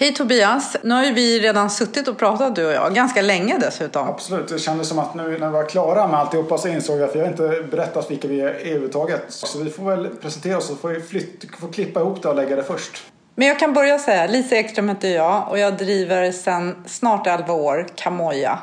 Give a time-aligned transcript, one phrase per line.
[0.00, 0.76] Hej Tobias!
[0.82, 4.08] Nu har ju vi redan suttit och pratat du och jag, ganska länge dessutom.
[4.08, 7.12] Absolut, det kändes som att nu när vi var klara med alltihopa så insåg jag,
[7.12, 9.22] för jag har inte berättat vilka vi är överhuvudtaget.
[9.28, 12.56] Så vi får väl presentera oss och får, flytt, får klippa ihop det och lägga
[12.56, 13.02] det först.
[13.34, 17.52] Men jag kan börja säga, Lisa Ekström heter jag och jag driver sedan snart 11
[17.54, 18.58] år Kamoja.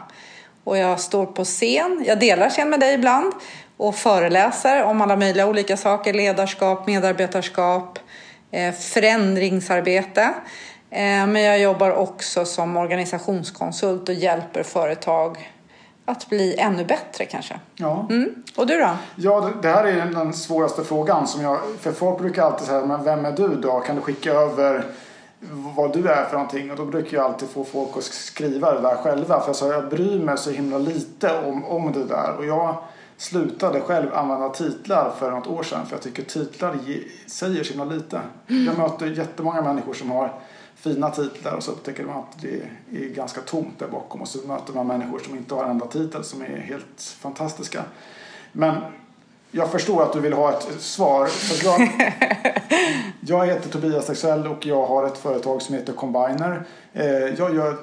[0.64, 3.34] Och jag står på scen, jag delar scen med dig ibland
[3.78, 8.00] och föreläser om alla möjliga olika saker, ledarskap, medarbetarskap,
[8.52, 10.34] eh, förändringsarbete.
[10.90, 15.54] Eh, men jag jobbar också som organisationskonsult och hjälper företag
[16.06, 17.60] att bli ännu bättre kanske.
[17.76, 18.08] Ja.
[18.10, 18.44] Mm.
[18.56, 18.90] Och du då?
[19.16, 21.28] Ja, det här är den svåraste frågan.
[21.28, 23.80] Som jag, för folk brukar alltid säga, men vem är du då?
[23.80, 24.86] Kan du skicka över
[25.76, 26.72] vad du är för någonting?
[26.72, 29.40] Och då brukar jag alltid få folk att skriva det där själva.
[29.40, 32.36] För jag, sa, jag bryr mig så himla lite om, om det där.
[32.38, 32.76] Och jag
[33.18, 35.86] slutade själv använda titlar för något år sedan.
[35.86, 36.78] För jag tycker titlar
[37.28, 38.22] säger så himla lite.
[38.48, 40.34] Jag möter jättemånga människor som har
[40.88, 44.48] fina titlar och så upptäcker man att det är ganska tomt där bakom och så
[44.48, 47.84] möter man människor som inte har en enda titel som är helt fantastiska.
[48.52, 48.76] Men
[49.52, 51.30] jag förstår att du vill ha ett svar.
[51.64, 51.90] Jag,
[53.20, 56.66] jag heter Tobias Axell och jag har ett företag som heter Combiner.
[56.94, 57.78] Eh, jag gör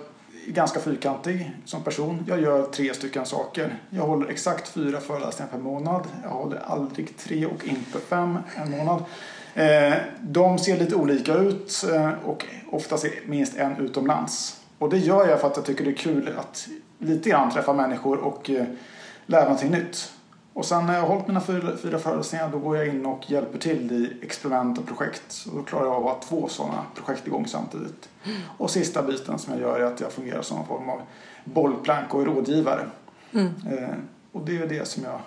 [0.47, 2.25] ganska fyrkantig som person.
[2.28, 3.78] Jag gör tre stycken saker.
[3.91, 6.03] Jag håller exakt fyra föreläsningar per månad.
[6.23, 9.05] Jag håller aldrig tre och inte fem en månad.
[9.55, 14.60] Eh, de ser lite olika ut eh, och oftast är minst en utomlands.
[14.78, 17.72] Och det gör jag för att jag tycker det är kul att lite grann träffa
[17.72, 18.64] människor och eh,
[19.27, 20.12] lära någonting nytt.
[20.52, 23.58] Och sen när jag har hållit mina fyra, föreläsningar då går jag in och hjälper
[23.58, 25.47] till i experiment och projekt.
[25.50, 28.08] Och då klarar jag av att ha två sådana projekt igång samtidigt.
[28.58, 31.00] Och sista biten som jag gör är att jag fungerar som en form av
[31.44, 32.86] bollplank och rådgivare.
[33.32, 33.52] Mm.
[34.32, 35.20] och det är det som jag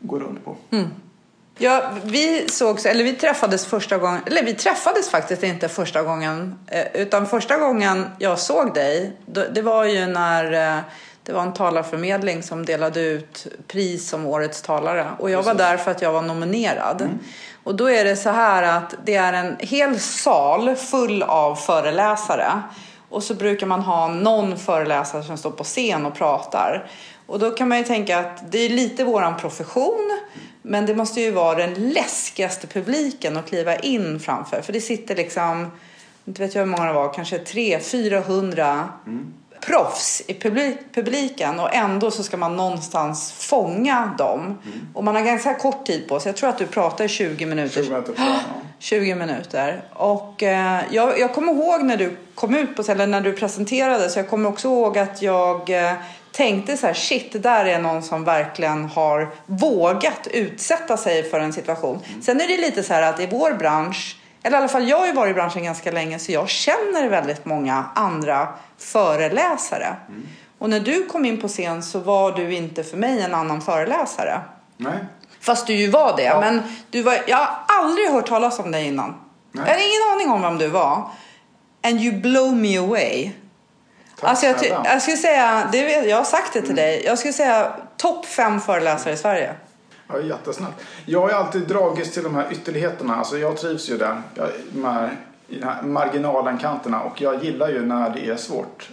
[0.00, 0.56] går runt på.
[0.70, 0.88] Mm.
[1.58, 6.58] Ja, vi sågs, eller vi träffades första gången, eller vi träffades faktiskt inte första gången,
[6.66, 10.82] eh, utan första gången jag såg dig, det var ju när eh,
[11.22, 15.76] det var en talarförmedling som delade ut pris som årets talare och jag var där
[15.76, 17.00] för att jag var nominerad.
[17.00, 17.18] Mm.
[17.64, 22.62] Och då är det så här att det är en hel sal full av föreläsare
[23.08, 26.90] och så brukar man ha någon föreläsare som står på scen och pratar.
[27.26, 30.18] Och då kan man ju tänka att det är lite våran profession
[30.66, 34.62] men det måste ju vara den läskigaste publiken att kliva in framför.
[34.62, 35.70] För det sitter liksom,
[36.24, 39.34] inte vet jag hur många det var, kanske 300-400 mm.
[39.60, 40.34] proffs i
[40.94, 41.60] publiken.
[41.60, 44.40] Och ändå så ska man någonstans fånga dem.
[44.40, 44.58] Mm.
[44.94, 46.28] Och man har ganska kort tid på sig.
[46.30, 47.82] Jag tror att du pratar 20 minuter.
[47.82, 48.14] 20 minuter.
[48.16, 48.40] Ja.
[48.78, 49.84] 20 minuter.
[49.92, 54.10] Och eh, jag, jag kommer ihåg när du kom ut på eller när du presenterade.
[54.10, 55.92] Så jag kommer också ihåg att jag eh,
[56.36, 61.52] tänkte så här, shit, där är någon som verkligen har vågat utsätta sig för en
[61.52, 62.00] situation.
[62.08, 62.22] Mm.
[62.22, 64.98] Sen är det lite så här att i vår bransch, eller i alla fall jag
[64.98, 69.96] har ju varit i branschen ganska länge, så jag känner väldigt många andra föreläsare.
[70.08, 70.28] Mm.
[70.58, 73.62] Och när du kom in på scen så var du inte för mig en annan
[73.62, 74.40] föreläsare.
[74.76, 74.98] Nej.
[75.40, 76.22] Fast du ju var det.
[76.22, 76.40] Ja.
[76.40, 79.14] Men du var, jag har aldrig hört talas om dig innan.
[79.52, 79.64] Nej.
[79.66, 81.10] Jag har ingen aning om vem du var.
[81.82, 83.32] And you blow me away.
[84.20, 86.84] Alltså jag, jag skulle säga, det, jag har sagt det till mm.
[86.84, 89.54] dig, jag skulle säga topp fem föreläsare i Sverige.
[90.08, 90.74] Ja, jättesnällt.
[91.06, 93.16] Jag har alltid dragits till de här ytterligheterna.
[93.16, 95.10] Alltså jag trivs ju där, jag, de här
[95.82, 98.88] marginalenkanterna och jag gillar ju när det är svårt.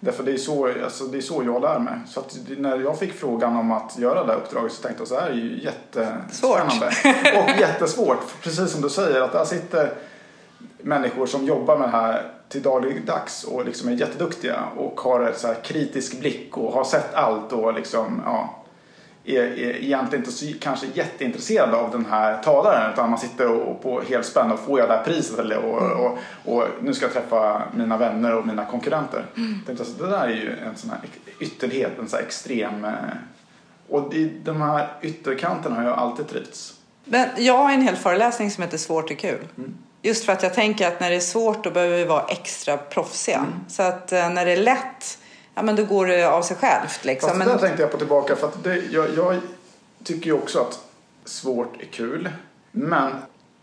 [0.00, 1.94] Därför det är så, alltså det är så jag lär mig.
[2.06, 2.22] Så
[2.58, 5.30] när jag fick frågan om att göra det här uppdraget så tänkte jag så här
[5.30, 6.90] är ju jättespännande.
[6.92, 7.34] Svårt.
[7.44, 8.42] och jättesvårt.
[8.42, 9.92] Precis som du säger att där sitter
[10.78, 15.34] människor som jobbar med det här till dagligdags och liksom är jätteduktiga och har en
[15.34, 18.64] så här kritisk blick och har sett allt och liksom, ja,
[19.24, 23.82] är, är egentligen inte så kanske jätteintresserad av den här talaren utan man sitter och,
[23.82, 25.98] på helspänn och får jag det här priset eller, och, mm.
[25.98, 29.26] och, och, nu ska jag träffa mina vänner och mina konkurrenter.
[29.36, 29.60] Mm.
[29.66, 31.00] Tänkte, det där är ju en sån här
[31.40, 32.92] ytterlighet, en sån här extrem eh,
[33.88, 36.74] och i de här ytterkanterna har jag alltid trivts.
[37.04, 39.46] Men jag har en hel föreläsning som heter Svårt är kul.
[39.58, 39.74] Mm.
[40.02, 42.76] Just för att jag tänker att när det är svårt då behöver vi vara extra
[42.76, 43.38] proffsiga.
[43.38, 43.52] Mm.
[43.68, 45.18] Så att eh, när det är lätt,
[45.54, 47.04] ja men då går det av sig självt.
[47.04, 47.30] Liksom.
[47.30, 49.40] Fast det där tänkte jag på tillbaka för att det, jag, jag
[50.04, 50.80] tycker ju också att
[51.24, 52.28] svårt är kul.
[52.72, 53.12] Men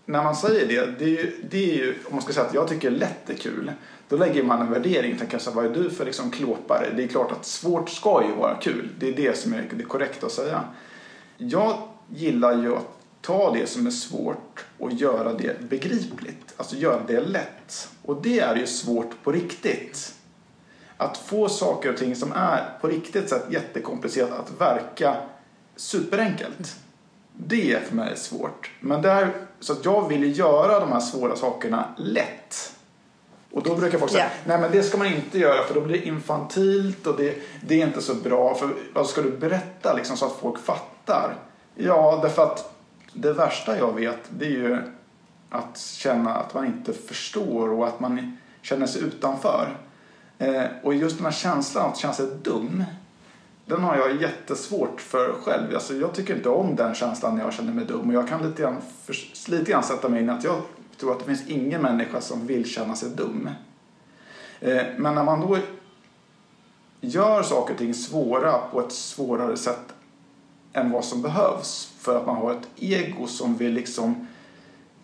[0.06, 2.54] när man säger det, det är ju, det är ju om man ska säga att
[2.54, 3.72] jag tycker lätt är kul.
[4.10, 6.88] Då lägger man en värdering tänker så vad är du för liksom klåpare?
[6.96, 8.90] Det är klart att svårt ska ju vara kul.
[9.00, 10.64] Det är det som är det korrekta att säga.
[11.38, 16.54] Jag gillar ju att ta det som är svårt och göra det begripligt.
[16.58, 17.90] Alltså göra det lätt.
[18.04, 20.14] Och det är ju svårt på riktigt.
[20.98, 25.16] Att få saker och ting som är på riktigt sätt jättekomplicerat att verka
[25.76, 26.76] superenkelt.
[27.34, 28.72] Det är för mig svårt.
[28.80, 29.30] Men där,
[29.60, 32.74] så att jag vill göra de här svåra sakerna lätt.
[33.52, 34.30] Och då brukar folk säga, Ja.
[34.46, 37.36] nej men det ska man inte göra för då blir det infantilt och det,
[37.68, 38.56] det är inte så bra.
[38.56, 41.36] För vad ska du berätta liksom så att folk fattar?
[41.76, 42.74] Ja, därför att
[43.22, 44.78] det värsta jag vet det är ju
[45.50, 49.78] att känna att man inte förstår och att man känner sig utanför.
[50.38, 52.84] Eh, och just den här känslan att känna sig dum,
[53.66, 55.74] den har jag jättesvårt för själv.
[55.74, 58.10] Alltså, jag tycker inte om den känslan när jag känner mig dum.
[58.10, 59.16] Och jag kan lite grann, för,
[59.52, 60.62] lite grann sätta mig in att jag
[61.00, 63.50] tror att det finns ingen människa som vill känna sig dum.
[64.60, 65.58] Eh, men när man då
[67.02, 69.94] gör saker och ting svåra på ett svårare sätt
[70.78, 74.28] än vad som behövs för att man har ett ego som vill liksom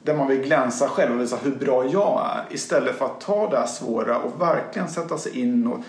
[0.03, 3.49] där man vill glänsa själv och visa hur bra jag är istället för att ta
[3.49, 5.79] det här svåra och verkligen sätta sig in och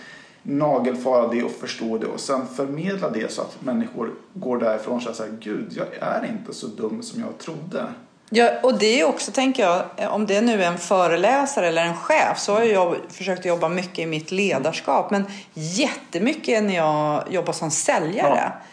[0.42, 5.16] nagelfara det och förstå det och sen förmedla det så att människor går därifrån och
[5.16, 7.86] säger gud jag är inte så dum som jag trodde.
[8.30, 9.84] Ja, och det är också, tänker jag,
[10.14, 13.98] om det nu är en föreläsare eller en chef så har jag försökt jobba mycket
[13.98, 18.52] i mitt ledarskap men jättemycket när jag jobbar som säljare.
[18.54, 18.66] Ja.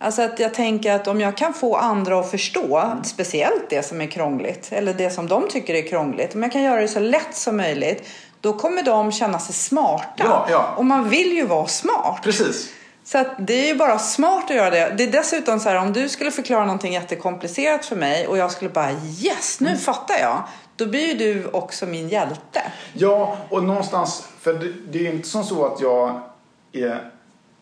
[0.00, 4.00] Alltså att jag tänker att om jag kan få andra att förstå, speciellt det som
[4.00, 7.00] är krångligt eller det som de tycker är krångligt, om jag kan göra det så
[7.00, 8.08] lätt som möjligt
[8.40, 10.24] då kommer de känna sig smarta.
[10.24, 10.74] Ja, ja.
[10.76, 12.20] Och man vill ju vara smart.
[12.22, 12.72] Precis.
[13.04, 14.94] Så det är ju bara smart att göra det.
[14.96, 18.50] Det är dessutom så här om du skulle förklara någonting jättekomplicerat för mig och jag
[18.50, 18.92] skulle bara
[19.22, 20.42] yes, nu fattar jag.
[20.76, 22.62] Då blir ju du också min hjälte.
[22.92, 26.20] Ja, och någonstans, för det, det är inte som så att jag
[26.72, 27.10] är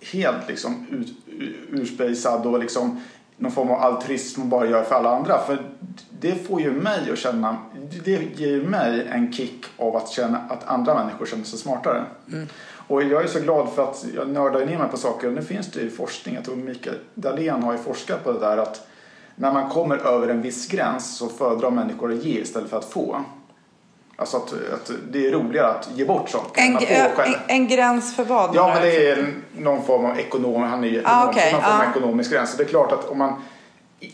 [0.00, 1.08] helt liksom ut,
[1.70, 3.00] urspejsad och liksom
[3.36, 5.38] någon form av altruism och bara gör för alla andra.
[5.38, 5.58] För
[6.20, 7.56] det får ju mig att känna,
[8.04, 12.04] det ger ju mig en kick av att känna att andra människor känner sig smartare.
[12.88, 15.26] Och jag är så glad för att jag nördar ner mig på saker.
[15.26, 18.38] Och nu finns det ju forskning, jag tror Mikael Dahlén har ju forskat på det
[18.38, 18.88] där att
[19.34, 22.84] när man kommer över en viss gräns så föredrar människor att ge istället för att
[22.84, 23.24] få.
[24.18, 27.16] Alltså att, att det är roligare att ge bort saker En, än att få en,
[27.16, 27.34] själv.
[27.46, 28.54] en gräns för vad?
[28.54, 31.62] Ja, men det är någon form av ekonom, han är ju ekonom, Ah, så någon
[31.62, 31.90] form av ah.
[31.90, 32.50] ekonomisk gräns.
[32.50, 33.42] Så det är klart att om man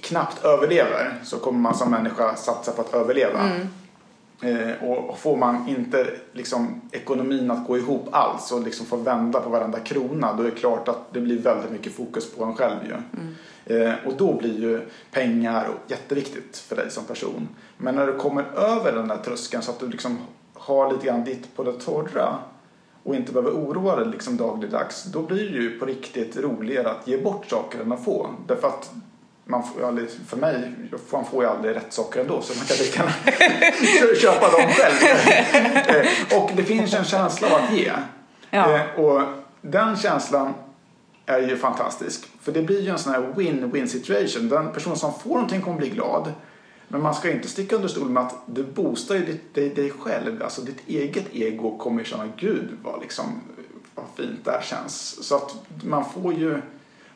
[0.00, 3.40] knappt överlever så kommer man som människa satsa på att överleva.
[3.40, 3.68] Mm.
[4.42, 9.40] Eh, och får man inte liksom, ekonomin att gå ihop alls och liksom få vända
[9.40, 12.54] på varenda krona då är det klart att det blir väldigt mycket fokus på en
[12.54, 12.92] själv ju.
[12.92, 13.34] Mm.
[13.66, 14.80] Eh, och då blir ju
[15.10, 17.48] pengar jätteviktigt för dig som person.
[17.76, 20.18] Men när du kommer över den där tröskeln så att du liksom
[20.54, 22.38] har lite grann ditt på det torra
[23.02, 27.08] och inte behöver oroa dig liksom dagligdags då blir det ju på riktigt roligare att
[27.08, 28.30] ge bort saker än att få.
[28.46, 28.90] Därför att
[29.44, 30.72] man får aldrig, för mig,
[31.12, 33.02] man får ju aldrig rätt saker ändå så man kan lika
[34.22, 35.26] köpa dem själv.
[35.96, 37.92] Eh, och det finns en känsla av att ge.
[38.50, 38.74] Ja.
[38.76, 39.22] Eh, Och
[39.60, 40.54] den känslan
[41.26, 42.28] är ju fantastisk.
[42.42, 44.48] För det blir ju en sån här win-win situation.
[44.48, 46.32] Den person som får någonting kommer bli glad.
[46.88, 49.90] Men man ska inte sticka under stol med att du boostar ju ditt, dig, dig
[49.90, 50.42] själv.
[50.42, 53.24] Alltså ditt eget ego kommer känna gud vad, liksom,
[53.94, 55.24] vad fint det här känns.
[55.24, 55.54] Så att
[55.84, 56.60] man får ju,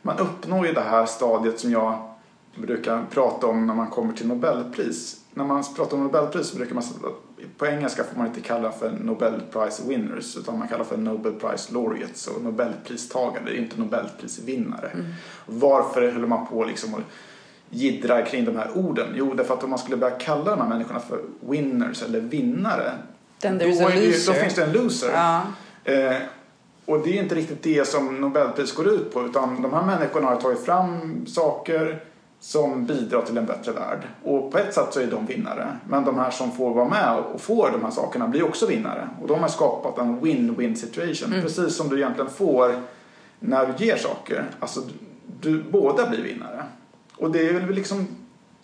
[0.03, 2.11] man uppnår ju det här stadiet som jag
[2.55, 5.21] brukar prata om när man kommer till Nobelpris.
[5.35, 7.26] När man pratar om Nobelpris så brukar man säga att
[7.59, 11.33] på engelska får man inte kalla för Nobel Prize winners utan man kallar för Nobel
[11.33, 14.91] Prize laureates och Nobelpristagare, inte Nobelprisvinnare.
[15.47, 17.01] Varför håller man på liksom och
[17.71, 19.07] jiddrar kring de här orden?
[19.15, 22.93] Jo, därför att om man skulle börja kalla de här människorna för winners eller vinnare
[23.41, 25.11] då, det då finns det en loser.
[25.13, 25.43] Ja.
[25.85, 26.17] Eh,
[26.85, 30.27] och det är inte riktigt det som Nobelpris går ut på utan de här människorna
[30.27, 32.01] har tagit fram saker
[32.41, 33.99] som bidrar till en bättre värld.
[34.25, 35.77] Och på ett sätt så är de vinnare.
[35.89, 39.09] Men de här som får vara med och får de här sakerna blir också vinnare.
[39.23, 41.31] Och de har skapat en win-win situation.
[41.43, 42.75] Precis som du egentligen får
[43.41, 44.45] när du ger saker.
[44.61, 44.81] Alltså
[45.41, 46.63] du, båda blir vinnare.
[47.17, 48.07] Och det är väl liksom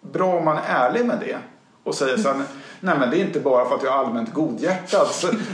[0.00, 1.38] bra om man är ärlig med det.
[1.84, 2.42] Och säger så här,
[2.80, 5.06] nej men det är inte bara för att jag är allmänt godhjärtad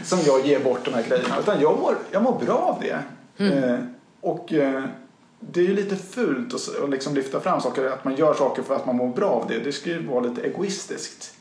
[0.05, 1.35] som jag ger bort de här grejerna.
[1.41, 2.99] Utan jag mår, jag mår bra av det.
[3.45, 3.79] Eh,
[4.21, 4.83] och eh,
[5.41, 8.77] det är ju lite fult att, liksom lyfta fram saker, att man gör saker för
[8.77, 9.59] att man mår bra av det.
[9.59, 11.35] Det ska ju vara lite egoistiskt.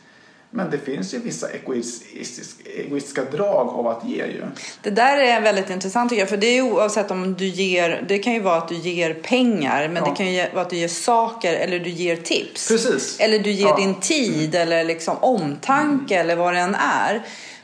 [0.50, 4.44] Men det finns ju vissa egoistisk, egoistiska drag av att ge ju.
[4.84, 6.30] Det där är väldigt intressant tycker jag.
[6.30, 9.88] För det är oavsett om du ger, det kan ju vara att du ger pengar.
[9.88, 10.10] Men Ja.
[10.10, 12.68] det kan ju vara att du ger saker eller du ger tips.
[12.68, 13.20] Precis.
[13.20, 13.78] Eller du ger Ja.
[13.78, 13.88] Mm.
[13.94, 17.22] din tid eller liksom omtanke eller vad det än är.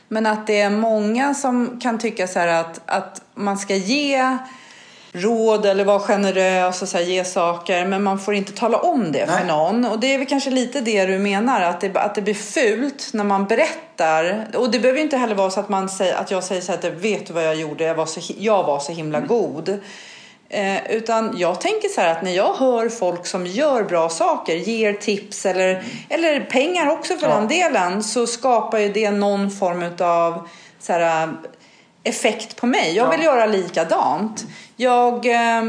[0.08, 4.36] Men att det är många som kan tycka så här att, att man ska ge
[5.14, 9.12] råd eller vara generös och så här, ge saker men man får inte tala om
[9.12, 9.46] det för Nej.
[9.46, 9.84] någon.
[9.84, 13.10] Och det är väl kanske lite det du menar att det, att det blir fult
[13.12, 14.46] när man berättar.
[14.54, 16.78] Och det behöver inte heller vara så att, man säger, att jag säger så här
[16.78, 19.80] att vet du vad jag gjorde, jag var så, jag var så himla god.
[20.48, 24.54] Eh, utan jag tänker så här att när jag hör folk som gör bra saker,
[24.54, 27.34] ger tips eller, eller pengar också för Ja.
[27.34, 30.48] den delen så skapar ju det någon form av
[30.80, 31.32] så här,
[32.04, 32.96] effekt på mig.
[32.96, 33.24] Jag vill Ja.
[33.34, 34.44] göra likadant.
[34.76, 35.62] Jag eh,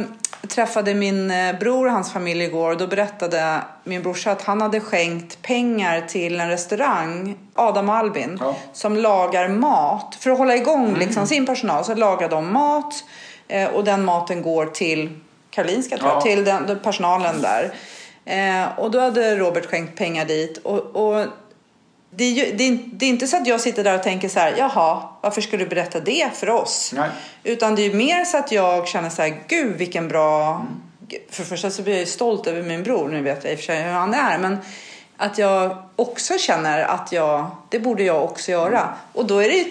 [0.48, 4.62] träffade min eh, bror och hans familj igår och då berättade min brorsa att han
[4.62, 8.56] hade skänkt pengar till en restaurang, Adam och Albin, Ja.
[8.74, 10.18] som lagar mat.
[10.20, 13.04] För att hålla igång liksom, sin personal så lagar de mat
[13.48, 16.22] eh, och den maten går till Karolinska tror jag, Ja.
[16.22, 17.74] till den, den personalen där.
[18.26, 21.26] Eh, och då hade Robert skänkt pengar dit och, och
[22.16, 24.30] det är, ju, det, är, det är inte så att jag sitter där och tänker
[24.30, 26.94] så här, jaha, varför ska du berätta det för oss?
[26.96, 27.10] Nej.
[27.44, 30.66] Utan det är mer så att jag känner så här, gud vilken bra...
[31.30, 33.56] För det första så blir jag ju stolt över min bror, nu vet jag i
[33.56, 34.38] och för sig hur han är.
[34.38, 34.58] Men
[35.18, 38.90] att jag också känner att jag, det borde jag också göra.
[39.14, 39.66] Och då är det ju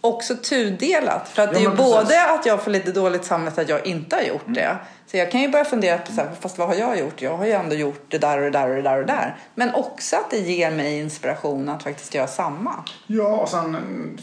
[0.00, 1.28] också tudelat.
[1.28, 1.94] För att Ja, det är ju precis.
[1.94, 4.76] både att jag får lite dåligt samvete att jag inte har gjort det.
[5.06, 7.22] Så jag kan ju börja fundera på så här, fast vad har jag gjort?
[7.22, 9.12] Jag har ju ändå gjort det där och det där och det där och det
[9.12, 9.36] där.
[9.54, 12.74] Men också att det ger mig inspiration att faktiskt göra samma.
[13.06, 13.76] Ja, och sen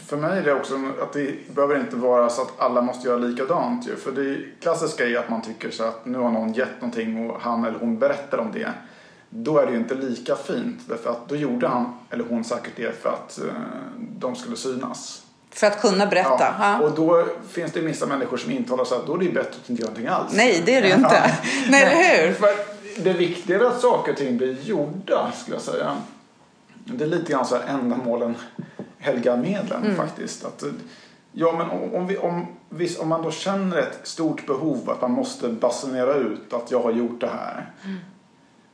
[0.06, 3.18] för mig är det också att det behöver inte vara så att alla måste göra
[3.18, 3.96] likadant ju.
[3.96, 7.30] För det klassiska är ju att man tycker så att nu har någon gett någonting
[7.30, 8.68] och han eller hon berättar om det.
[9.30, 10.80] Då är det ju inte lika fint.
[10.88, 13.44] Därför att då gjorde han eller hon säkert det för att eh,
[14.18, 15.22] de skulle synas.
[15.50, 16.54] För att kunna berätta.
[16.58, 16.78] Ja.
[16.80, 19.54] Och då finns det vissa människor som intalar sig att då är det ju bättre
[19.64, 20.32] att inte göra någonting alls.
[20.32, 21.32] Nej, det är det ju inte.
[21.70, 22.34] Nej, eller hur?
[22.34, 22.48] För
[23.04, 25.96] det viktiga är att saker och ting blir gjorda, skulle jag säga.
[26.84, 28.34] Det är lite grann så här ändamålen
[28.98, 29.96] helgar medlen Mm.
[29.96, 30.44] faktiskt.
[30.44, 30.64] Att,
[31.32, 35.00] ja, men om, om, vi, om, visst, om man då känner ett stort behov att
[35.00, 37.70] man måste basunera ut att jag har gjort det här.
[37.84, 37.96] Mm.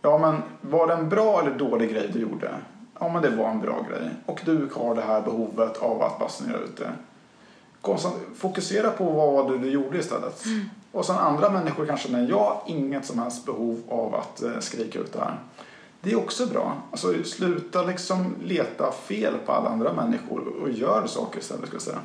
[0.02, 2.50] Ja, men var det en bra eller dålig grej du gjorde?
[3.00, 4.10] Ja, men det var en bra grej.
[4.26, 6.92] Och du har det här behovet av att basunera ut det.
[7.80, 10.44] Konstant, fokusera på vad du gjorde istället.
[10.44, 10.70] Mm.
[10.92, 14.98] Och sen andra människor kanske känner, jag inget som helst behov av att eh, skrika
[14.98, 15.38] ut det här.
[16.00, 16.76] Det är också bra.
[16.90, 21.82] Alltså sluta liksom leta fel på alla andra människor och gör saker istället ska jag
[21.82, 22.00] säga.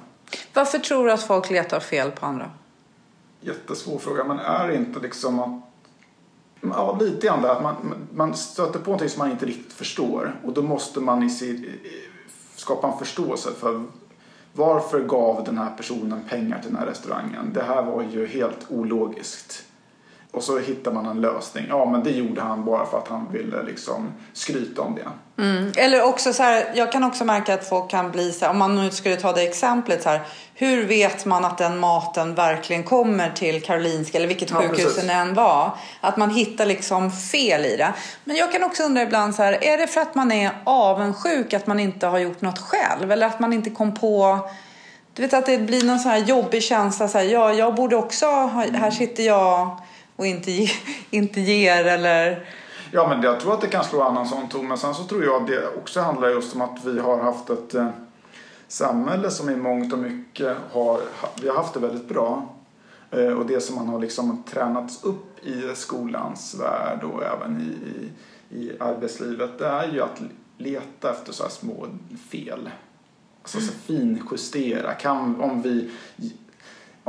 [0.53, 2.51] Varför tror du att folk letar fel på andra?
[3.41, 5.69] Jättesvår fråga, men är inte liksom att
[6.62, 7.50] Ja, lite grann där.
[7.50, 7.75] Att man,
[8.13, 11.72] man stöter på någonting som man inte riktigt förstår och då måste man i sin,
[12.56, 13.84] skapa en förståelse för
[14.54, 17.51] varför gav den här personen pengar till den här restaurangen?
[17.54, 19.66] Det här var ju helt ologiskt.
[20.31, 21.65] Och så hittar man en lösning.
[21.69, 25.41] Ja, men det gjorde han bara för att han ville liksom skryta om det.
[25.43, 25.71] Mm.
[25.77, 28.57] Eller också så här, jag kan också märka att folk kan bli så här, om
[28.57, 30.21] man nu skulle ta det exemplet så här,
[30.53, 35.13] hur vet man att den maten verkligen kommer till Karolinska eller vilket Ja, sjukhus det
[35.13, 35.71] än var?
[36.01, 37.93] Att man hittar liksom fel i det.
[38.24, 41.53] Men jag kan också undra ibland så här, är det för att man är avundsjuk
[41.53, 43.12] att man inte har gjort något själv?
[43.12, 44.39] Eller att man inte kom på
[45.13, 47.95] du vet att det blir någon sån här jobbig känsla så här, ja, jag borde
[47.95, 49.79] också, här sitter jag
[50.20, 50.70] och inte, ge,
[51.10, 52.48] inte ger eller
[52.92, 54.68] Ja, men jag tror att det kan slå an en sån ton.
[54.68, 57.50] Men sen så tror jag att det också handlar just om att vi har haft
[57.50, 57.88] ett eh,
[58.68, 62.56] samhälle som i mångt och mycket har, ha- vi har haft det väldigt bra.
[63.12, 68.56] Eh, och det som man har liksom tränats upp i skolans värld och även i,
[68.56, 70.22] i, i arbetslivet, det är ju att
[70.58, 71.88] leta efter så här små
[72.32, 72.70] fel.
[73.42, 74.94] Alltså så finjustera.
[74.94, 75.92] Kan, om vi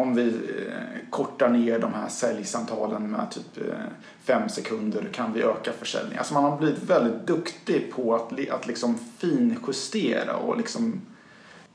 [0.00, 3.74] om vi eh, kortar ner de här säljsamtalen med typ eh,
[4.22, 6.18] fem sekunder kan vi öka försäljningen.
[6.18, 11.00] Alltså man har blivit väldigt duktig på att, att liksom finjustera och liksom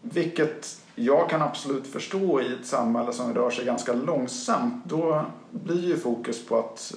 [0.01, 4.85] vilket jag kan absolut förstå i ett samhälle som rör sig ganska långsamt.
[4.85, 6.93] Då blir ju fokus på att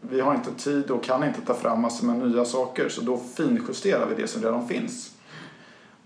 [0.00, 3.16] vi har inte tid och kan inte ta fram massor med nya saker så då
[3.16, 5.12] finjusterar vi det som redan finns.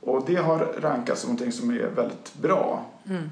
[0.00, 2.84] Och det har rankats som någonting som är väldigt bra.
[3.06, 3.30] Mm.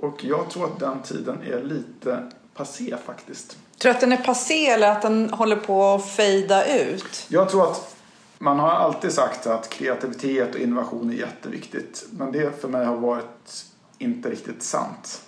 [0.00, 3.58] Och jag tror att den tiden är lite passé faktiskt.
[3.78, 7.26] Tror du att den är passé eller att den håller på att fejda ut?
[7.28, 7.96] Jag tror att
[8.38, 12.06] man har alltid sagt att kreativitet och innovation är jätteviktigt.
[12.10, 13.64] Men det för mig har varit
[13.98, 15.22] inte riktigt sant.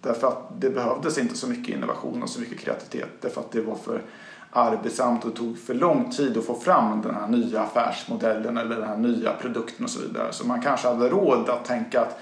[0.00, 3.08] Därför att det behövdes inte så mycket innovation och så mycket kreativitet.
[3.20, 4.02] Därför att det var för
[4.50, 8.88] arbetsamt och tog för lång tid att få fram den här nya affärsmodellen eller den
[8.88, 10.32] här nya produkten och så vidare.
[10.32, 12.18] Så man kanske hade råd att tänka att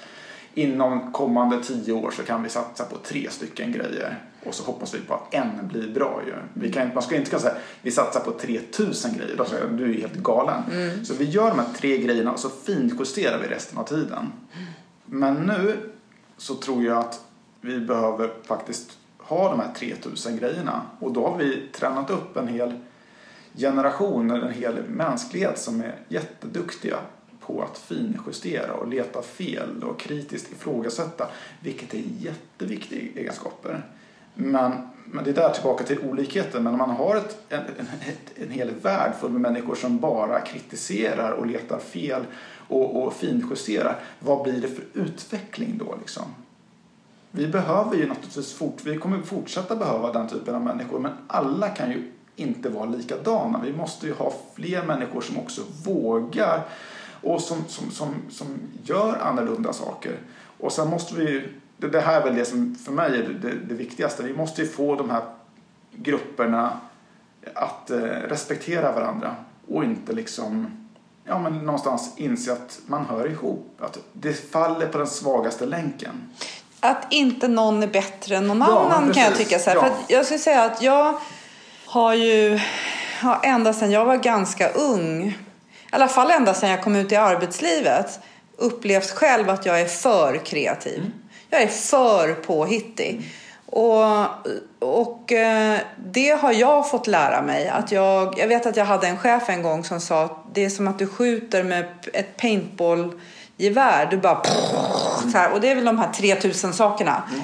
[0.55, 4.19] inom kommande tio år så kan vi satsa på tre stycken grejer.
[4.47, 6.35] Och så hoppas vi på att en blir bra ju.
[6.55, 9.37] Vi kan, man ska inte kunna säga vi satsar på 3000 grejer.
[9.37, 10.63] Då säger jag, du är helt galen.
[11.05, 14.33] Så vi gör de här tre grejerna och så finjusterar vi resten av tiden.
[15.07, 15.77] Men nu
[16.37, 17.21] så tror jag att
[17.61, 20.83] vi behöver faktiskt ha de här 3000 grejerna.
[20.99, 22.73] Och då har vi tränat upp en hel
[23.57, 26.97] generation, eller en hel mänsklighet som är jätteduktiga
[27.47, 31.29] på att finjustera och leta fel och kritiskt ifrågasätta.
[31.61, 33.83] Vilket är jätteviktiga egenskaper.
[34.35, 34.73] Men,
[35.05, 36.63] men det är där tillbaka till olikheten.
[36.63, 37.87] Men om man har ett, en, en,
[38.35, 42.23] en hel värld full med människor som bara kritiserar och letar fel
[42.69, 44.01] och, och finjusterar.
[44.19, 46.25] Vad blir det för utveckling då liksom?
[47.31, 51.69] Vi behöver ju naturligtvis fort, vi kommer fortsätta behöva den typen av människor men alla
[51.69, 53.61] kan ju inte vara likadana.
[53.65, 56.63] Vi måste ju ha fler människor som också vågar
[57.23, 58.47] och som, som, som, som
[58.83, 60.19] gör annorlunda saker.
[60.59, 63.55] Och sen måste vi det, det här är väl det som för mig är det,
[63.69, 64.23] det viktigaste.
[64.23, 65.23] Vi måste ju få de här
[65.93, 66.81] grupperna
[67.55, 69.37] att eh, respektera varandra
[69.69, 70.67] och inte liksom
[71.25, 73.77] ja, men någonstans inse att man hör ihop.
[73.81, 76.31] Att det faller på den svagaste länken.
[76.81, 79.59] Att inte någon är bättre än någon ja, annan kan jag tycka.
[79.59, 79.77] Så här.
[79.77, 79.83] Ja.
[79.83, 81.19] För jag skulle säga att jag
[81.87, 82.61] har ju
[83.23, 85.39] ja, ända sedan jag var ganska ung,
[85.95, 88.21] alla fall ända sedan jag kom ut i arbetslivet,
[88.57, 90.99] upplevt själv att jag är för kreativ.
[90.99, 91.13] Mm.
[91.51, 93.33] Jag är för påhittig.
[93.67, 94.25] Och,
[94.79, 95.79] och eh,
[96.13, 97.69] det har jag fått lära mig.
[97.69, 100.65] Att jag, jag vet att jag hade en chef en gång som sa att det
[100.65, 104.07] är som att du skjuter med ett paintballgevär.
[104.11, 104.43] Du bara...
[105.33, 107.23] Så här, och det är väl de här 3000 sakerna.
[107.31, 107.43] Mm.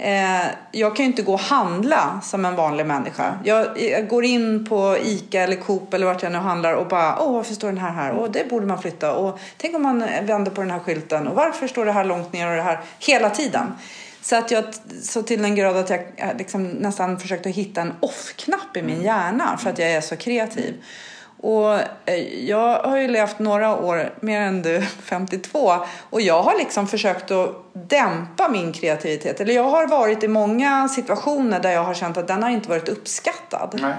[0.00, 3.38] Eh, jag kan ju inte gå och handla som en vanlig människa.
[3.44, 7.22] Jag, jag, går in på ICA eller Coop eller vart jag nu handlar och bara,
[7.22, 8.12] åh varför står den här här?
[8.12, 9.14] Och det borde man flytta.
[9.14, 11.28] Och tänk om man vänder på den här skylten.
[11.28, 12.80] Och varför står det här långt ner och det här?
[12.98, 13.72] Hela tiden.
[14.22, 14.64] Så att jag,
[15.02, 16.00] så till den grad att jag
[16.38, 19.04] liksom nästan försökte hitta en off-knapp i min mm.
[19.04, 20.74] hjärna för att jag är så kreativ.
[21.42, 21.74] Och
[22.06, 25.72] eh, jag har ju levt några år, mer än du, 52.
[26.10, 29.40] Och jag har liksom försökt att dämpa min kreativitet.
[29.40, 32.68] Eller jag har varit i många situationer där jag har känt att den har inte
[32.68, 33.78] varit uppskattad.
[33.82, 33.94] Nej.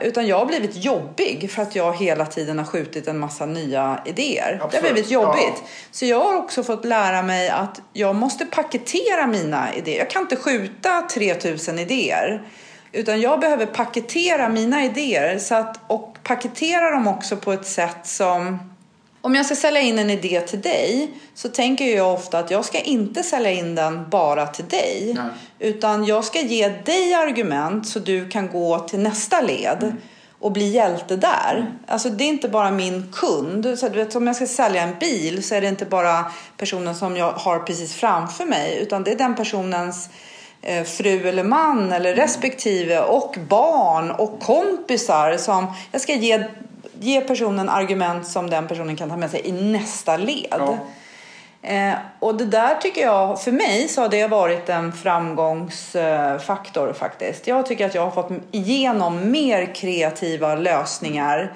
[0.00, 4.00] Utan jag har blivit jobbig för att jag hela tiden har skjutit en massa nya
[4.04, 4.54] idéer.
[4.54, 4.70] Absolut.
[4.70, 5.54] Det har blivit jobbigt.
[5.56, 5.68] Ja.
[5.90, 9.98] Så jag har också fått lära mig att jag måste paketera mina idéer.
[9.98, 12.42] Jag kan inte skjuta 3000 idéer.
[12.92, 18.06] Utan jag behöver paketera mina idéer så att, och paketera dem också på ett sätt
[18.06, 18.58] som
[19.22, 22.64] om jag ska sälja in en idé till dig så tänker jag ofta att jag
[22.64, 25.14] ska inte sälja in den bara till dig.
[25.14, 25.24] Nej.
[25.58, 29.82] Utan jag ska ge dig argument så du kan gå till nästa led.
[29.82, 29.96] Mm.
[30.40, 31.56] och bli hjälte där.
[31.56, 31.72] Mm.
[31.86, 33.78] Alltså det är inte bara min kund.
[33.78, 36.24] Så du vet, om jag ska sälja en bil så är det inte bara
[36.56, 38.78] personen som jag har precis framför mig.
[38.82, 40.08] Utan det är den personens
[40.84, 46.44] fru eller man eller respektive och barn och kompisar som jag ska ge,
[47.00, 50.46] ge personen argument som den personen kan ta med sig i nästa led.
[50.50, 50.78] Ja.
[51.62, 57.46] Eh, och det där tycker jag, för mig så har det varit en framgångsfaktor faktiskt.
[57.46, 61.52] Jag tycker att jag har fått igenom mer kreativa lösningar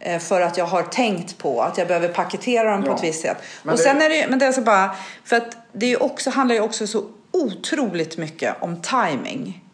[0.00, 2.90] eh, för att jag har tänkt på att jag behöver paketera dem ja.
[2.90, 3.36] på ett visst sätt.
[3.62, 3.84] Men och det...
[3.84, 4.90] sen är det, men det är alltså bara,
[5.24, 9.64] för att det är också, handlar ju också så otroligt mycket om timing.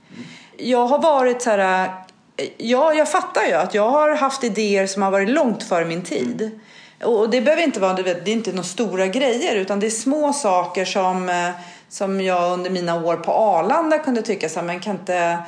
[0.57, 1.91] Jag har varit så här...
[2.57, 6.03] Ja, jag fattar ju att jag har haft idéer som har varit långt före min
[6.03, 6.61] tid.
[7.05, 10.33] Och det behöver inte vara, det är inte några stora grejer utan det är små
[10.33, 11.51] saker som, eh,
[11.89, 15.39] som jag under mina år på Arlanda kunde tycka så här, men kan inte...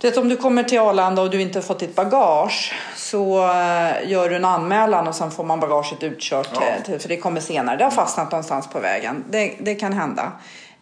[0.00, 3.38] Du vet, om du kommer till Arlanda och du inte har fått ditt bagage så
[3.38, 6.98] eh, gör du en anmälan och sen får man bagaget utkört ja.
[6.98, 7.76] för det kommer senare.
[7.76, 9.24] Det har fastnat någonstans på vägen.
[9.30, 10.32] Det, det kan hända.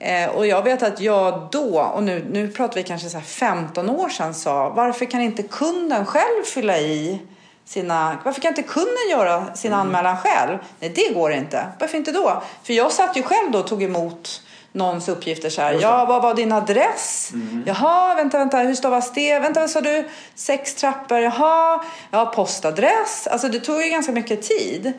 [0.05, 3.91] Eh, och jag vet att jag då, och nu, nu pratar vi kanske så 15
[3.91, 7.21] år sedan, sa varför kan inte kunden själv fylla i
[7.65, 8.19] sina...
[8.25, 9.81] Varför kan inte kunden göra sin mm.
[9.81, 10.59] anmälan själv?
[10.81, 11.67] Nej, det går inte.
[11.81, 12.43] Varför inte då?
[12.63, 15.79] För jag satt ju själv då och tog emot någons uppgifter så här.
[15.81, 17.31] Ja, vad var din adress?
[17.33, 17.63] Mm.
[17.67, 19.39] Jaha, vänta, vänta, hur stavas det?
[19.39, 20.09] Vänta, vad sa du?
[20.35, 21.85] Sex trappor, jaha.
[22.11, 23.27] Ja, postadress.
[23.31, 24.93] Alltså det tog ju ganska mycket tid.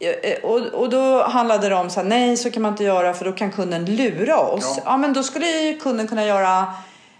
[0.00, 3.14] Eh, och, och då handlade det om så här, nej så kan man inte göra
[3.14, 4.74] för då kan kunden lura oss.
[4.76, 6.66] Ja, ja men då skulle ju kunden kunna göra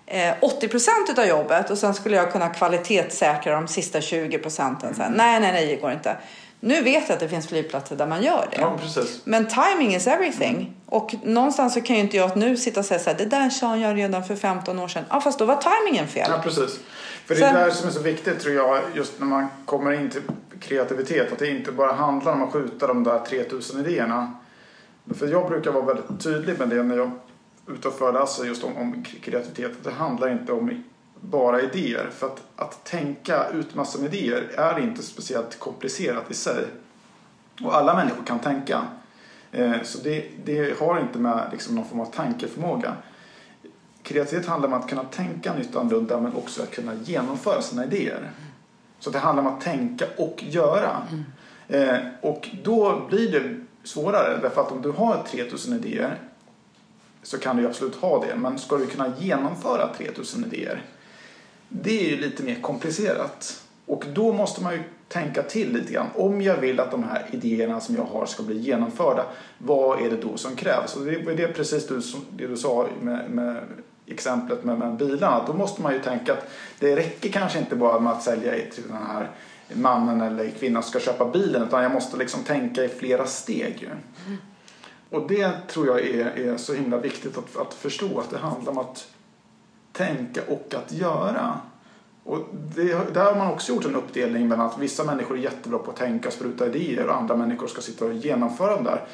[0.07, 4.95] eh, 80 procent av jobbet och sen skulle jag kunna kvalitetssäkra de sista 20 procenten.
[4.95, 5.13] Mm.
[5.13, 6.17] Nej, nej, nej, det går inte.
[6.61, 8.61] Nu vet jag att det finns flygplatser där man gör det.
[8.61, 8.79] Ja,
[9.25, 10.57] men timing is everything.
[10.57, 10.75] Mm.
[10.87, 13.51] Och någonstans så kan ju inte jag nu sitta och säga så här, det där
[13.51, 15.05] sa jag redan för 15 år sedan.
[15.11, 16.27] Ja, fast då var timingen fel.
[16.31, 16.79] Ja, precis.
[17.27, 20.11] För det är det som är så viktigt tror jag, just när man kommer in
[20.11, 20.23] till
[20.61, 21.33] kreativitet.
[21.33, 24.35] Att det inte bara handlar om att skjuta de där 3000 idéerna.
[25.15, 27.11] För jag brukar vara väldigt tydlig med det när jag
[27.67, 29.73] är ute och föreläser just om, om kreativitet.
[29.83, 30.83] Det handlar inte om
[31.21, 32.11] bara idéer.
[32.11, 36.65] För att, att tänka ut massor med idéer är inte speciellt komplicerat i sig.
[37.63, 38.85] Och alla människor kan tänka.
[39.53, 42.97] Eh, så det, det, har inte med liksom, någon form av tankeförmåga.
[44.03, 47.85] Kreativitet handlar om att kunna tänka nytt och annorlunda men också att kunna genomföra sina
[47.85, 48.31] idéer.
[48.99, 51.03] Så det handlar om att tänka och göra.
[51.11, 51.25] Mm.
[51.69, 56.19] Eh, och då blir det svårare därför att om du har 3000 idéer
[57.23, 58.37] så kan du absolut ha det.
[58.37, 60.83] Men ska du kunna genomföra 3000 idéer,
[61.69, 63.63] det är ju lite mer komplicerat.
[63.87, 66.07] Och då måste man ju tänka till lite grann.
[66.15, 69.25] Om jag vill att de här idéerna som jag har ska bli genomförda,
[69.59, 70.97] vad är det då som krävs?
[70.97, 73.63] Och det är det precis du, det du sa med, med
[74.13, 75.45] exemplet med, med bilarna.
[75.47, 78.89] Då måste man ju tänka att det räcker kanske inte bara med att sälja till
[78.89, 79.31] den här
[79.73, 83.79] mannen eller kvinnan som ska köpa bilen utan jag måste liksom tänka i flera steg.
[83.81, 83.87] Ju.
[83.87, 84.39] Mm.
[85.11, 88.73] Och det tror jag är, är så himla viktigt att, att förstå att det handlar
[88.73, 89.09] om att
[89.93, 91.61] tänka och att göra.
[92.25, 95.79] Och det, där har man också gjort en uppdelning mellan att vissa människor är jättebra
[95.79, 99.05] på att tänka och spruta idéer och andra människor ska sitta och genomföra dem där.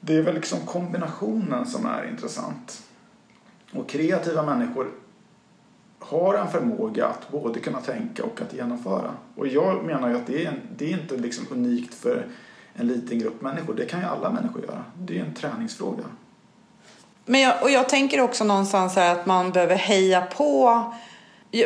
[0.00, 2.82] Det är väl liksom kombinationen som är intressant.
[3.78, 4.90] Och kreativa människor
[5.98, 9.10] har en förmåga att både kunna tänka och att genomföra.
[9.36, 12.26] Och jag menar ju att det är, en, det är inte liksom unikt för
[12.74, 13.74] en liten grupp människor.
[13.74, 14.84] Det kan ju alla människor göra.
[14.98, 16.04] Det är en träningsfråga.
[17.24, 20.82] Men jag, och jag tänker också någonstans här att man behöver heja på.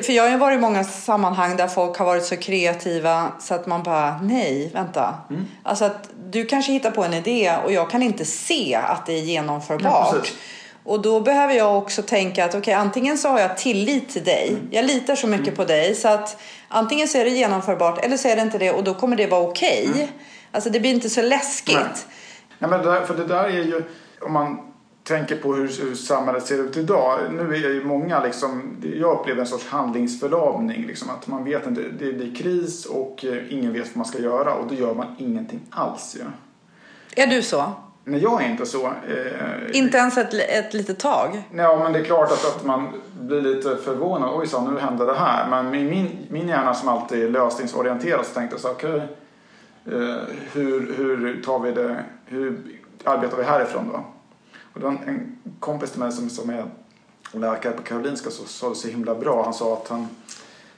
[0.02, 3.54] För jag har ju varit i många sammanhang där folk har varit så kreativa så
[3.54, 5.14] att man bara, nej, vänta.
[5.30, 5.46] Mm.
[5.62, 9.12] Alltså att du kanske hittar på en idé och jag kan inte se att det
[9.12, 10.14] är genomförbart.
[10.14, 10.22] Ja,
[10.90, 14.48] och då behöver jag också tänka att okay, antingen så har jag tillit till dig.
[14.48, 14.68] Mm.
[14.70, 15.56] Jag litar så mycket mm.
[15.56, 18.70] på dig så att antingen så är det genomförbart eller så är det inte det
[18.70, 19.88] och då kommer det vara okej.
[19.90, 20.02] Okay.
[20.02, 20.14] Mm.
[20.52, 21.74] Alltså det blir inte så läskigt.
[21.74, 21.84] Nej.
[22.58, 23.82] Nej, men det där, för det där är ju,
[24.20, 24.72] om man
[25.02, 27.18] tänker på hur, hur samhället ser ut idag.
[27.32, 30.86] Nu är ju många liksom, jag upplever en sorts handlingsförlamning.
[30.86, 34.18] Liksom, att man vet inte, det blir kris och eh, ingen vet vad man ska
[34.18, 36.20] göra och då gör man ingenting alls ju.
[36.20, 37.22] Ja.
[37.22, 37.74] Är du så?
[38.10, 38.86] Nej, jag är inte så.
[38.86, 41.42] Eh, inte ens ett, ett litet tag?
[41.54, 42.88] Ja, men det är klart att, att man
[43.20, 44.30] blir lite förvånad.
[44.34, 45.50] Oj, så nu hände det här.
[45.50, 50.16] Men min, min hjärna som alltid är lösningsorienterad så tänkte jag så okej, okay, eh,
[50.52, 52.58] hur, hur tar vi det, hur
[53.04, 54.04] arbetar vi härifrån då?
[54.72, 56.64] Och det var en, en kompis till mig som, som är
[57.32, 59.44] läkare på Karolinska så sa det så himla bra.
[59.44, 60.08] Han sa att han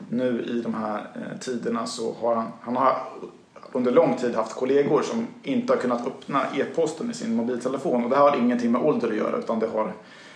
[0.08, 2.96] nu i de här eh, tiderna så har han, han har
[3.72, 8.04] under lång tid haft kollegor som inte har kunnat öppna e-posten i sin mobiltelefon.
[8.04, 9.92] Och det har ingenting med ålder att göra utan det har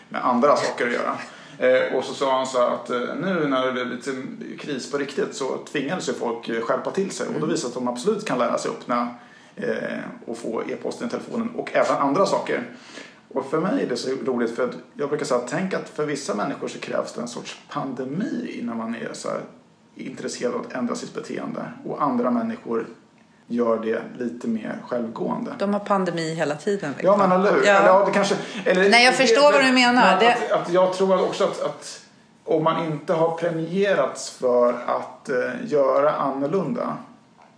[0.08, 1.16] med andra saker att göra.
[1.58, 4.10] Eh, och så sa han så att eh, nu när det är lite
[4.58, 7.26] kris på riktigt så tvingades ju folk eh, skärpa till sig.
[7.34, 9.14] Och då visar att de absolut kan lära sig öppna
[10.26, 12.62] och få e-posten i telefonen och även andra saker.
[13.28, 15.88] Och för mig är det så roligt för att jag brukar säga att tänk att
[15.88, 19.28] för vissa människor så krävs det en sorts pandemi innan man är så
[19.94, 21.72] intresserad av att ändra sitt beteende.
[21.84, 22.86] Och andra människor
[23.46, 25.54] gör det lite mer självgående.
[25.58, 26.90] De har pandemi hela tiden.
[26.90, 27.20] Liksom.
[27.20, 27.66] Ja, men eller hur?
[27.66, 27.72] Ja.
[27.72, 30.20] Eller, ja, det kanske, eller, Nej, jag det, förstår det, vad du menar.
[30.20, 30.32] Det...
[30.32, 32.00] Att, att, jag tror också att, att
[32.44, 36.96] om man inte har premierats för att uh, göra annorlunda.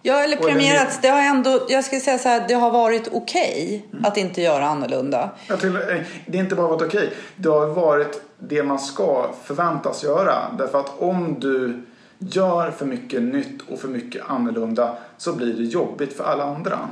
[0.02, 1.00] Ja, eller premierats.
[1.00, 4.04] Det har ändå, jag ska säga så här, det har varit okej okay mm.
[4.04, 5.30] att inte göra annorlunda.
[5.60, 5.82] Till, eh,
[6.26, 7.06] det är inte bara varit okej.
[7.06, 7.10] Okay.
[7.36, 10.34] Det har varit det man ska förväntas göra.
[10.58, 11.82] Därför att om du
[12.18, 16.88] gör för mycket nytt och för mycket annorlunda så blir det jobbigt för alla andra.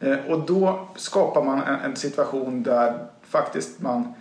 [0.00, 0.18] Mm.
[0.18, 4.14] Eh, och då skapar man en, en, situation där faktiskt man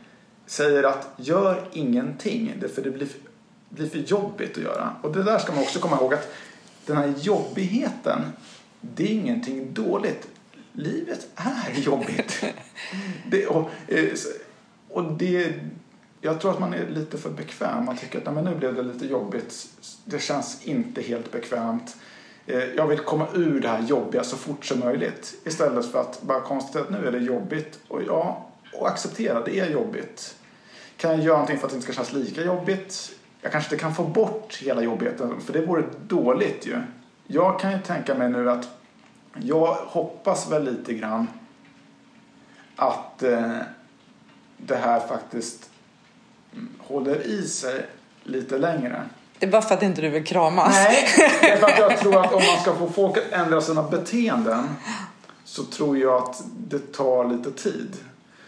[0.45, 3.07] säger att gör ingenting för det blir,
[3.69, 4.95] blir för jobbigt att göra.
[5.01, 6.33] Och det där ska man också komma ihåg att
[6.85, 8.21] den här jobbigheten
[8.81, 10.27] det är ingenting dåligt.
[10.73, 12.43] Livet är jobbigt.
[13.29, 14.09] det, och, eh,
[14.89, 15.53] och det
[16.21, 17.85] jag tror att man är lite för bekväm.
[17.85, 19.67] Man tycker att Nej, men nu blev det lite jobbigt.
[20.05, 21.95] Det känns inte helt bekvämt.
[22.45, 25.33] Eh, jag vill komma ur det här jobbiga så fort som möjligt.
[25.43, 27.79] Istället för att bara konstatera att nu är det jobbigt.
[27.87, 30.35] Och ja, och acceptera det är jobbigt.
[30.97, 33.11] Kan jag göra någonting för att det inte ska kännas lika jobbigt?
[33.41, 36.81] Jag kanske inte kan få bort hela jobbigheten, för det vore dåligt ju.
[37.27, 38.69] Jag kan ju tänka mig nu att
[39.33, 41.27] jag hoppas väl lite grann
[42.75, 43.57] att eh,
[44.57, 45.69] det här faktiskt
[46.53, 47.85] mm, håller i sig
[48.23, 49.03] lite längre.
[49.41, 50.75] Det är bara för att inte du vill kramas.
[50.75, 51.07] Nej,
[51.41, 53.83] det är för att jag tror att om man ska få folk att ändra sina
[53.83, 54.69] beteenden
[55.43, 57.95] så tror jag att det tar lite tid.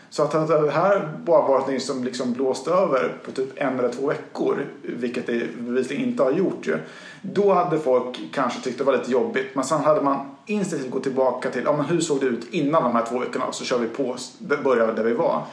[0.09, 3.89] Så att det här bara varit något som liksom blåst över på typ en eller
[3.89, 6.77] två veckor, vilket det bevisligen inte har gjort ju.
[7.21, 11.03] Då hade folk kanske tyckt det var lite jobbigt, men sen hade man instinktivt gått
[11.03, 13.45] tillbaka till, ja men hur såg det ut innan de här två veckorna?
[13.51, 14.15] Så kör vi på,
[14.63, 15.43] börjar där vi var.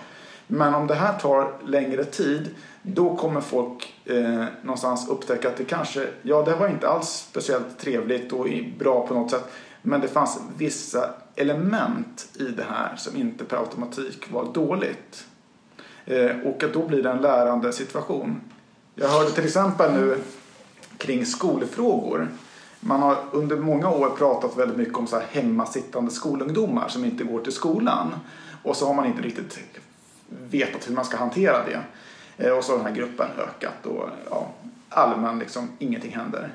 [0.46, 5.64] Men om det här tar längre tid då kommer folk eh, någonstans upptäcka att det
[5.64, 8.46] kanske, ja det var inte alls speciellt trevligt och
[8.78, 9.44] bra på något sätt.
[9.82, 15.24] Men det fanns vissa element i det här som inte per automatik var dåligt.
[16.04, 18.40] Eh, och att då blir det en lärande situation.
[18.94, 20.18] Jag hörde till exempel nu
[20.98, 22.28] kring skolfrågor.
[22.80, 27.24] Man har under många år pratat väldigt mycket om så här hemmasittande skolungdomar som inte
[27.24, 28.14] går till skolan.
[28.62, 29.58] Och så har man inte riktigt
[30.50, 31.80] vetat hur man ska hantera det.
[32.40, 34.48] Eh, och så har den här gruppen ökat och ja,
[34.88, 36.52] allmän liksom, ingenting händer.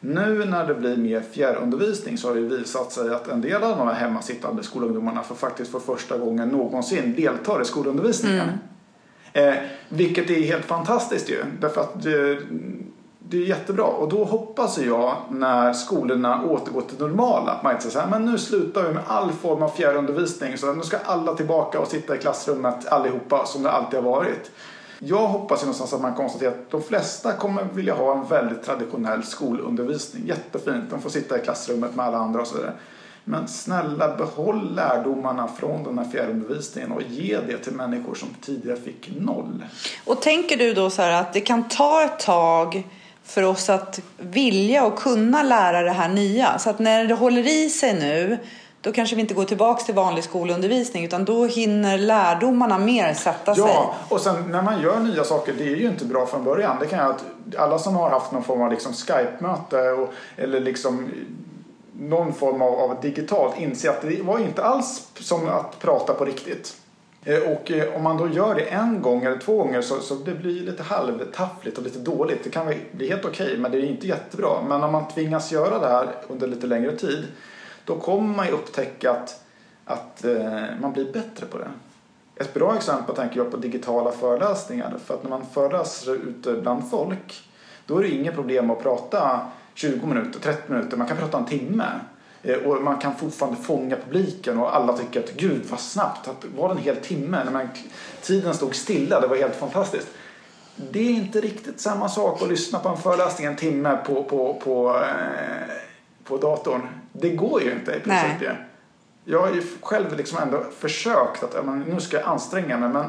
[0.00, 3.78] Nu när det blir mer fjärrundervisning så har det visat sig att en del av
[3.78, 8.48] de här hemmasittande skolungdomarna får faktiskt för första gången någonsin deltar i skolundervisningen.
[9.32, 9.48] Mm.
[9.48, 9.54] Eh,
[9.88, 11.44] vilket är helt fantastiskt ju.
[11.60, 12.38] Därför att det,
[13.18, 13.84] det är jättebra.
[13.84, 18.10] Och då hoppas jag när skolorna återgår till normala att man inte säger så här,
[18.10, 21.88] men nu slutar vi med all form av fjärrundervisning så nu ska alla tillbaka och
[21.88, 24.50] sitta i klassrummet allihopa som det alltid har varit.
[24.98, 28.62] Jag hoppas ju någonstans att man konstaterar att de flesta kommer vilja ha en väldigt
[28.62, 30.26] traditionell skolundervisning.
[30.26, 32.72] Jättefint, de får sitta i klassrummet med alla andra och så vidare.
[33.24, 38.76] Men snälla behåll lärdomarna från den här fjärrundervisningen och ge det till människor som tidigare
[38.76, 39.64] fick noll.
[40.04, 42.86] Och tänker du då så här att det kan ta ett tag
[43.24, 46.58] för oss att vilja och kunna lära det här nya.
[46.58, 48.38] Så att när det håller i sig nu
[48.80, 53.54] då kanske vi inte går tillbaka till vanlig skolundervisning utan då hinner lärdomarna mer sätta
[53.54, 53.64] sig.
[53.64, 56.76] Ja, och sen när man gör nya saker, det är ju inte bra från början.
[56.80, 57.14] Det kan jag,
[57.58, 61.10] alla som har haft någon form av liksom Skype-möte eller liksom
[62.00, 66.24] någon form av, av digitalt inser att det var inte alls som att prata på
[66.24, 66.76] riktigt.
[67.24, 70.14] Eh, och eh, om man då gör det en gång eller två gånger så, så
[70.14, 72.44] det blir lite halvtaffligt och lite dåligt.
[72.44, 74.62] Det kan bli helt okej okay, men det är inte jättebra.
[74.68, 77.24] Men om man tvingas göra det här under lite längre tid
[77.88, 79.44] då kommer man ju upptäcka att,
[79.84, 81.70] att eh, man blir bättre på det.
[82.36, 84.94] Ett bra exempel tänker jag på digitala föreläsningar.
[85.04, 87.44] För att när man föreläser ute bland folk
[87.86, 89.40] då är det inget problem att prata
[89.74, 91.84] 20 minuter, 30 minuter, man kan prata en timme.
[92.42, 96.44] Eh, och man kan fortfarande fånga publiken och alla tycker att gud vad snabbt, att
[96.56, 97.68] var det en hel timme när man,
[98.22, 100.08] tiden stod stilla, det var helt fantastiskt.
[100.76, 104.54] Det är inte riktigt samma sak att lyssna på en föreläsning en timme på, på,
[104.54, 105.87] på, eh,
[106.28, 106.88] på datorn.
[107.12, 108.40] Det går ju inte i princip.
[108.40, 108.56] Nej.
[109.24, 113.04] Jag har ju själv liksom ändå försökt att nu ska jag anstränga mig men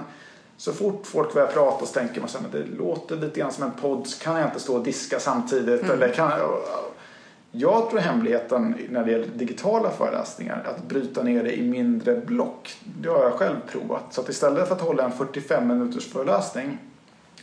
[0.58, 3.72] så fort folk börjar prata så tänker man att det låter lite grann som en
[3.72, 5.82] podd kan jag inte stå och diska samtidigt.
[5.82, 5.92] Mm.
[5.92, 6.32] Eller kan,
[7.52, 12.78] jag tror hemligheten när det gäller digitala föreläsningar att bryta ner det i mindre block.
[12.84, 14.04] Det har jag själv provat.
[14.10, 16.78] Så att istället för att hålla en 45 minuters föreläsning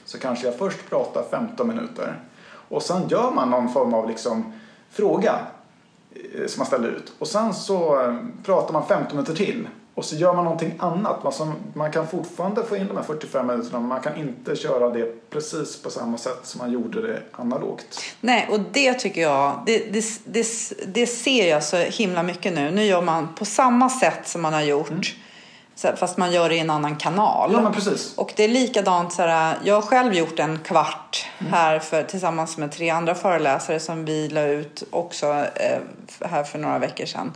[0.04, 2.20] så kanske jag först pratar 15 minuter
[2.68, 4.52] och sen gör man någon form av liksom
[4.90, 5.38] fråga
[6.46, 7.12] som man ställer ut.
[7.18, 9.68] Och sen så eh, pratar man 15 minuter till.
[9.94, 11.24] Och så gör man någonting annat.
[11.24, 14.90] Alltså, man kan fortfarande få in de här 45 minuterna men man kan inte köra
[14.90, 18.00] det precis på samma sätt som man gjorde det analogt.
[18.20, 20.46] Nej, och det tycker jag, det, det, det,
[20.86, 22.70] det ser jag så himla mycket nu.
[22.70, 24.90] Nu gör man på samma sätt som man har gjort.
[24.90, 25.02] Mm
[25.96, 27.50] fast man gör det i en annan kanal.
[27.52, 28.14] Ja, men precis.
[28.16, 31.52] Och det är likadant, så här, jag har själv gjort en kvart mm.
[31.52, 35.78] här för, tillsammans med tre andra föreläsare som vi la ut också eh,
[36.28, 37.32] här för några veckor sedan.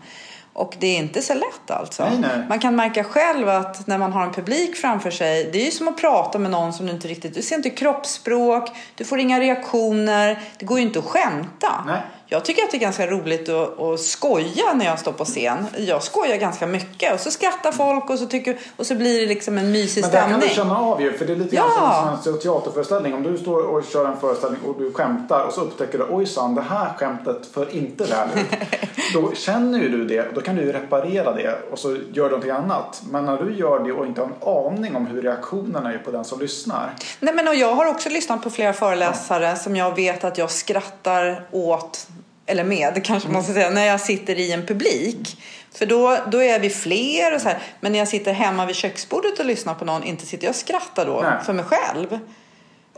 [0.53, 2.05] Och det är inte så lätt alltså.
[2.05, 2.47] Nej, nej.
[2.49, 5.71] Man kan märka själv att när man har en publik framför sig, det är ju
[5.71, 9.19] som att prata med någon som du inte riktigt, du ser inte kroppsspråk, du får
[9.19, 11.85] inga reaktioner, det går ju inte att skämta.
[11.87, 12.01] Nej.
[12.33, 15.67] Jag tycker att det är ganska roligt att, att skoja när jag står på scen.
[15.79, 19.27] Jag skojar ganska mycket och så skrattar folk och så, tycker, och så blir det
[19.27, 20.31] liksom en mysig stämning.
[20.31, 21.63] Men det kan du känna av ju, för det är lite ja.
[21.63, 23.15] grann som en teaterföreställning.
[23.15, 26.55] Om du står och kör en föreställning och du skämtar och så upptäcker du ojsan,
[26.55, 28.29] det här skämtet för inte väl
[29.15, 32.23] då känner ju du det och då kan du reparera det och så gör du
[32.23, 33.03] någonting annat.
[33.11, 36.11] Men när du gör det och inte har en aning om hur reaktionerna är på
[36.11, 36.95] den som lyssnar.
[37.21, 39.57] Nej men och jag har också lyssnat på flera föreläsare ja.
[39.57, 42.07] som jag vet att jag skrattar åt
[42.47, 45.43] eller med kanske man ska säga, när jag sitter i en publik.
[45.73, 47.59] För då, då är vi fler och så här.
[47.81, 50.57] Men när jag sitter hemma vid köksbordet och lyssnar på någon, inte sitter jag och
[50.57, 51.45] skrattar då Nej.
[51.45, 52.19] för mig själv.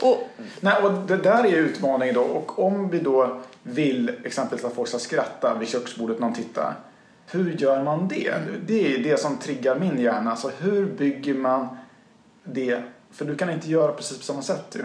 [0.01, 0.29] Och...
[0.61, 2.21] Nej, och det där är utmaningen då.
[2.21, 6.75] Och om vi då vill exempelvis att folk ska skratta vid köksbordet när de tittar.
[7.31, 8.35] Hur gör man det?
[8.67, 10.31] Det är det som triggar min hjärna.
[10.31, 11.69] Alltså hur bygger man
[12.45, 12.83] det?
[13.13, 14.85] För du kan inte göra precis på samma sätt ju.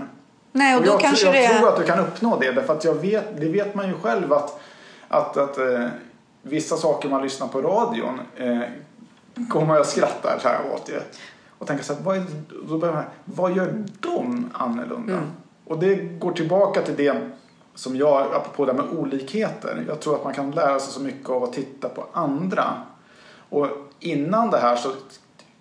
[0.57, 1.57] Nej, och, och då jag, kanske jag det...
[1.57, 2.51] tror att du kan uppnå det.
[2.51, 4.59] Därför att jag vet, det vet man ju själv att,
[5.07, 5.85] att, att eh,
[6.41, 8.59] vissa saker man lyssnar på radion eh,
[9.49, 10.99] kommer jag skratta så här åt ju.
[11.57, 12.23] Och tänka så här, vad, är,
[12.69, 15.13] då börjar man, vad gör de annorlunda?
[15.13, 15.25] Mm.
[15.65, 17.15] Och det går tillbaka till det
[17.75, 19.85] som jag, apropå det med olikheter.
[19.87, 22.73] Jag tror att man kan lära sig så mycket av att titta på andra.
[23.49, 23.67] Och
[23.99, 24.91] innan det här så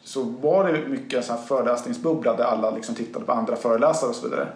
[0.07, 4.17] så var det mycket så här föreläsningsbubbla där alla liksom tittade på andra föreläsare och
[4.17, 4.49] så vidare.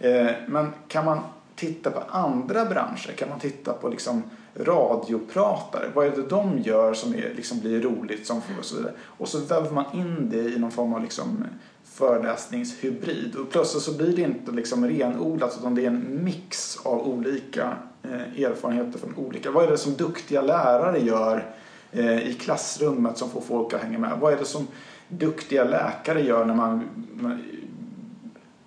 [0.00, 1.18] Eh, men kan man
[1.56, 3.12] titta på andra branscher?
[3.16, 4.22] Kan man titta på liksom
[4.54, 5.90] radiopratare?
[5.94, 8.26] Vad är det de gör som är, liksom blir roligt?
[8.26, 8.92] Som, och så vidare.
[9.00, 11.44] Och så väver man in det i någon form av liksom
[11.84, 13.36] föreläsningshybrid.
[13.36, 17.76] Och plötsligt så blir det inte liksom renodlat utan det är en mix av olika
[18.02, 19.50] eh, erfarenheter från olika.
[19.50, 21.54] Vad är det som duktiga lärare gör
[21.92, 24.18] eh, i klassrummet som får folk att hänga med?
[24.20, 24.66] Vad är det som
[25.08, 26.88] duktiga läkare gör när man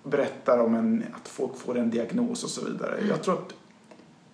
[0.04, 2.98] berättar om en, att folk får en diagnos och så vidare.
[3.08, 3.52] Jag tror att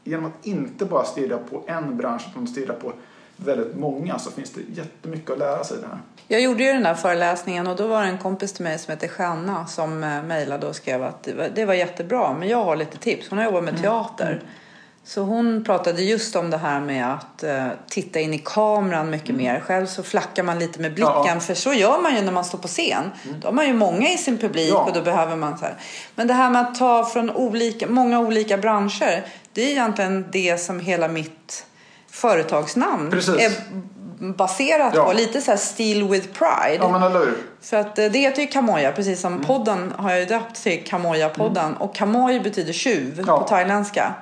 [0.04, 2.92] genom att inte bara stirra på en bransch utan stirra på
[3.36, 5.98] väldigt många så finns det jättemycket att lära sig i det här.
[6.28, 8.92] Jag gjorde ju den där föreläsningen och då var det en kompis till mig som
[8.92, 12.64] heter Shanna som eh, mejlade och skrev att det var, det var jättebra men jag
[12.64, 13.30] har lite tips.
[13.30, 14.32] Hon har jobbat med teater.
[14.32, 14.44] Mm.
[15.04, 19.30] Så hon pratade just om det här med att uh, titta in i kameran mycket
[19.30, 19.42] mm.
[19.42, 19.60] mer.
[19.60, 21.24] Själv så flackar man lite med blicken.
[21.26, 21.40] Ja.
[21.40, 23.10] För så gör man ju när man står på scen.
[23.24, 23.40] Mm.
[23.40, 24.84] Då har man ju många i sin publik ja.
[24.84, 25.74] och då behöver man så här.
[26.14, 29.26] Men det här med att ta från olika, många olika branscher.
[29.52, 31.66] Det är egentligen det som hela mitt
[32.10, 33.34] företagsnamn Precis.
[33.34, 33.52] är
[34.18, 35.04] baserat ja.
[35.04, 35.12] på.
[35.12, 36.76] Lite så här Steel with Pride.
[36.78, 37.38] Ja, men eller hur?
[37.60, 39.44] För att eh, det heter ju Kamoja, precis som mm.
[39.44, 41.66] podden har jag döpt till Kamoja-podden.
[41.66, 41.76] Mm.
[41.76, 44.14] Och Kamoj betyder tjuv på thailändska.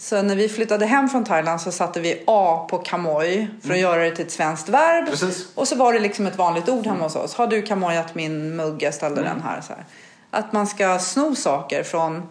[0.00, 3.76] Så när vi flyttade hem från Thailand så satte vi A på kamoj för att
[3.76, 3.80] mm.
[3.80, 5.06] göra det till ett svenskt verb.
[5.06, 5.48] Precis.
[5.54, 7.34] Och så var det liksom ett vanligt ord hemma hos oss.
[7.34, 8.82] Har du kamojat min mugg?
[8.82, 9.32] Jag ställde mm.
[9.32, 9.60] den här.
[9.60, 9.84] Så här.
[10.30, 12.22] Att man ska sno saker från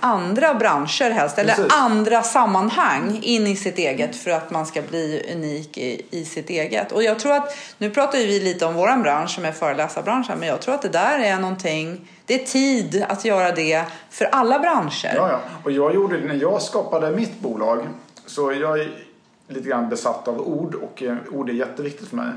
[0.00, 1.72] andra branscher helst, eller Precis.
[1.72, 6.50] andra sammanhang in i sitt eget för att man ska bli unik i, i sitt
[6.50, 6.92] eget.
[6.92, 10.38] Och jag tror att, nu pratar ju vi lite om våran bransch som är föreläsarbranschen,
[10.38, 14.24] men jag tror att det där är någonting, det är tid att göra det för
[14.24, 15.14] alla branscher.
[15.16, 15.40] Ja, ja.
[15.64, 17.86] och jag gjorde när jag skapade mitt bolag,
[18.26, 18.90] så jag är
[19.48, 22.32] lite grann besatt av ord och eh, ord är jätteviktigt för mig.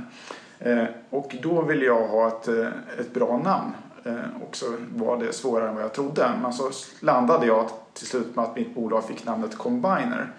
[0.59, 2.67] Eh, och då ville jag ha ett, eh,
[2.99, 3.73] ett bra namn.
[4.07, 4.65] Eh, och så
[4.95, 6.31] var det svårare än vad jag trodde.
[6.41, 10.31] Men så landade jag till slut med att mitt bolag fick namnet Combiner.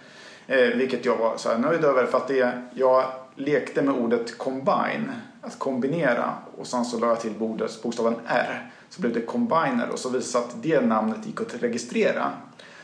[0.47, 3.05] Eh, vilket jag var så nöjd över för att det, jag
[3.35, 6.35] lekte med ordet combine, att kombinera.
[6.57, 8.71] Och sen så la jag till bordet, bokstaven R.
[8.89, 12.31] Så blev det Combiner och så visade att det namnet gick att registrera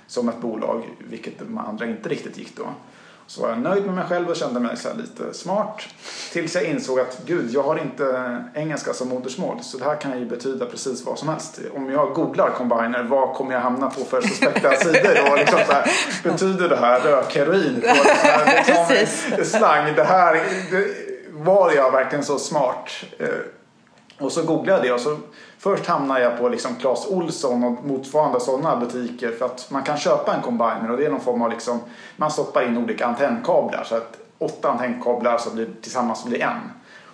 [0.06, 2.66] som ett bolag, vilket de andra inte riktigt gick då.
[3.26, 5.82] Så var jag nöjd med mig själv och kände mig så lite smart.
[6.32, 9.62] Tills jag insåg att gud, jag har inte engelska som modersmål.
[9.62, 11.60] Så det här kan ju betyda precis vad som helst.
[11.74, 15.30] Om jag googlar combiner, vad kommer jag hamna på för suspekta sidor?
[15.30, 15.90] Och liksom så här,
[16.22, 17.82] betyder det här rökheroin?
[18.56, 19.94] Liksom, slang.
[19.94, 20.34] Det här,
[20.70, 20.86] det,
[21.32, 22.90] var jag verkligen så smart?
[23.18, 23.28] Eh,
[24.18, 25.18] och så googlade jag och så
[25.64, 29.96] först hamnade jag på liksom Clas Olsson och motsvarande sådana butiker för att man kan
[29.96, 31.80] köpa en combiner och det är någon form av liksom,
[32.16, 36.60] man stoppar in olika antennkablar så att åtta antennkablar så blir, tillsammans blir en.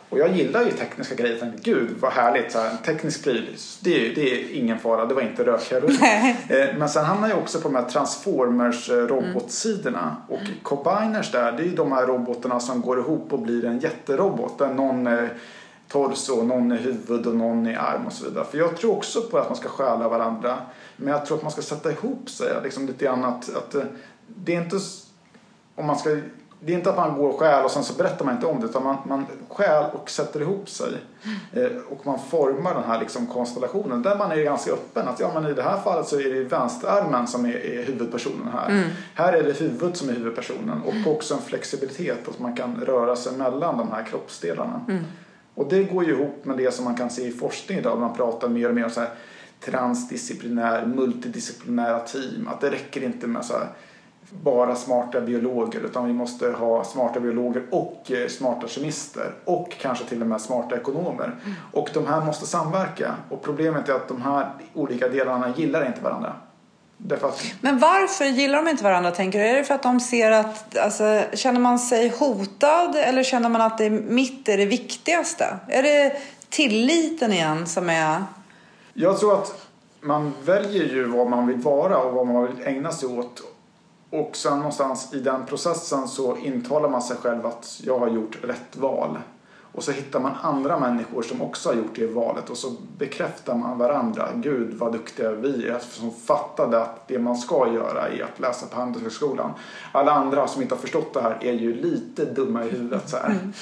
[0.08, 1.32] Och jag gillar ju tekniska grejer.
[1.32, 5.14] Jag tänkte, gud vad härligt, så här, teknisk pryl, det, det är ingen fara, det
[5.14, 5.98] var inte rökheroin.
[6.48, 10.16] Eh, men sen hamnar jag också på de här Transformers eh, robotsidorna.
[10.28, 13.78] Och Combiners där, det är ju de här robotarna som går ihop och blir en
[13.78, 14.58] jätterobot.
[14.58, 15.28] Där någon eh,
[15.90, 18.44] torso, någon är huvud och någon är arm och så vidare.
[18.44, 20.56] För jag tror också på att man ska stjäla varandra.
[20.96, 23.82] Men jag tror att man ska sätta ihop sig liksom lite grann att, att eh,
[24.26, 24.76] det är inte
[25.74, 26.16] om man ska
[26.62, 28.60] det är inte att man går och stjäl och sen så berättar man inte om
[28.60, 30.92] det utan man, man stjäl och sätter ihop sig.
[31.52, 35.08] Eh, och man formar den här liksom konstellationen där man är ganska öppen.
[35.08, 38.48] Att ja, men I det här fallet så är det vänsterarmen som är, är huvudpersonen
[38.52, 38.68] här.
[38.68, 38.88] Mm.
[39.14, 43.16] Här är det huvudet som är huvudpersonen och också en flexibilitet att man kan röra
[43.16, 44.84] sig mellan de här kroppsdelarna.
[44.88, 45.04] Mm.
[45.60, 48.00] Och det går ju ihop med det som man kan se i forskning idag.
[48.00, 49.10] Man pratar mer och mer om så här
[49.60, 52.48] transdisciplinär, multidisciplinära team.
[52.48, 53.54] Att det räcker inte med så
[54.30, 60.04] bara smarta biologer utan vi måste ha smarta biologer och eh, smarta kemister och kanske
[60.04, 61.24] till och med smarta ekonomer.
[61.44, 61.56] Mm.
[61.72, 66.00] Och de här måste samverka och problemet är att de här olika delarna gillar inte
[66.00, 66.34] varandra.
[67.22, 67.42] Att...
[67.60, 69.44] Men varför gillar de inte varandra tänker du?
[69.44, 73.60] Är det för att de ser att, alltså, känner man sig hotad eller känner man
[73.60, 75.58] att det mitt är det viktigaste?
[75.68, 76.16] Är det
[76.48, 78.24] tilliten igen som är...
[78.94, 79.68] Jag tror att
[80.00, 83.42] man väljer ju vad man vill vara och vad man vill ägna sig åt.
[84.10, 88.38] Och sen någonstans i den processen så intalar man sig själv att jag har gjort
[88.42, 89.18] rätt val.
[89.72, 93.54] Och så hittar man andra människor som också har gjort det valet och så bekräftar
[93.54, 94.28] man varandra.
[94.34, 98.66] Gud vad duktiga vi är som fattade att det man ska göra är att läsa
[98.66, 99.50] på Handelshögskolan.
[99.92, 103.08] Alla andra som inte har förstått det här är ju lite dumma i huvudet.
[103.08, 103.52] Så mm.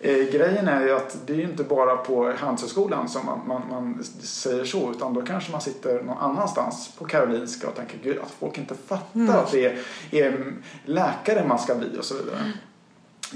[0.00, 3.62] eh, grejen är ju att det är ju inte bara på Handelshögskolan som man, man,
[3.70, 8.18] man, säger så utan då kanske man sitter någon annanstans på Karolinska och tänker gud
[8.18, 9.30] att folk inte fattar mm.
[9.30, 9.78] att det är,
[10.10, 10.52] är
[10.84, 12.52] läkare man ska bli och så vidare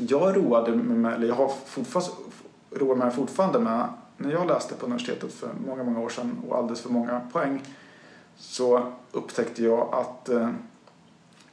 [0.08, 2.12] jag roade mig, eller jag har fortfarande,
[2.70, 6.56] roar mig fortfarande med, när jag läste på universitetet för många, många år sedan och
[6.56, 7.62] alldeles för många poäng
[8.36, 10.50] så upptäckte jag att, eh,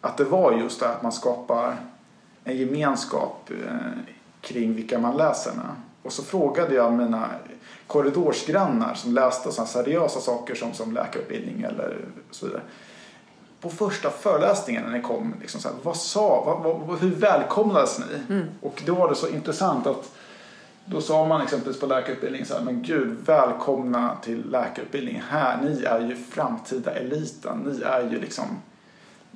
[0.02, 1.76] att det var just det att man skapar
[2.44, 4.00] en gemenskap eh,
[4.42, 5.76] kring vilka man läser med.
[6.04, 7.30] Och så frågade jag mina
[7.88, 12.62] korridorsgrannar som läste sådana seriösa saker som, som läkarutbildning eller så vidare
[13.66, 18.00] på första föreläsningen när ni kom, liksom så här, vad sa, vad, vad, hur välkomnades
[18.00, 18.36] ni?
[18.36, 18.48] Mm.
[18.62, 20.12] Och då var det så intressant att
[20.86, 25.24] Då sa man exempelvis på läkarutbildningen så här, men gud, välkomna till läkarutbildningen.
[25.30, 27.58] Här, ni är ju framtida eliten.
[27.58, 28.46] Ni är ju liksom,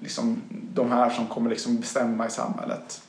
[0.01, 0.41] liksom
[0.73, 3.01] de här som kommer liksom bestämma i samhället.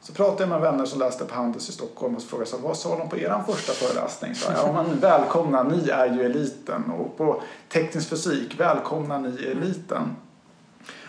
[0.00, 2.76] Så pratade jag med vänner som läste på Handels i Stockholm och frågade så vad
[2.76, 4.34] sa de på er första föreläsning?
[4.34, 6.90] Så ja, men välkomna, ni är ju eliten.
[6.90, 10.16] Och på teknisk fysik, välkomna ni eliten.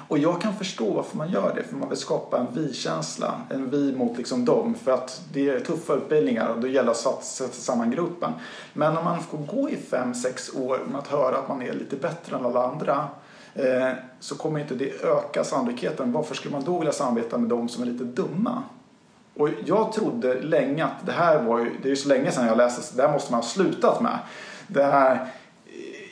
[0.08, 3.42] Och jag kan förstå varför man gör det, för man vill skapa en vi-känsla.
[3.50, 7.24] En vi mot liksom dem, för att det är tuffa utbildningar och det gäller att
[7.24, 8.32] sätta samman gruppen.
[8.74, 11.74] Men om man får gå i fem sex år med att höra att man är
[11.74, 13.08] lite bättre än alla andra
[13.54, 16.12] eh, så kommer inte det öka sannolikheten.
[16.12, 18.64] Varför skulle man då vilja samarbeta med dem som är lite dumma?
[19.34, 22.48] Och jag trodde länge att det här var ju, det är ju så länge sedan
[22.48, 24.20] jag läste, så det här måste man ha slutat med.
[24.68, 25.28] Det här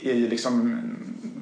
[0.04, 0.82] är ju liksom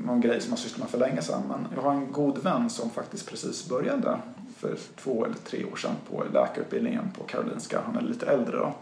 [0.06, 1.42] någon grej som man sysslat med för länge sedan.
[1.48, 4.18] Men jag har en god vän som faktiskt precis började
[4.58, 7.80] för två eller tre år sedan på läkarutbildningen på Karolinska.
[7.86, 8.74] Han är lite äldre då.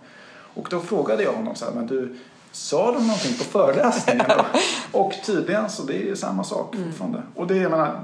[0.53, 2.17] Och då frågade jag honom så här, men du,
[2.51, 4.45] sa de någonting på föreläsningen då?
[4.99, 6.88] Och tydligen så det är ju samma sak mm.
[6.88, 7.24] fortfarande.
[7.36, 7.99] Och det, jag menar,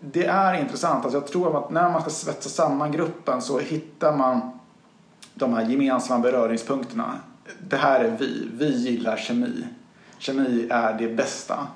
[0.00, 1.04] det är intressant.
[1.04, 4.58] Alltså jag tror att när man ska svetsa samman gruppen så hittar man
[5.34, 7.14] de här gemensamma beröringspunkterna.
[7.68, 8.48] Det här är vi.
[8.52, 9.64] Vi gillar kemi.
[10.18, 11.66] Kemi är det bästa.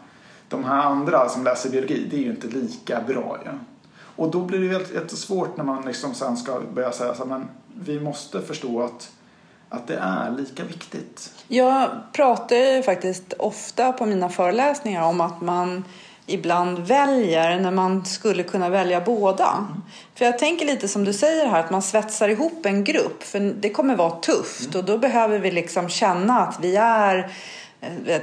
[0.49, 3.51] De här andra som läser biologi, det är ju inte lika bra ju.
[3.51, 3.59] Ja.
[4.17, 7.29] Och då blir det ju jättesvårt när man liksom sen ska börja säga så här,
[7.29, 9.13] men vi måste förstå att,
[9.69, 11.33] att det är lika viktigt.
[11.49, 15.85] Jag pratar ju faktiskt ofta på mina föreläsningar om att man
[16.27, 19.49] ibland väljer när man skulle kunna välja båda.
[19.49, 19.83] Mm.
[20.15, 23.41] För jag tänker lite som du säger här att man svetsar ihop en grupp för
[23.41, 24.79] det kommer vara tufft mm.
[24.79, 27.33] och då behöver vi liksom känna att vi är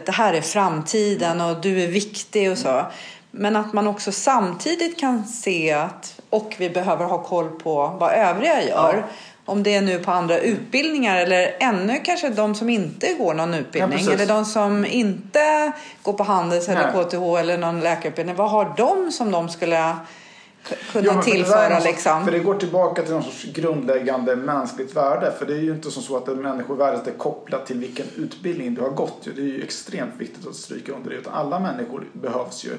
[0.06, 2.86] det här är framtiden och du är viktig och så.
[3.32, 8.12] Men att man också samtidigt kan se att, och vi behöver ha koll på vad
[8.12, 8.94] övriga gör.
[8.94, 9.04] Ja.
[9.46, 13.54] Om det är nu på andra utbildningar eller ännu kanske de som inte går någon
[13.54, 14.00] utbildning.
[14.06, 17.06] Ja, eller de som inte går på Handels eller Nej.
[17.06, 18.36] KTH eller någon läkarutbildning.
[18.36, 19.96] Vad har de som de skulle
[20.92, 21.80] kunna ja, tillföra.
[21.80, 22.26] Liksom.
[22.26, 25.34] För det går tillbaka till någon sorts grundläggande mänskligt värde.
[25.40, 28.82] För det är ju inte som så att människovärdet är kopplat till vilken utbildning du
[28.82, 29.28] har gått.
[29.36, 31.16] Det är ju extremt viktigt att stryka under det.
[31.16, 32.72] Utan alla människor behövs ju.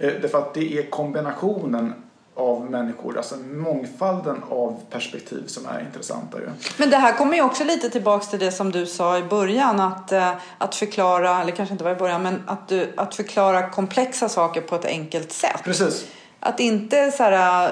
[0.00, 1.92] Eh, därför att det är kombinationen
[2.36, 6.38] av människor, alltså mångfalden av perspektiv som är intressanta.
[6.38, 6.50] Ju.
[6.76, 9.80] Men det här kommer ju också lite tillbaks till det som du sa i början,
[9.80, 13.70] att, eh, att förklara, eller kanske inte var i början, men att, du, att förklara
[13.70, 15.60] komplexa saker på ett enkelt sätt.
[15.64, 16.06] Precis.
[16.46, 17.68] Att inte så här,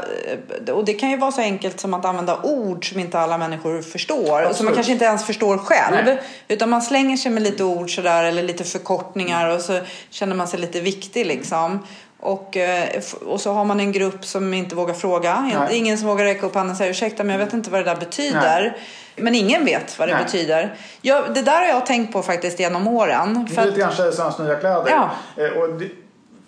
[0.67, 3.39] eh, och det kan ju vara så enkelt som att använda ord som inte alla
[3.39, 4.39] människor förstår.
[4.39, 4.57] Absolut.
[4.57, 6.05] Som man kanske inte ens förstår själv.
[6.05, 6.23] Nej.
[6.49, 10.49] Utan man slänger sig med lite ord sådär eller lite förkortningar och så känner man
[10.49, 11.87] sig lite viktig liksom.
[12.21, 15.41] Och, eh, och så har man en grupp som inte vågar fråga.
[15.41, 15.79] Nej.
[15.79, 17.85] Ingen som vågar räcka upp handen och säga ursäkta men jag vet inte vad det
[17.85, 18.61] där betyder.
[18.61, 18.81] Nej.
[19.17, 20.25] Men ingen vet vad det Nej.
[20.25, 20.75] betyder.
[21.01, 23.49] Jag, det där har jag tänkt på faktiskt genom åren.
[23.51, 24.91] Det är lite grann Kejsarens nya kläder.
[24.91, 25.11] Ja.
[25.45, 25.91] Eh, och det,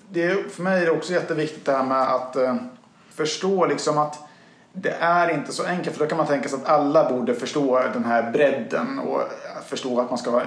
[0.09, 2.54] det för mig är det också jätteviktigt det här med att eh,
[3.11, 4.18] förstå liksom att
[4.72, 7.82] det är inte så enkelt för då kan man tänka sig att alla borde förstå
[7.92, 10.42] den här bredden och eh, förstå att man ska ha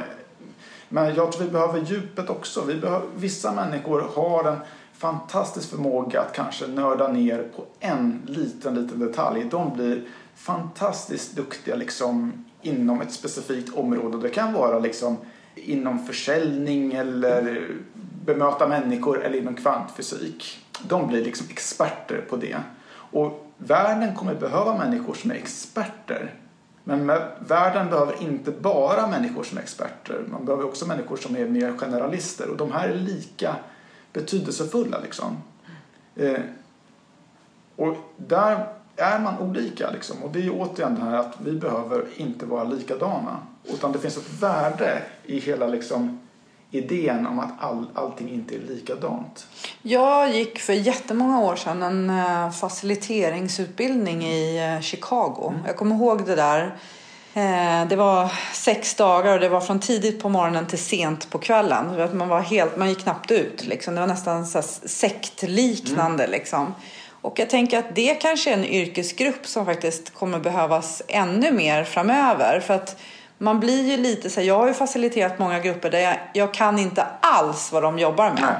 [0.89, 2.64] men jag tror vi behöver djupet också.
[2.66, 4.57] Vi behöver, vissa människor har en
[4.93, 9.47] fantastisk förmåga att kanske nörda ner på en liten, liten detalj.
[9.51, 10.03] De blir
[10.36, 14.18] fantastiskt duktiga liksom inom ett specifikt område.
[14.18, 15.18] Det kan vara liksom
[15.55, 17.68] inom försäljning eller
[18.26, 20.66] bemöta människor eller inom kvantfysik.
[20.84, 22.58] De blir liksom experter på det.
[23.12, 26.34] Och världen kommer behöva människor som är experter.
[26.84, 27.08] Men
[27.40, 30.24] världen behöver inte bara människor som är experter.
[30.32, 32.50] Man behöver också människor som är mer generalister.
[32.50, 33.56] Och de här är lika
[34.14, 35.38] betydelsefulla liksom.
[36.16, 36.40] Eh,
[37.76, 40.24] och där är man olika liksom.
[40.24, 43.40] Och det är återigen det här att vi behöver inte vara likadana.
[43.64, 46.20] Utan det finns ett värde i hela liksom
[46.72, 49.48] idén om att all, allting inte är likadant?
[49.82, 55.50] Jag gick för jättemånga år sedan en uh, faciliteringsutbildning i uh, Chicago.
[55.50, 55.62] Mm.
[55.68, 56.66] Jag kommer ihåg det där.
[57.38, 61.38] Uh, det var sex dagar och det var från tidigt på morgonen till sent på
[61.38, 62.18] kvällen.
[62.18, 63.66] Man, var helt, man gick knappt ut.
[63.66, 63.96] Liksom.
[63.96, 66.24] Det var nästan så sektliknande.
[66.24, 66.32] Mm.
[66.32, 66.74] Liksom.
[67.22, 71.84] Och jag tänker att det kanske är en yrkesgrupp som faktiskt kommer behövas ännu mer
[71.84, 72.60] framöver.
[72.60, 73.00] För att
[73.42, 76.54] man blir ju lite så här, jag har ju faciliterat många grupper där jag, jag
[76.54, 78.42] kan inte alls vad de jobbar med.
[78.42, 78.56] Nej.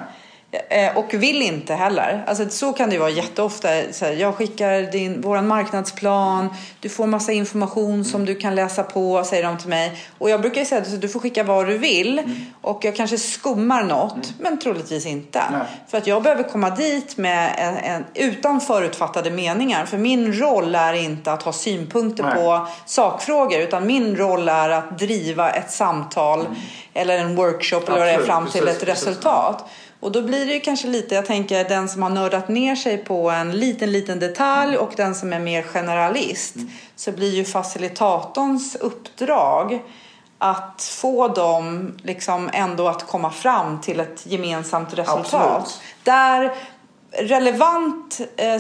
[0.52, 2.24] Eh, och vill inte heller.
[2.28, 3.68] Alltså, så kan det ju vara jätteofta.
[3.92, 8.84] Så här, jag skickar din, våran marknadsplan, du får massa information som du kan läsa
[8.84, 10.04] på, säger de till mig.
[10.18, 12.20] Och jag brukar säga att du får skicka vad du vill.
[12.20, 12.36] Mm.
[12.62, 14.28] Och jag kanske skummar något, mm.
[14.40, 15.44] men troligtvis inte.
[15.52, 15.62] Nej.
[15.88, 19.86] För att jag behöver komma dit med en, en, utan förutfattade meningar.
[19.86, 22.36] För min roll är inte att ha synpunkter Nej.
[22.36, 26.56] på sakfrågor, utan min roll är att driva ett samtal mm.
[26.94, 29.58] eller en workshop eller vad det är fram till precis, ett resultat.
[29.58, 29.86] Precis.
[30.00, 32.98] Och då blir det ju kanske lite, jag tänker den som har nördat ner sig
[32.98, 36.56] på en liten, liten detalj och den som är mer generalist.
[36.56, 36.70] Mm.
[36.96, 39.82] Så blir ju facilitatorns uppdrag
[40.38, 45.62] att få dem liksom ändå att komma fram till ett gemensamt resultat.
[45.62, 45.82] Absolut.
[46.04, 46.56] Där
[47.12, 48.60] relevant, eh,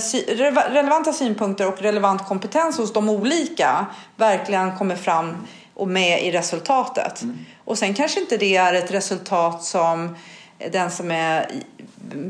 [0.70, 3.86] relevanta synpunkter och relevant kompetens hos de olika
[4.16, 7.22] verkligen kommer fram och med i resultatet.
[7.22, 7.46] Mm.
[7.66, 10.16] Och sen kanske inte det är ett resultat som
[10.72, 11.52] den som är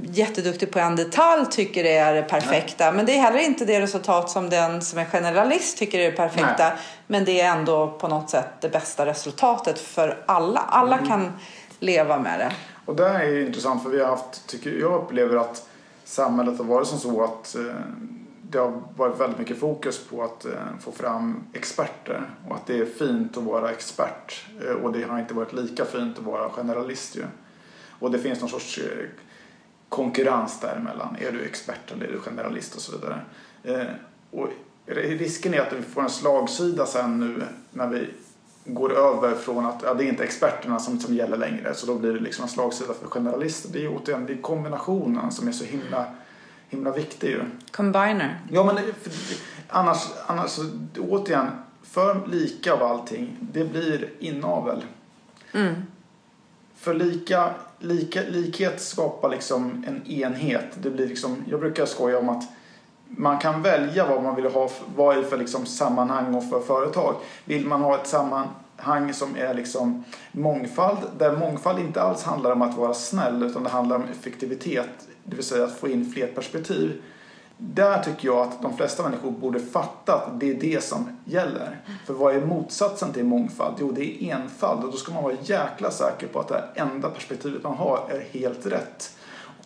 [0.03, 2.85] jätteduktig på en detalj tycker det är det perfekta.
[2.85, 2.93] Nej.
[2.93, 6.17] Men det är heller inte det resultat som den som är generalist tycker är det
[6.17, 6.69] perfekta.
[6.69, 6.77] Nej.
[7.07, 10.59] Men det är ändå på något sätt det bästa resultatet för alla.
[10.59, 11.09] Alla mm.
[11.09, 11.31] kan
[11.79, 12.51] leva med det.
[12.85, 15.67] Och det är intressant för vi har haft, tycker jag upplever att
[16.03, 17.61] samhället har varit som så att eh,
[18.41, 22.79] det har varit väldigt mycket fokus på att eh, få fram experter och att det
[22.79, 26.49] är fint att vara expert eh, och det har inte varit lika fint att vara
[26.49, 27.23] generalist ju.
[27.99, 29.07] Och det finns någon sorts eh,
[29.89, 31.17] konkurrens däremellan.
[31.19, 33.21] Är du expert eller är du generalist och så vidare.
[33.63, 33.87] Eh,
[34.31, 34.49] och
[34.85, 38.07] risken är att vi får en slagsida sen nu när vi
[38.65, 41.95] går över från att ja, det är inte experterna som, som gäller längre så då
[41.95, 43.69] blir det liksom en slagsida för generalister.
[43.73, 46.05] Det är återigen det är kombinationen som är så himla,
[46.69, 47.41] himla viktig ju.
[47.71, 48.41] Combiner.
[48.51, 49.13] Ja men för,
[49.67, 50.59] annars, annars
[50.99, 51.47] återigen,
[51.83, 54.83] för lika av allting, det blir inavel.
[55.53, 55.75] Mm.
[56.75, 60.65] För lika lika, likhet skapar liksom en enhet.
[60.81, 62.43] Det blir liksom, jag brukar skoja om att
[63.05, 67.15] man kan välja vad man vill ha, vad är för liksom sammanhang och för företag.
[67.45, 72.61] Vill man ha ett sammanhang som är liksom mångfald, där mångfald inte alls handlar om
[72.61, 76.27] att vara snäll utan det handlar om effektivitet, det vill säga att få in fler
[76.27, 77.01] perspektiv
[77.61, 81.81] där tycker jag att de flesta människor borde fatta att det är det som gäller.
[82.05, 83.75] För vad är motsatsen till mångfald?
[83.79, 87.09] Jo, det är enfald och då ska man vara jäkla säker på att det enda
[87.09, 89.15] perspektivet man har är helt rätt.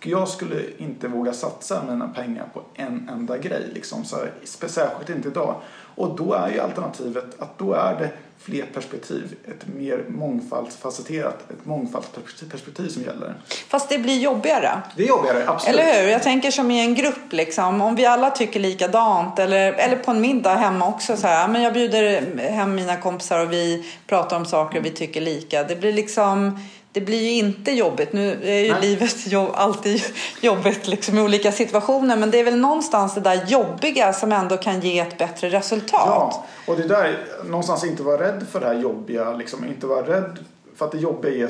[0.04, 4.32] Och jag skulle inte våga satsa mina pengar på en enda grej, liksom, så här,
[4.68, 5.56] särskilt inte idag.
[5.96, 11.66] Och då är ju alternativet att då är det fler perspektiv, ett mer mångfaldsfacetterat, ett
[11.66, 13.36] mångfaldsperspektiv som gäller.
[13.68, 14.82] Fast det blir jobbigare.
[14.98, 15.80] Det är jobbigare, absolut.
[15.80, 16.10] Eller hur?
[16.10, 20.12] Jag tänker som i en grupp liksom, om vi alla tycker likadant eller, eller på
[20.12, 24.38] en middag hemma också så här, men jag bjuder hem mina kompisar och vi pratar
[24.38, 25.64] om saker och vi tycker lika.
[25.64, 26.60] Det blir liksom
[26.94, 28.14] det blir ju inte jobbigt.
[28.14, 28.82] Nu är ju Nej.
[28.82, 30.02] livet jobb, alltid
[30.42, 32.18] jobbigt liksom, i olika situationer.
[32.18, 35.92] Men det är väl någonstans det där jobbiga som ändå kan ge ett bättre resultat.
[36.06, 39.34] Ja, och det där, någonstans inte vara rädd för det här jobbiga.
[39.34, 40.40] Liksom, inte vara rädd
[40.76, 41.48] för att det jobbiga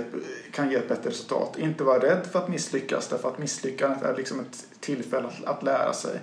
[0.52, 1.58] kan ge ett bättre resultat.
[1.58, 3.08] Inte vara rädd för att misslyckas.
[3.08, 6.20] Därför att misslyckandet är liksom ett tillfälle att, att lära sig.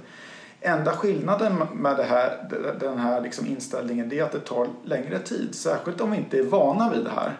[0.60, 2.48] Enda skillnaden med det här,
[2.80, 5.54] den här liksom inställningen är att det tar längre tid.
[5.54, 7.36] Särskilt om vi inte är vana vid det här.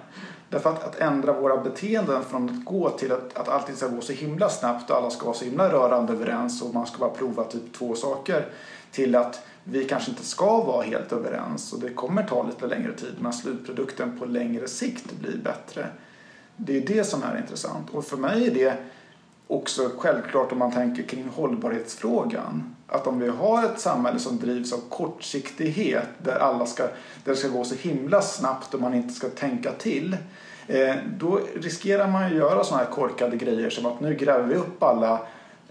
[0.51, 4.01] Därför att, att ändra våra beteenden från att gå till att, att allting ska gå
[4.01, 7.11] så himla snabbt och alla ska vara så himla rörande överens och man ska bara
[7.11, 8.47] prova typ två saker
[8.91, 12.93] till att vi kanske inte ska vara helt överens och det kommer ta lite längre
[12.93, 15.87] tid men slutprodukten på längre sikt blir bättre.
[16.57, 18.77] Det är det som är intressant och för mig är det
[19.51, 22.77] också självklart om man tänker kring hållbarhetsfrågan.
[22.87, 26.93] Att om vi har ett samhälle som drivs av kortsiktighet där, alla ska, där
[27.25, 30.17] det ska gå så himla snabbt och man inte ska tänka till.
[30.67, 34.55] Eh, då riskerar man att göra sådana här korkade grejer som att nu gräver vi
[34.55, 35.21] upp alla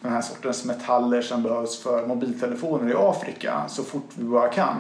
[0.02, 4.76] den här sortens metaller som behövs för mobiltelefoner i Afrika så fort vi bara kan.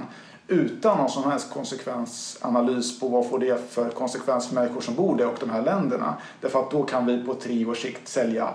[0.47, 5.18] Utan någon som helst konsekvensanalys på vad får det för konsekvens för människor som bor
[5.18, 6.14] där och de här länderna.
[6.41, 8.50] Därför att då kan vi på tre års sikt sälja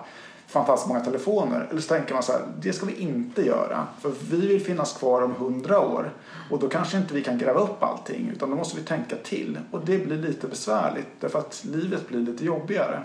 [0.55, 1.67] fantastiskt många telefoner.
[1.71, 3.87] Eller så tänker man så här, det ska vi inte göra.
[4.01, 6.13] För vi vill finnas kvar om hundra år.
[6.51, 8.31] Och då kanske inte vi kan gräva upp allting.
[8.35, 9.59] Utan då måste vi tänka till.
[9.71, 11.07] Och det blir lite besvärligt.
[11.21, 13.03] Därför att livet blir lite jobbigare.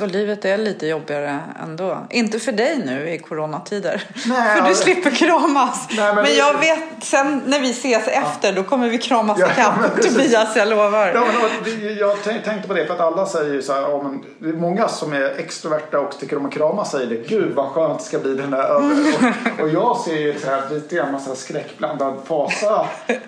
[0.00, 2.06] Och livet är lite jobbigare ändå.
[2.10, 4.04] Inte för dig nu i coronatider.
[4.26, 5.88] Nej, för du slipper kramas.
[5.96, 8.12] Nej, men, men jag vet, sen när vi ses ja.
[8.12, 11.12] efter då kommer vi kramas ja, ikapp Tobias, jag lovar.
[11.14, 11.24] Ja,
[11.64, 14.48] men, jag tänkte på det för att alla säger ju så här, ja, men, det
[14.48, 17.28] är många som är extroverta och tycker om att kramas säger det.
[17.28, 19.14] Gud vad skönt det ska bli den där över.
[19.58, 22.86] Och, och jag ser ju så här, lite grann massa skräckblandad fasa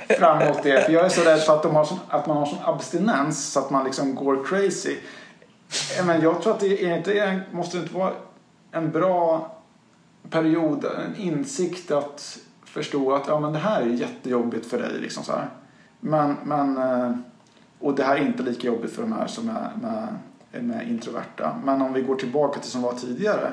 [0.09, 0.85] fram emot det.
[0.85, 3.53] För jag är så rädd för att, de har sån, att man har sån abstinens
[3.53, 4.97] så att man liksom går crazy
[5.99, 8.13] Eh, men jag tror att det är inte, måste inte vara
[8.71, 9.51] en bra
[10.31, 15.01] period, en insikt att förstå att ja, men det här är jättejobbigt för dig.
[15.01, 15.51] Liksom så här.
[16.01, 17.13] Men, men, eh,
[17.79, 21.57] och det här är inte lika jobbigt för de här som är med, med introverta.
[21.65, 23.53] Men om vi går tillbaka till som var tidigare.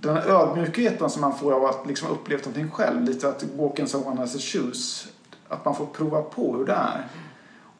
[0.00, 3.04] Den här ödmjukheten som man får av att liksom ha upplevt någonting själv.
[3.04, 5.08] Lite att walk in someone else's shoes.
[5.48, 7.06] Att man får prova på hur det är.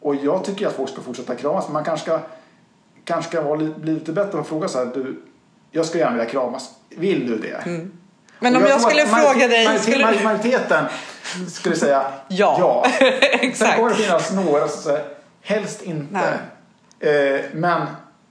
[0.00, 1.64] Och jag tycker att folk ska fortsätta kramas.
[1.66, 2.20] Men man kanske ska,
[3.08, 4.86] kanske ska vara, li- bli lite bättre och fråga så här.
[4.94, 5.22] Du,
[5.70, 6.70] jag skulle gärna vilja kramas.
[6.96, 7.64] Vill du det?
[8.40, 9.66] Men Och om jag tror skulle att fråga dig...
[9.66, 10.24] majoritet- Skulle...
[10.24, 10.84] Majoriteten
[11.52, 12.56] skulle säga Ja.
[12.60, 12.86] ja.
[12.98, 13.08] Sen
[13.40, 13.76] Exakt.
[13.76, 15.04] kommer det finnas några som säger
[15.42, 16.38] helst inte.
[17.00, 17.86] Eh, men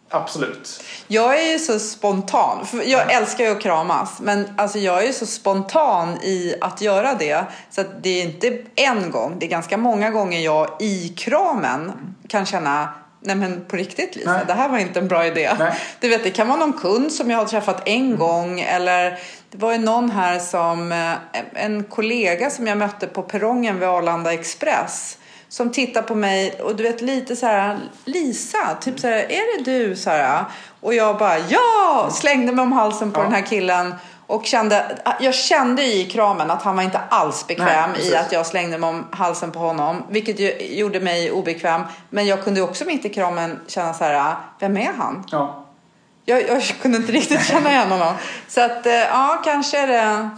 [0.10, 0.84] absolut.
[1.08, 2.66] Jag är ju så spontan.
[2.86, 4.20] Jag älskar ju att kramas.
[4.22, 7.44] Men alltså jag är ju så spontan i att göra det.
[7.72, 9.36] Så att det är inte en gång.
[9.40, 11.92] Det är ganska många gånger jag i kramen
[12.28, 12.90] kan känna
[13.20, 14.44] Nej men på riktigt Lisa, Nej.
[14.48, 15.52] det här var inte en bra idé.
[15.60, 15.74] Nej.
[16.00, 19.20] Du vet, det kan vara någon kund som jag har träffat en gång eller
[19.52, 21.14] det var ju någon här som, eh,
[21.54, 25.18] en kollega som jag mötte på perrongen vid Arlanda Express
[25.50, 29.58] som tittar på mig och du vet lite så här Lisa, typ så här, är
[29.64, 29.96] det du?
[29.96, 30.46] Så här,
[30.82, 33.24] och jag bara ja, slängde mig om halsen på Ja.
[33.24, 33.96] den här killen
[34.28, 38.32] och kände, jag kände i kramen att han var inte alls bekväm Nej, i att
[38.32, 40.04] jag slängde mig om halsen på honom.
[40.10, 41.82] Vilket ju gjorde mig obekväm.
[42.10, 45.24] Men jag kunde också mitt i kramen känna så här, vem är han?
[45.32, 45.64] Ja.
[46.26, 48.14] Jag, jag kunde inte riktigt känna igen honom.
[48.48, 50.30] Så att eh, ja, kanske är det...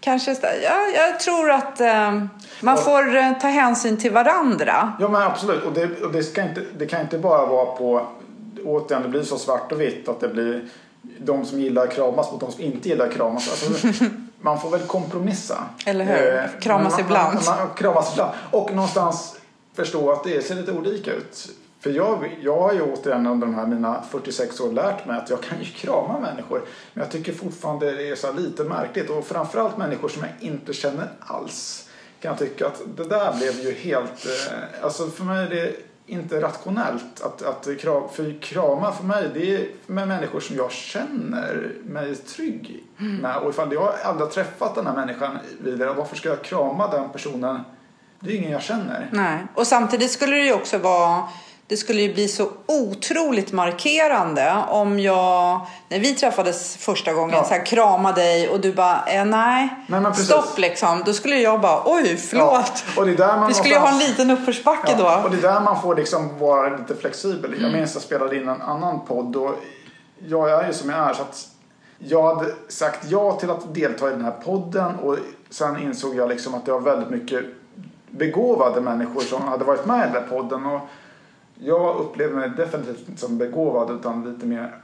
[0.00, 2.12] Kanske, ja, jag tror att eh,
[2.60, 4.92] man Och- får eh, ta hänsyn till varandra.
[5.00, 5.64] Ja men absolut.
[5.64, 8.06] Och det, och det, ska inte, det kan inte bara vara på,
[8.64, 10.64] återigen det blir så svart och vitt att det blir
[11.18, 13.50] de som gillar kramas mot de som inte gillar kramas.
[13.50, 13.88] Alltså,
[14.40, 15.64] man får väl kompromissa.
[15.86, 16.34] Eller hur?
[16.34, 17.34] Eh, Kramas man, ibland.
[17.34, 18.32] Man, man, kramas ibland.
[18.50, 19.36] Och någonstans
[19.74, 21.48] förstå att det ser lite olika ut.
[21.80, 25.30] För jag, jag har ju återigen under de här mina 46 år lärt mig att
[25.30, 26.62] jag kan ju krama människor.
[26.94, 29.10] Men jag tycker fortfarande det är så lite märkligt.
[29.10, 31.88] Och framförallt människor som jag inte känner alls.
[32.20, 34.26] Kan jag tycka att det där blev ju helt...
[34.26, 35.72] Eh, alltså för mig är det
[36.06, 40.72] inte rationellt att, att kram, för krama för mig det är med människor som jag
[40.72, 43.36] känner mig trygg med.
[43.36, 47.10] Och ifall jag aldrig har träffat den här människan vidare, varför ska jag krama den
[47.10, 47.60] personen?
[48.20, 49.08] Det är ingen jag känner.
[49.12, 49.46] Nej.
[49.54, 51.28] Och samtidigt skulle det ju också vara
[51.66, 57.44] det skulle ju bli så otroligt markerande om jag, när vi träffades första gången, Ja.
[57.44, 61.02] så här, krama dig och du bara, eh, nej, Nej, stopp liksom.
[61.06, 62.84] Då skulle jag bara, oj, förlåt.
[62.96, 65.24] Ja, och det är där man Vi skulle ju ha en liten uppförsbacke Ja, då.
[65.24, 67.54] och det är där man får liksom vara lite flexibel.
[67.62, 69.54] Jag minns jag spelade in en annan podd och
[70.28, 71.48] jag är ju som jag är så att
[71.98, 75.16] jag hade sagt ja till att delta i den här podden och
[75.50, 77.44] sen insåg jag liksom att det var väldigt mycket
[78.10, 80.80] begåvade människor som hade varit med i den här podden och
[81.58, 84.78] jag upplever mig definitivt inte som begåvad utan lite mer,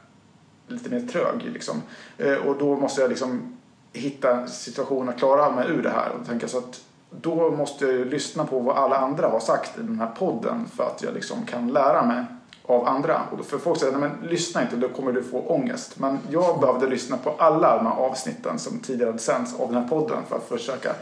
[0.66, 1.82] lite mer trög liksom.
[2.18, 3.56] Eh, Och då måste jag liksom
[3.92, 8.04] hitta situationer, klara mig ur det här och tänka så att då måste jag ju
[8.04, 11.46] lyssna på vad alla andra har sagt i den här podden för att jag liksom
[11.46, 12.24] kan lära mig
[12.66, 13.22] av andra.
[13.30, 15.98] Och för folk säger, nej men lyssna inte, då kommer du få ångest.
[15.98, 19.82] Men jag behövde lyssna på alla de här avsnitten som tidigare hade sänds av den
[19.82, 20.92] här podden för att försöka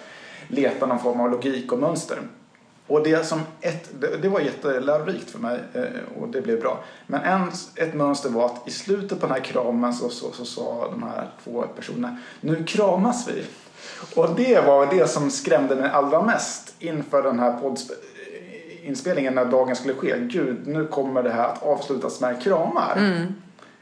[0.48, 2.18] leta någon form av logik och mönster.
[2.89, 3.91] Och det, som ett,
[4.22, 6.84] det, var jättelärorikt för mig eh, och det blev bra.
[7.07, 10.45] Men en, ett mönster var att i slutet på den här kramen så, så, så
[10.45, 13.45] sa de här två personerna Nu kramas vi.
[14.14, 19.76] Och det var det som skrämde mig allra mest inför den här poddinspelningen när dagen
[19.76, 20.14] skulle ske.
[20.18, 22.99] Gud, nu kommer det här att avslutas med kramar.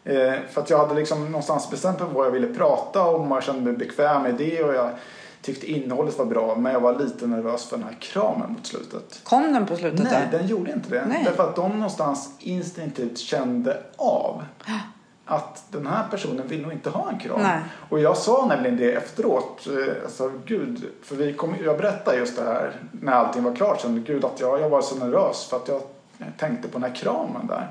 [0.05, 3.37] Eh, för att jag hade liksom någonstans bestämt mig vad jag ville prata om och
[3.37, 4.91] jag kände mig bekväm med det och jag
[5.47, 9.21] tyckte innehållet var bra men jag var lite nervös för den här kramen mot slutet.
[9.25, 10.39] Kom den på slutet Nej, där?
[10.39, 11.05] den gjorde inte det.
[11.09, 11.23] Nej.
[11.25, 14.43] Därför att de någonstans instinktivt kände av
[15.25, 17.43] att den här personen vill nog inte ha en kram.
[17.43, 17.61] Nej.
[17.89, 19.67] Och jag sa nämligen det efteråt.
[19.67, 23.81] eh, Alltså, gud, för vi kom, jag berättade just det här när allting var klart.
[23.81, 25.83] Sen, gud, att jag, jag var så nervös för att jag
[26.39, 27.71] tänkte på den här kramen där.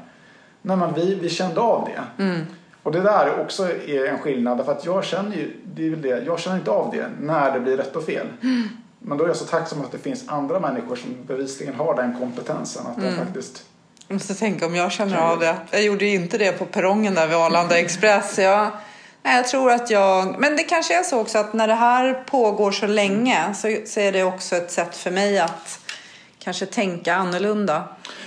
[0.62, 2.24] Nej, men vi, vi kände av det.
[2.24, 2.42] Mm.
[2.86, 4.58] Och det där också är en skillnad.
[4.58, 7.52] Därför att jag känner ju, det är väl det, jag känner inte av det när
[7.52, 8.28] det blir rätt och fel.
[9.00, 12.20] Men då är jag så tacksam att det finns andra människor som bevisligen har den
[12.20, 12.88] kompetensen.
[12.88, 13.12] Att Mm.
[13.12, 13.64] de faktiskt...
[14.08, 15.56] Jag måste tänka om jag känner av det.
[15.72, 18.40] Jag gjorde ju inte det på perrongen där vid Arlanda Express.
[18.40, 18.70] Jag,
[19.24, 20.36] nej, jag tror att jag...
[20.40, 24.00] Men det kanske är så också att när det här pågår så länge så, så
[24.00, 25.80] är det också ett sätt för mig att
[26.40, 27.84] kanske tänka annorlunda.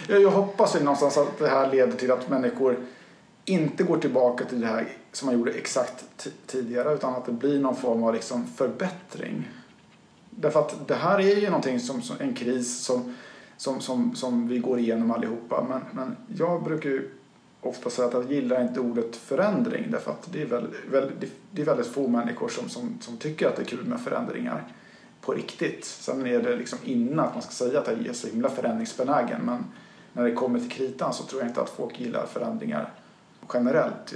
[0.09, 2.77] Jag, jag hoppas ju någonstans att det här leder till att människor
[3.49, 7.61] inte går tillbaka till det här som man gjorde exakt tidigare utan att det blir
[7.61, 9.49] någon form av liksom förbättring.
[10.31, 13.15] Därför att det här är ju någonting som, som en kris som,
[13.57, 15.67] som, som, som vi går igenom allihopa.
[15.69, 17.11] Men, men jag brukar ju
[17.61, 21.63] ofta säga att jag gillar inte ordet förändring därför att det är väldigt, väldigt, det
[21.63, 24.73] är väldigt få människor som, som, som tycker att det är kul med förändringar
[25.21, 25.85] på riktigt.
[25.85, 29.41] Sen är det liksom innan att man ska säga att jag är så himla förändringsbenägen
[29.45, 29.65] men
[30.13, 32.93] när det kommer till kritan så tror jag inte att folk gillar förändringar
[33.55, 34.15] generellt.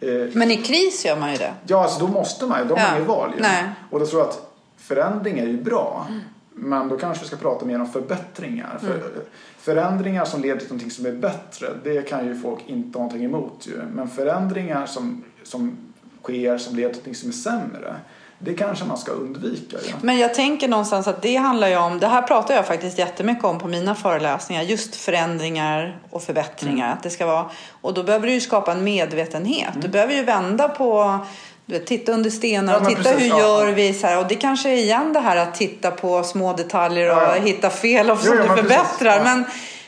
[0.00, 1.54] Eh, men i kris gör man ju det.
[1.66, 2.68] Ja, alltså då måste man ju.
[2.68, 2.90] Då har ja.
[2.90, 3.42] man ju val ju.
[3.42, 3.64] Nej.
[3.90, 6.06] Och då tror jag att förändring är ju bra.
[6.08, 6.20] Mm.
[6.60, 8.78] Men då kanske vi ska prata mer om förbättringar.
[8.82, 8.92] Mm.
[8.92, 9.10] För,
[9.58, 13.24] förändringar som leder till någonting som är bättre, det kan ju folk inte ha någonting
[13.24, 13.82] emot ju.
[13.92, 15.76] Men förändringar som, som
[16.22, 17.96] sker som leder till någonting som är sämre,
[18.38, 19.76] det kanske man ska undvika.
[19.88, 19.94] Ja.
[20.02, 23.44] Men jag tänker någonstans att det handlar ju om, det här pratar jag faktiskt jättemycket
[23.44, 26.86] om på mina föreläsningar, just förändringar och förbättringar.
[26.86, 26.96] Mm.
[26.96, 29.70] Att det ska vara, och då behöver du ju skapa en medvetenhet.
[29.70, 29.80] Mm.
[29.80, 31.18] Du behöver ju vända på
[31.66, 34.18] vet, titta under stenar och ja, titta precis, hur gör vi så här.
[34.18, 37.70] Och det kanske är igen det här att titta på små detaljer och ja, hitta
[37.70, 39.24] fel och som du förbättrar.
[39.24, 39.44] Men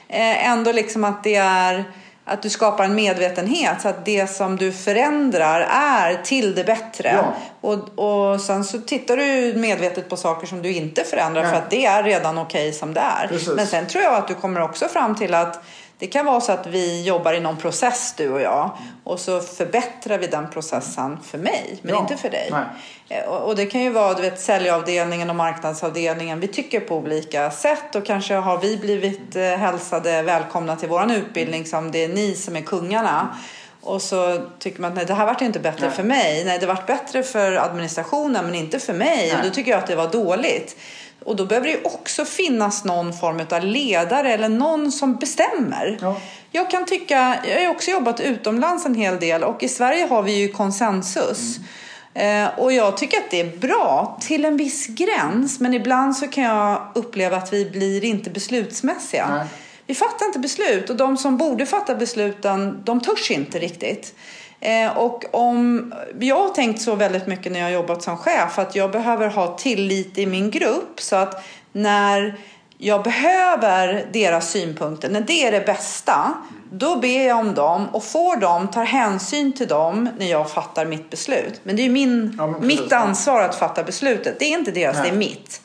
[0.08, 1.84] eh, ändå liksom att det är
[2.24, 7.08] att du skapar en medvetenhet så att det som du förändrar är till det bättre.
[7.08, 7.34] Ja.
[7.60, 11.50] Och, och sen så tittar du medvetet på saker som du inte förändrar Nej.
[11.50, 13.26] för att det är redan okej okay som det är.
[13.28, 13.48] Precis.
[13.48, 15.62] Men sen tror jag att du kommer också fram till att
[16.00, 18.70] det kan vara så att vi jobbar i någon process du och jag
[19.04, 22.00] och så förbättrar vi den processen för mig men ja.
[22.00, 22.48] inte för dig.
[22.50, 22.64] Nej.
[23.08, 26.40] Eh, och det kan ju vara du vet, säljavdelningen och marknadsavdelningen.
[26.40, 31.10] Vi tycker på olika sätt och kanske har vi blivit eh, hälsade välkomna till våran
[31.10, 33.36] utbildning som det är ni som är kungarna.
[33.82, 35.96] Och så tycker man att nej, det här vart inte bättre nej.
[35.96, 36.44] för mig.
[36.44, 39.16] Nej, det vart bättre för administrationen men inte för mig.
[39.16, 39.36] Nej.
[39.36, 40.76] Och då tycker jag att det var dåligt.
[41.24, 45.98] Och då behöver det ju också finnas någon form av ledare eller någon som bestämmer.
[46.00, 46.20] Ja.
[46.50, 50.22] Jag kan tycka, jag har också jobbat utomlands en hel del och i Sverige har
[50.22, 51.56] vi ju konsensus.
[51.56, 51.66] Mm.
[52.14, 56.28] Eh, och jag tycker att det är bra till en viss gräns men ibland så
[56.28, 59.28] kan jag uppleva att vi blir inte beslutsmässiga.
[59.34, 59.46] Nej.
[59.86, 64.14] Vi fattar inte beslut och de som borde fatta besluten de törs inte riktigt.
[64.60, 68.58] Eh, och om, jag har tänkt så väldigt mycket när jag har jobbat som chef
[68.58, 72.34] att jag behöver ha tillit i min grupp så att när
[72.78, 76.34] jag behöver deras synpunkter, när det är det bästa,
[76.72, 80.86] då ber jag om dem och får dem, tar hänsyn till dem när jag fattar
[80.86, 81.60] mitt beslut.
[81.62, 84.38] Men det är min, ja, mitt ansvar att fatta beslutet.
[84.38, 85.10] Det är inte deras, Nej.
[85.10, 85.60] det är mitt.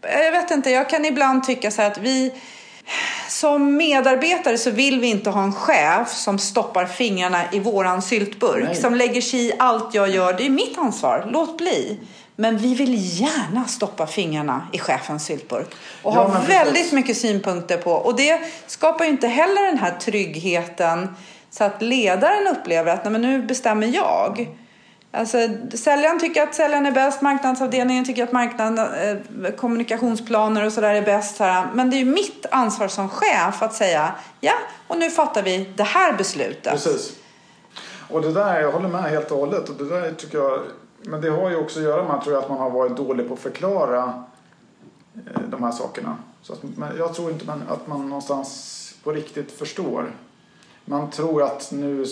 [0.00, 2.32] Jag vet inte, jag kan ibland tycka så här att vi
[3.28, 8.64] som medarbetare så vill vi inte ha en chef som stoppar fingrarna i våran syltburk.
[8.64, 8.74] Nej.
[8.74, 10.32] Som lägger sig i allt jag gör.
[10.32, 11.28] Det är mitt ansvar.
[11.30, 12.00] Låt bli.
[12.36, 15.68] Men vi vill gärna stoppa fingrarna i chefens syltburk.
[16.02, 17.92] Och ja, ha väldigt mycket synpunkter på.
[17.92, 21.16] Och det skapar ju inte heller den här tryggheten.
[21.50, 24.48] Så att ledaren upplever att Nej, men nu bestämmer jag.
[25.14, 25.38] Alltså,
[25.74, 31.02] säljaren tycker att säljaren är bäst, marknadsavdelningen tycker att marknaden, eh, kommunikationsplaner och sådär är
[31.02, 31.38] bäst.
[31.38, 31.66] Här.
[31.74, 34.52] Men det är ju mitt ansvar som chef att säga ja,
[34.88, 36.72] och nu fattar vi det här beslutet.
[36.72, 37.16] Precis.
[38.10, 39.68] Och det där, jag håller med helt och hållet.
[39.68, 40.60] Och det där tycker jag,
[41.02, 43.28] men det har ju också att göra med tror jag, att man har varit dålig
[43.28, 44.24] på att förklara
[45.14, 46.16] eh, de här sakerna.
[46.42, 50.10] Så att, men jag tror inte att man någonstans på riktigt förstår.
[50.84, 52.04] Man tror att nu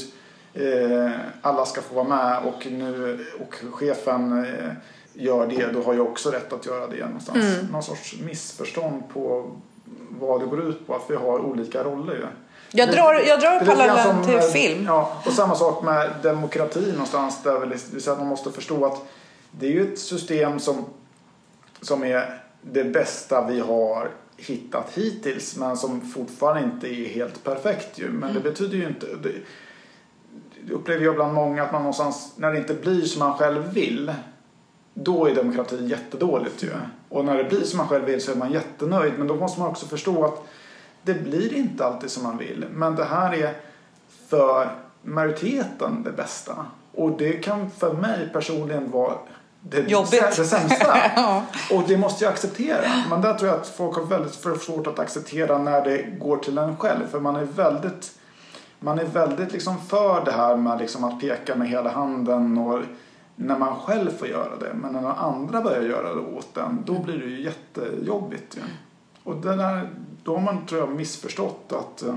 [1.42, 4.72] alla ska få vara med och, nu, och chefen eh,
[5.14, 7.56] gör det, då har jag också rätt att göra det någonstans.
[7.58, 7.66] Mm.
[7.66, 9.50] Någon sorts missförstånd på
[10.08, 12.26] vad det går ut på, att vi har olika roller ju.
[12.74, 14.84] Jag drar, jag drar parallellen till film.
[14.86, 17.42] Ja, och samma sak med demokrati någonstans.
[17.42, 19.02] Där att man måste förstå att
[19.50, 20.84] det är ju ett system som,
[21.80, 27.98] som är det bästa vi har hittat hittills men som fortfarande inte är helt perfekt
[27.98, 28.08] ju.
[28.08, 28.34] Men mm.
[28.34, 29.06] det betyder ju inte...
[29.22, 29.32] Det
[30.70, 34.12] upplever jag bland många att man någonstans, när det inte blir som man själv vill,
[34.94, 36.70] då är demokrati jättedåligt ju.
[37.08, 39.12] Och när det blir som man själv vill så är man jättenöjd.
[39.18, 40.46] Men då måste man också förstå att
[41.02, 42.64] det blir inte alltid som man vill.
[42.70, 43.54] Men det här är
[44.28, 44.68] för
[45.02, 46.66] majoriteten det bästa.
[46.94, 49.14] Och det kan för mig personligen vara
[49.60, 50.36] det, Jobbigt.
[50.36, 50.96] det sämsta.
[51.16, 51.42] ja.
[51.70, 52.88] Och det måste jag acceptera.
[53.10, 56.58] Men där tror jag att folk har väldigt svårt att acceptera när det går till
[56.58, 57.06] en själv.
[57.10, 58.10] För man är väldigt
[58.82, 62.80] man är väldigt liksom för det här med liksom att peka med hela handen och
[63.36, 64.74] när man själv får göra det.
[64.74, 68.56] Men när andra börjar göra det åt en, då blir det ju jättejobbigt.
[68.56, 68.62] Ju.
[69.24, 69.88] Och det där,
[70.22, 72.14] då har man tror jag missförstått att eh,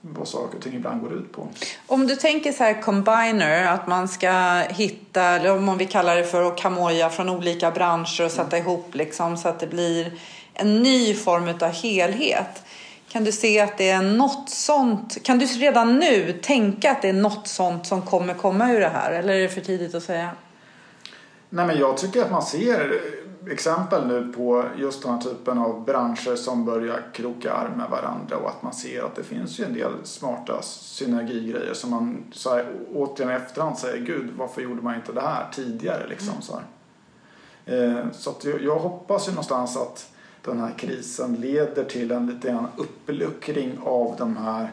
[0.00, 1.48] vad saker och ting ibland går ut på.
[1.86, 6.24] Om du tänker så här combiner, att man ska hitta, eller om vi kallar det
[6.24, 8.68] för att kamoja från olika branscher och sätta mm.
[8.68, 10.12] ihop liksom så att det blir
[10.54, 12.64] en ny form av helhet.
[13.08, 15.22] Kan du se att det är något sånt?
[15.22, 18.88] Kan du redan nu tänka att det är något sånt som kommer komma ur det
[18.88, 19.12] här?
[19.12, 20.30] Eller är det för tidigt att säga?
[21.50, 23.00] Nej, men jag tycker att man ser
[23.50, 28.36] exempel nu på just den här typen av branscher som börjar kroka arm med varandra
[28.36, 32.54] och att man ser att det finns ju en del smarta synergigrejer som man så
[32.54, 36.52] här, återigen i efterhand säger gud varför gjorde man inte det här tidigare liksom så
[36.52, 36.64] här.
[37.66, 40.10] Eh, så jag, jag hoppas ju någonstans att
[40.44, 44.72] den här krisen leder till en lite grann uppluckring av de här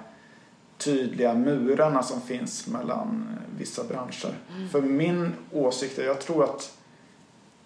[0.78, 4.34] tydliga murarna som finns mellan vissa branscher.
[4.55, 4.70] Mm.
[4.70, 6.78] För min åsikt är, jag tror att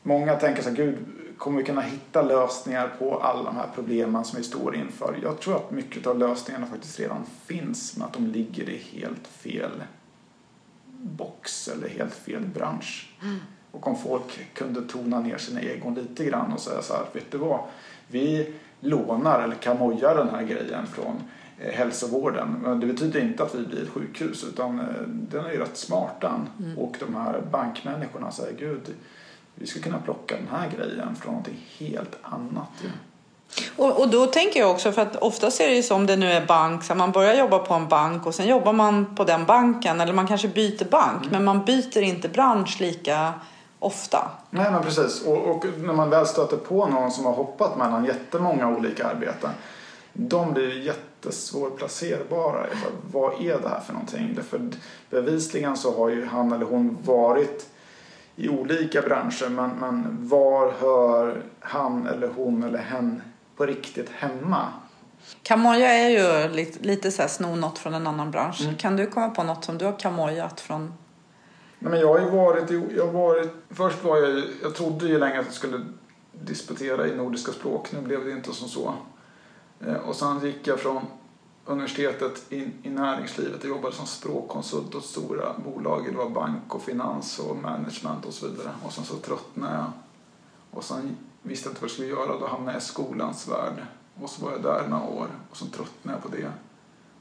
[0.04, 0.98] många tänker så här, gud,
[1.38, 5.20] kommer vi kunna hitta lösningar på alla de här problemen som vi står inför?
[5.24, 9.28] Jag tror att mycket av lösningarna faktiskt redan finns, men att de ligger i helt
[9.28, 9.72] fel
[11.02, 13.14] box eller helt fel bransch.
[13.22, 13.40] Mm.
[13.72, 17.32] Och om folk kunde tona ner sina egon lite grann och säga så här, vet
[17.32, 17.60] du vad?
[18.08, 21.24] Vi lånar eller kamojar den här grejen från
[21.60, 22.56] eh, hälsovården.
[22.64, 25.78] Men det betyder inte att vi blir ett sjukhus utan eh, den är ju rätt
[25.78, 26.78] smart mm.
[26.78, 28.96] Och de här bankmänniskorna säger gud,
[29.56, 32.70] vi skulle kunna plocka den här grejen från någonting helt annat.
[32.84, 32.90] Ja.
[33.76, 36.32] Och, och då tänker jag också, för att oftast är det ju som det nu
[36.32, 39.46] är bank, så man börjar jobba på en bank och sen jobbar man på den
[39.46, 41.32] banken eller man kanske byter bank mm.
[41.32, 43.34] men man byter inte bransch lika
[43.80, 44.32] ofta.
[44.50, 48.06] Nej men precis och, och, när man väl stöter på någon som har hoppat mellan
[48.06, 49.50] jättemånga olika arbeten
[50.14, 52.66] de blir jättesvårplacerbara.
[53.12, 54.34] Vad är det här för någonting?
[54.36, 54.70] Därför
[55.10, 57.70] bevisligen så har ju han eller hon varit
[58.36, 63.22] i olika branscher men, men var hör han eller hon eller hen
[63.58, 64.66] på riktigt hemma?
[65.44, 68.62] Kamoja är ju lite, lite så här sno något från en annan bransch.
[68.62, 68.76] Mm.
[68.76, 70.94] Kan du komma på något som du har kamojat från?
[71.80, 75.20] Nej, men jag har ju varit, jag har varit, först var jag jag trodde ju
[75.20, 75.86] länge att jag skulle
[76.32, 77.92] disputera i nordiska språk.
[77.92, 78.94] Nu blev det inte som så.
[79.80, 81.06] Eh, och sen gick jag från
[81.66, 83.64] universitetet in i näringslivet.
[83.64, 86.06] och jobbade som språkkonsult åt stora bolag.
[86.12, 88.70] Det var bank och finans och management och så vidare.
[88.86, 89.92] Och sen så tröttnade jag.
[90.72, 92.40] Och sen visste jag inte vad jag skulle göra.
[92.40, 93.86] Då hamnade jag i skolans värld.
[94.22, 96.52] Och så var jag där några år och så tröttnade jag på det.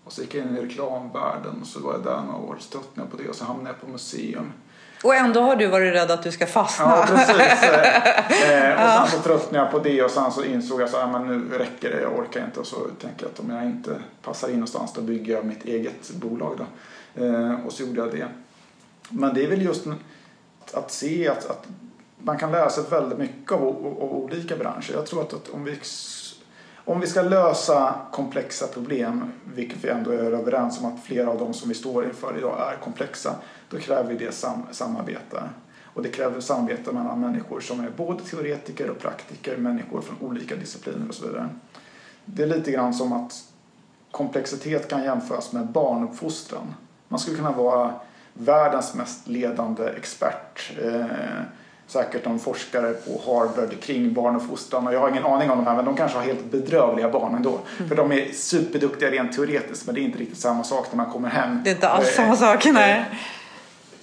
[0.08, 2.56] Och så gick jag in i reklamvärlden och så var jag där några år.
[2.60, 4.52] Så tröttnade jag på det och så hamnade jag på museum.
[5.04, 6.84] Och ändå har du varit rädd att du ska fastna.
[6.84, 7.62] Ja, precis.
[8.50, 11.48] eh, och sen så tröttnade jag på det och sen så insåg jag att nu
[11.58, 12.60] räcker det, jag orkar inte.
[12.60, 15.64] Och så tänkte jag att om jag inte passar in någonstans då bygger jag mitt
[15.64, 16.58] eget bolag.
[16.58, 17.24] Då.
[17.24, 18.28] Eh, och så gjorde jag det.
[19.08, 19.86] Men det är väl just
[20.72, 21.66] att se att, att
[22.18, 23.62] man kan lära sig väldigt mycket av,
[24.00, 24.92] av, olika branscher.
[24.92, 25.78] Jag tror att, att om vi
[26.88, 31.38] om vi ska lösa komplexa problem, vilket vi ändå är överens om att flera av
[31.38, 33.34] de som vi står inför idag är komplexa,
[33.70, 35.42] då kräver det sam samarbete.
[35.94, 40.56] Och det kräver samarbete mellan människor som är både teoretiker och praktiker, människor från olika
[40.56, 41.48] discipliner och så vidare.
[42.24, 43.32] Det är lite grann som att
[44.10, 46.74] komplexitet kan jämföras med barnuppfostran.
[47.08, 47.94] Man skulle kunna vara
[48.32, 50.72] världens mest ledande expert.
[50.82, 51.42] Eh,
[51.88, 55.76] säkert någon forskare på Harvard kring barnuppfostran och jag har ingen aning om de här
[55.76, 57.58] men de kanske har helt bedrövliga barn ändå.
[57.76, 57.88] Mm.
[57.88, 61.12] För de är superduktiga rent teoretiskt men det är inte riktigt samma sak när man
[61.12, 61.60] kommer hem.
[61.64, 63.04] Det är inte alls samma sak, nej.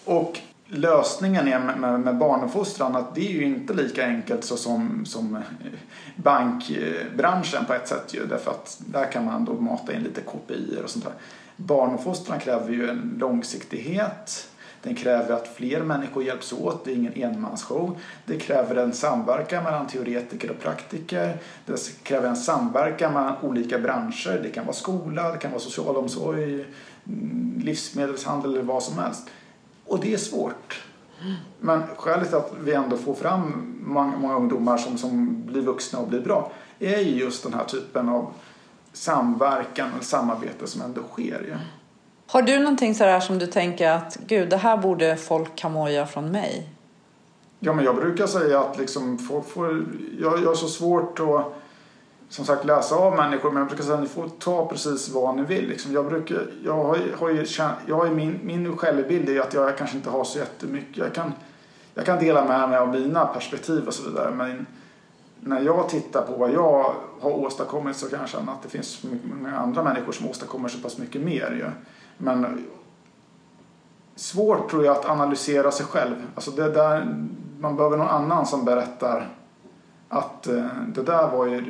[0.05, 5.05] Och lösningen med, med, med barnuppfostran att det är ju inte lika enkelt så som,
[5.05, 5.43] som
[6.15, 8.25] bankbranschen på ett sätt ju.
[8.25, 11.13] Därför att där kan man då mata in lite kopior och sånt där.
[11.55, 14.47] Barnuppfostran kräver ju en långsiktighet.
[14.85, 17.97] Den kräver att fler människor hjälps åt, det är ingen enmansshow.
[18.25, 21.37] Det kräver en samverkan mellan teoretiker och praktiker.
[21.65, 24.39] Det kräver en samverkan mellan olika branscher.
[24.43, 29.29] Det kan vara skola, det kan vara socialomsorg, mm, livsmedelshandel eller vad som helst.
[29.85, 30.83] Och det är svårt.
[31.59, 35.99] Men skälet till att vi ändå får fram många, många ungdomar som, som blir vuxna
[35.99, 38.33] och blir bra är ju just den här typen av
[38.93, 41.47] samverkan och samarbete som ändå sker.
[41.51, 41.57] Ja.
[42.27, 46.31] Har du någonting sådär som du tänker att gud, det här borde folk kamoja från
[46.31, 46.69] mig?
[47.59, 49.85] Ja, men jag brukar säga att liksom folk får,
[50.19, 51.53] jag, jag har så svårt att
[52.29, 55.35] som sagt läsa av människor men jag brukar säga att ni får ta precis vad
[55.35, 55.67] ni vill.
[55.69, 55.93] Liksom.
[55.93, 57.45] Jag, brukar, jag har, har ju,
[57.85, 60.97] jag har ju min, min självbild är att jag kanske inte har så jättemycket.
[60.97, 61.33] Jag kan,
[61.93, 64.65] jag kan dela med mig av mina perspektiv och så vidare men
[65.39, 69.05] när jag tittar på vad jag har åstadkommit så kan jag känna att det finns
[69.23, 71.51] många andra människor som åstadkommer så pass mycket mer.
[71.51, 71.71] Ju.
[72.17, 72.67] Men
[74.15, 76.15] svårt tror jag att analysera sig själv.
[76.35, 77.15] Alltså det där,
[77.59, 79.27] man behöver någon annan som berättar
[80.09, 81.63] att eh, det där var ju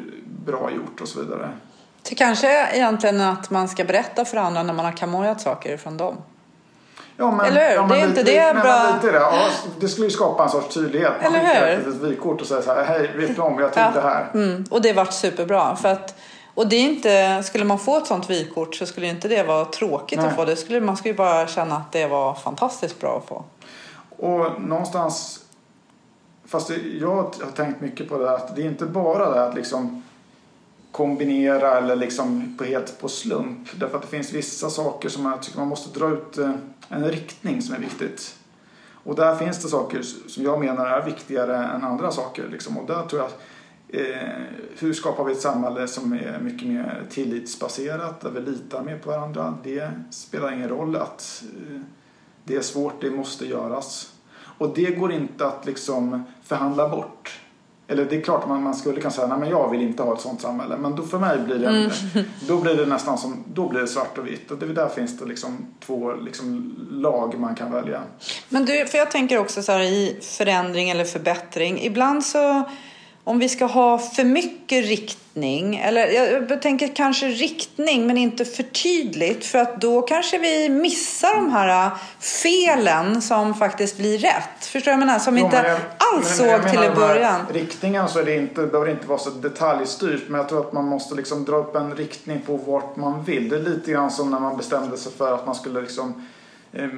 [0.46, 1.50] bra gjort och så vidare.
[2.10, 5.78] Det kanske är egentligen att man ska berätta för andra när man har kamojat saker
[5.78, 6.16] från dem.
[7.18, 7.76] Ja, men, Eller hur?
[7.76, 8.93] Ja, det är inte det bra?
[8.93, 9.20] Lite det.
[9.20, 11.14] Ja, det skulle ju skapa en sorts tydlighet.
[11.24, 11.88] Man Eller hur?
[11.88, 13.91] ett vykort och säga så här, hej, vet du om, jag tog ja.
[13.93, 14.28] det här.
[14.34, 14.66] Mm.
[14.70, 15.76] Och det vart superbra.
[15.76, 16.20] För att,
[16.56, 19.66] och det är inte, skulle man få ett sånt vykort så skulle inte det vara
[19.66, 20.28] tråkigt Nej.
[20.28, 20.45] att få.
[20.45, 23.43] Det skulle, man skulle ju bara känna att det var fantastiskt bra att få.
[24.10, 25.45] Och någonstans
[26.45, 29.56] fast jag har tänkt mycket på det här, att det är inte bara det att
[29.56, 30.03] liksom
[30.91, 33.70] kombinera eller liksom på helt på slump.
[33.76, 36.51] Därför att det finns vissa saker som jag tycker man måste dra ut eh,
[36.89, 38.36] en riktning som är viktigt.
[39.03, 42.47] Och där finns det saker som jag menar är viktigare än andra saker.
[42.51, 42.78] Liksom.
[42.78, 43.30] Och där tror jag
[44.80, 49.10] hur skapar vi ett samhälle som är mycket mer tillitsbaserat, där vi litar mer på
[49.10, 49.58] varandra?
[49.64, 51.82] Det spelar ingen roll att eh,
[52.44, 54.12] det är svårt, det måste göras.
[54.58, 57.40] Och det går inte att liksom förhandla bort.
[57.88, 60.14] Eller det är klart man, man skulle kunna säga nej men jag vill inte ha
[60.14, 60.78] ett sånt samhälle.
[60.78, 61.92] Men då för mig blir det, mm.
[62.48, 64.52] då blir det nästan som, då blir det svart och vitt.
[64.52, 68.02] Och det, där finns det liksom två liksom lag man kan välja.
[68.50, 71.82] Men du, för jag tänker också så här i förändring eller förbättring.
[71.82, 72.64] Ibland så
[73.28, 76.08] om vi ska ha för mycket riktning, eller
[76.50, 81.52] jag tänker kanske riktning men inte för tydligt för att då kanske vi missar de
[81.52, 84.66] här felen som faktiskt blir rätt.
[84.66, 85.20] Förstår du vad jag menar?
[85.20, 85.80] Som vi inte jag,
[86.16, 87.42] alls såg till i början.
[87.54, 90.86] Riktningen så är det inte, behöver inte vara så detaljstyrt men jag tror att man
[90.86, 93.50] måste liksom dra upp en riktning på vart man vill.
[93.50, 96.28] Det är lite grann som när man bestämde sig för att man skulle liksom
[96.74, 96.90] eh,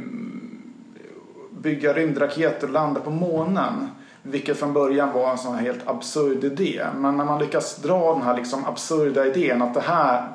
[1.51, 3.89] bygga rymdraketer och landa på månen.
[4.29, 6.85] Vilket från början var en sån här helt absurd idé.
[6.95, 10.27] Men när man lyckas dra den här liksom absurda idén att det här,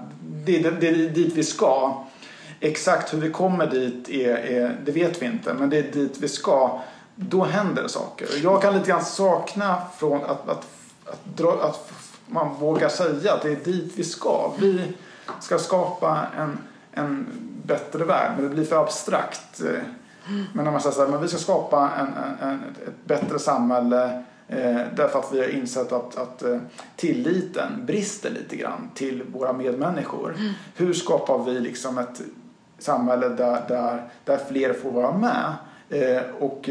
[0.45, 2.05] det, det, det är dit vi ska.
[2.61, 6.19] Exakt hur vi kommer dit är, är, det vet vi inte, men det är dit
[6.21, 6.81] vi ska.
[7.15, 8.29] Då händer det saker.
[8.43, 10.67] Jag kan lite grann sakna från att, att,
[11.07, 11.93] att, dra, att
[12.27, 14.53] man vågar säga att det är dit vi ska.
[14.59, 14.93] Vi
[15.41, 16.59] ska skapa en,
[16.93, 17.27] en
[17.65, 19.61] bättre värld, men det blir för abstrakt.
[19.61, 19.83] Eh,
[20.53, 23.39] men när man säger så här, men vi ska skapa en, en, en ett bättre
[23.39, 26.59] samhälle eh, därför att vi har insett att, att eh,
[26.97, 30.35] tilliten brister lite grann till våra medmänniskor.
[30.39, 30.53] Mm.
[30.77, 32.21] Hur skapar vi liksom ett
[32.79, 35.55] samhälle där, där, där fler får vara med?
[35.91, 36.71] Eh, och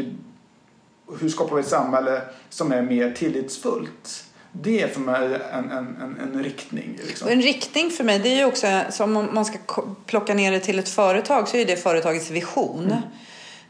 [1.20, 4.24] hur skapar vi ett samhälle som är mer tillitsfullt?
[4.52, 6.98] Det är för mig en, en, en, en riktning.
[7.06, 7.28] Liksom.
[7.28, 8.66] En riktning för mig, det är ju också,
[9.04, 9.58] om man ska
[10.06, 12.84] plocka ner det till ett företag, så är det företagets vision.
[12.84, 12.98] Mm.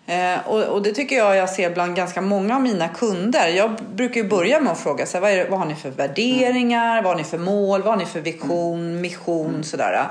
[0.06, 3.48] Eh, och, och, det tycker jag jag ser bland ganska många av mina kunder.
[3.48, 5.90] Jag brukar ju börja med att fråga så här, vad, är vad har ni för
[5.90, 9.62] värderingar, vad har ni för mål, vad har ni för vision, mission mm.
[9.62, 10.06] sådär.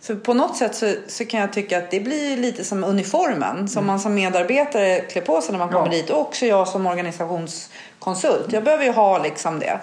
[0.00, 3.68] För på något sätt så, så, kan jag tycka att det blir lite som uniformen
[3.68, 3.86] som mm.
[3.86, 5.92] man som medarbetare klär på sig när man kommer ja.
[5.92, 8.52] dit och också jag som organisationskonsult.
[8.52, 9.80] Jag behöver ju ha liksom det.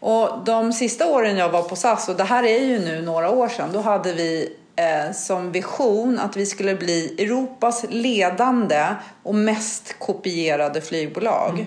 [0.00, 3.30] Och de sista åren jag var på SAS, och det här är ju nu några
[3.30, 8.86] år sedan, då hade vi eh, som vision att vi skulle bli Europas ledande
[9.22, 11.50] och mest kopierade flygbolag.
[11.50, 11.66] Mm.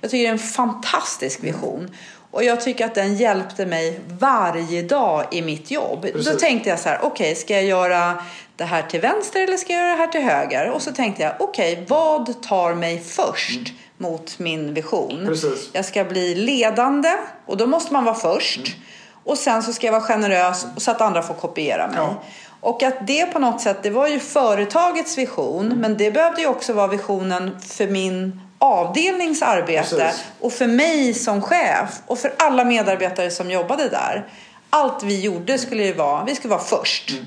[0.00, 1.90] Jag tycker det är en fantastisk vision.
[2.30, 6.02] Och jag tycker att den hjälpte mig varje dag i mitt jobb.
[6.02, 6.26] Precis.
[6.26, 8.24] Då tänkte jag så här, okej, okay, ska jag göra
[8.56, 10.70] det här till vänster eller ska jag göra det här till höger?
[10.70, 13.56] Och så tänkte jag, okej, okay, vad tar mig först?
[13.56, 13.72] Mm.
[13.98, 15.24] mot min vision.
[15.26, 15.70] Precis.
[15.72, 17.12] Jag ska bli ledande
[17.46, 18.58] och då måste man vara först.
[18.58, 18.80] Mm.
[19.24, 21.96] Och sen så ska jag vara generös så att andra får kopiera mig.
[21.96, 22.22] Ja.
[22.60, 26.46] Och att det på något sätt, det var ju företagets vision, men det behövde ju
[26.46, 30.24] också vara visionen för min avdelnings arbete Precis.
[30.40, 34.26] och för mig som chef och för alla medarbetare som jobbade där.
[34.70, 37.10] Allt vi gjorde skulle ju vara, vi skulle vara först.
[37.10, 37.26] Mm.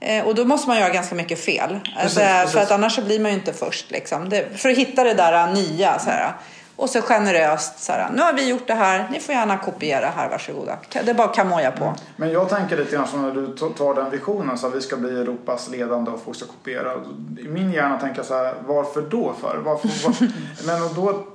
[0.00, 1.68] Eh, och då måste man göra ganska mycket fel.
[1.68, 2.52] Precis, alltså, precis.
[2.52, 3.90] För att annars så blir man ju inte först.
[3.90, 4.28] Liksom.
[4.28, 5.98] Det, för att hitta det där nya.
[5.98, 6.32] Så här.
[6.76, 10.06] Och så generöst så här, nu har vi gjort det här, ni får gärna kopiera
[10.06, 10.78] här, varsågoda.
[10.92, 11.84] Det är bara kamoja på.
[11.84, 11.96] Mm.
[12.16, 14.96] Men jag tänker lite grann som när du tar den visionen så att vi ska
[14.96, 16.92] bli Europas ledande och folk ska kopiera.
[17.38, 19.56] I min hjärna tänker jag så här, varför då för?
[19.64, 20.30] Varför, var...
[20.66, 21.26] Men då,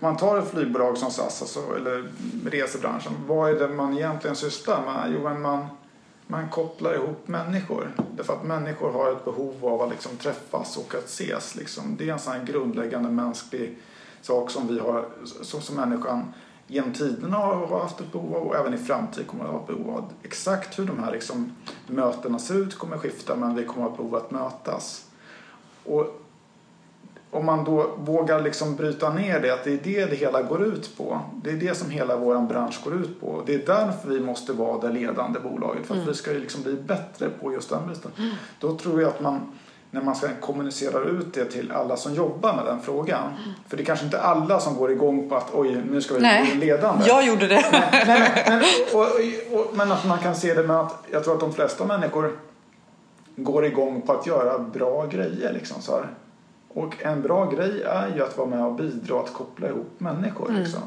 [0.00, 2.08] man tar ett flygbolag som SAS alltså, eller
[2.50, 5.14] resebranschen, vad är det man egentligen sysslar med?
[5.14, 5.66] Jo, man,
[6.26, 7.92] man kopplar ihop människor.
[8.16, 11.54] Därför att människor har ett behov av att liksom träffas och att ses.
[11.54, 11.96] Liksom.
[11.98, 13.78] Det är en sån grundläggande mänsklig
[14.22, 15.04] sak som vi har
[15.42, 16.32] som, som människan
[16.66, 19.66] genom tiderna har haft ett behov av och även i framtiden kommer att ha ett
[19.66, 20.12] behov av.
[20.22, 21.52] Exakt hur de här liksom,
[21.86, 25.06] mötena ser ut kommer att skifta men vi kommer att ha behov av att mötas.
[25.84, 26.20] Och
[27.30, 30.64] om man då vågar liksom bryta ner det, att det är det det hela går
[30.64, 31.20] ut på.
[31.42, 33.42] Det är det som hela vår bransch går ut på.
[33.46, 35.86] Det är därför vi måste vara det ledande bolaget.
[35.86, 36.08] För att mm.
[36.08, 38.10] vi ska liksom bli bättre på just den biten.
[38.18, 38.30] Mm.
[38.58, 39.52] Då tror jag att man
[39.90, 43.22] när man ska kommunicera ut det till alla som jobbar med den frågan.
[43.22, 43.52] Mm.
[43.68, 46.20] För det är kanske inte alla som går igång på att oj, nu ska vi
[46.20, 47.04] Nej, bli ledande.
[47.06, 47.64] jag gjorde det.
[47.72, 48.62] Men, men, men,
[48.94, 51.86] och, och, men att man kan se det med att jag tror att de flesta
[51.86, 52.38] människor
[53.36, 55.52] går igång på att göra bra grejer.
[55.52, 56.06] Liksom, så här.
[56.68, 60.48] Och en bra grej är ju att vara med och bidra att koppla ihop människor.
[60.48, 60.62] Mm.
[60.62, 60.82] Liksom.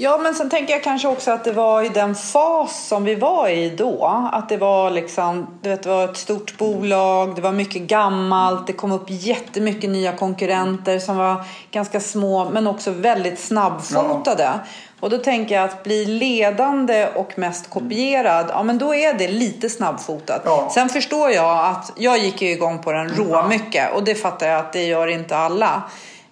[0.00, 3.14] Ja, men sen tänker jag kanske också att det var i den fas som vi
[3.14, 4.28] var i då.
[4.32, 8.66] Att det var liksom, du vet, det var ett stort bolag, det var mycket gammalt,
[8.66, 14.42] det kom upp jättemycket nya konkurrenter som var ganska små men också väldigt snabbfotade.
[14.42, 14.58] Ja.
[15.00, 19.28] Och då tänker jag att bli ledande och mest kopierad, ja men då är det
[19.28, 20.42] lite snabbfotat.
[20.44, 20.70] Ja.
[20.74, 24.46] Sen förstår jag att jag gick ju igång på den rå mycket och det fattar
[24.46, 25.82] jag att det gör inte alla.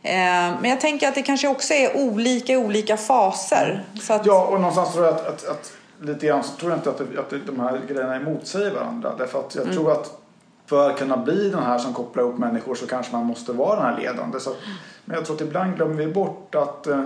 [0.06, 3.84] Eh, men jag tänker att det kanske också är olika i olika faser.
[4.08, 4.26] Att...
[4.26, 6.98] Ja, och någonstans tror jag att, att, att lite grann så tror jag inte att,
[6.98, 9.12] det, att de här grejerna emotsäger varandra.
[9.18, 9.76] Därför att jag mm.
[9.76, 10.20] tror att
[10.66, 13.76] för att kunna bli den här som kopplar ihop människor så kanske man måste vara
[13.76, 14.40] den här ledande.
[14.40, 14.54] Så,
[15.04, 17.04] men jag tror att ibland glömmer vi bort att eh,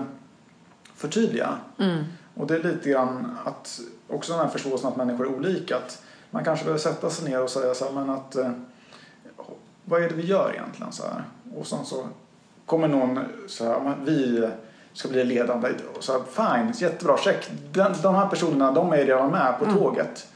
[0.97, 1.49] förtydliga.
[1.79, 2.05] Mm.
[2.35, 5.77] Och det är lite grann att också den här förståelsen att människor är olika.
[5.77, 8.51] Att man kanske behöver sätta sig ner och säga så här, men att eh,
[9.85, 10.93] vad är det vi gör egentligen?
[10.93, 11.25] Så här?
[11.57, 12.07] Och sen så
[12.71, 14.49] kommer någon så här, vi
[14.93, 15.69] ska bli ledande.
[15.97, 17.51] Och så här, fine, jättebra, check.
[17.73, 19.77] Den, de här personerna, de är redan med på mm.
[19.77, 20.27] tåget.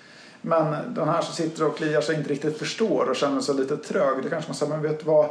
[0.40, 3.76] Men den här som sitter och kliar sig inte riktigt förstår och känner sig lite
[3.76, 4.22] trög.
[4.22, 5.26] Det kanske man säger, men vet du vad?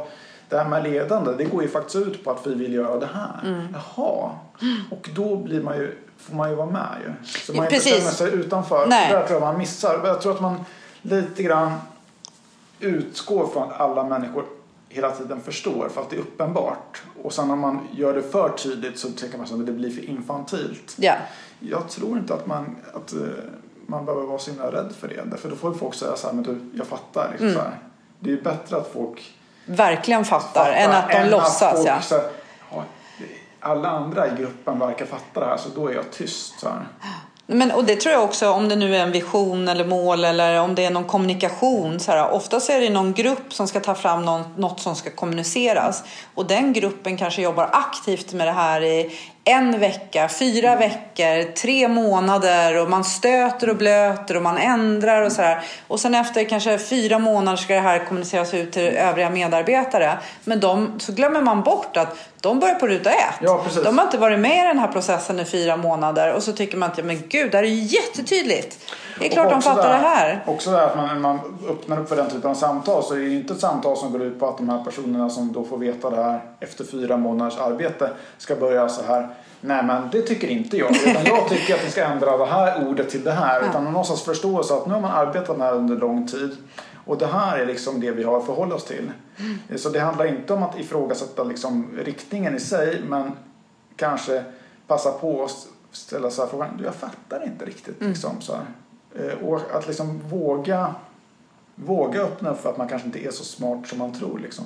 [0.48, 3.08] Det här med ledande, det går ju faktiskt ut på att vi vill göra det
[3.14, 3.40] här.
[3.44, 3.66] Mm.
[3.72, 4.30] Jaha.
[4.90, 7.26] Och då blir man ju, får man ju vara med ju.
[7.26, 7.86] Så man Precis.
[7.86, 8.86] inte känner sig utanför.
[8.86, 9.12] Nej.
[9.12, 10.00] Där tror jag man missar.
[10.04, 10.64] Jag tror att man
[11.02, 11.72] lite grann
[12.80, 14.44] utgår från att alla människor
[14.94, 17.02] hela tiden förstår för att det är uppenbart.
[17.22, 20.10] Och sen när man gör det för tydligt så tänker man att det blir för
[20.10, 20.96] infantilt.
[20.98, 21.18] Yeah.
[21.60, 23.28] Jag tror inte att man, att, uh,
[23.86, 25.36] man behöver vara så himla rädd för det.
[25.36, 27.28] För då får folk säga så här, men du, jag fattar.
[27.30, 27.58] Liksom mm.
[27.58, 27.78] så här.
[28.18, 29.34] Det är ju bättre att folk
[29.66, 31.62] verkligen fattar, fattar än att de än låtsas.
[31.62, 32.00] Att folk, ja.
[32.02, 32.24] så här,
[33.60, 36.60] alla andra i gruppen verkar fatta det här så då är jag tyst.
[36.60, 36.86] Så här.
[37.46, 40.60] Men, och det tror jag också, om det nu är en vision eller mål eller
[40.60, 42.00] om det är någon kommunikation.
[42.00, 45.10] Så här, oftast är det någon grupp som ska ta fram någon, något som ska
[45.10, 46.04] kommuniceras.
[46.34, 51.88] Och den gruppen kanske jobbar aktivt med det här i en vecka, fyra veckor, tre
[51.88, 55.62] månader och man stöter och blöter och man ändrar och sådär.
[55.86, 60.18] Och sen efter kanske fyra månader ska det här kommuniceras ut till övriga medarbetare.
[60.44, 63.34] Men de, så glömmer man bort att de börjar på ruta ett.
[63.40, 66.52] Ja, de har inte varit med i den här processen i fyra månader och så
[66.52, 68.78] tycker man att men gud, det här är ju jättetydligt.
[69.18, 70.44] Det är klart de fattar det här.
[70.46, 71.38] Också det att man, man
[71.68, 74.22] öppnar upp för den typen av samtal så är det inte ett samtal som går
[74.22, 77.58] ut på att de här personerna som då får veta det här efter fyra månaders
[77.58, 79.28] arbete ska börja så här.
[79.60, 80.96] Nej men det tycker inte jag.
[80.96, 83.60] Utan jag tycker att vi ska ändra det här ordet till det här.
[83.60, 83.68] Ja.
[83.68, 86.56] Utan någonstans förståelse att nu har man arbetat med det här under lång tid.
[87.04, 89.10] Och det här är liksom det vi har att förhålla oss till.
[89.38, 89.78] Mm.
[89.78, 93.32] Så det handlar inte om att ifrågasätta liksom riktningen i sig men
[93.96, 94.44] kanske
[94.86, 98.00] passa på att ställa sig frågan, jag fattar inte riktigt.
[98.00, 98.12] Mm.
[98.12, 98.64] Liksom, så här.
[99.18, 100.94] Eh, och att liksom våga,
[101.74, 104.38] våga öppna för att man kanske inte är så smart som man tror.
[104.38, 104.64] Liksom.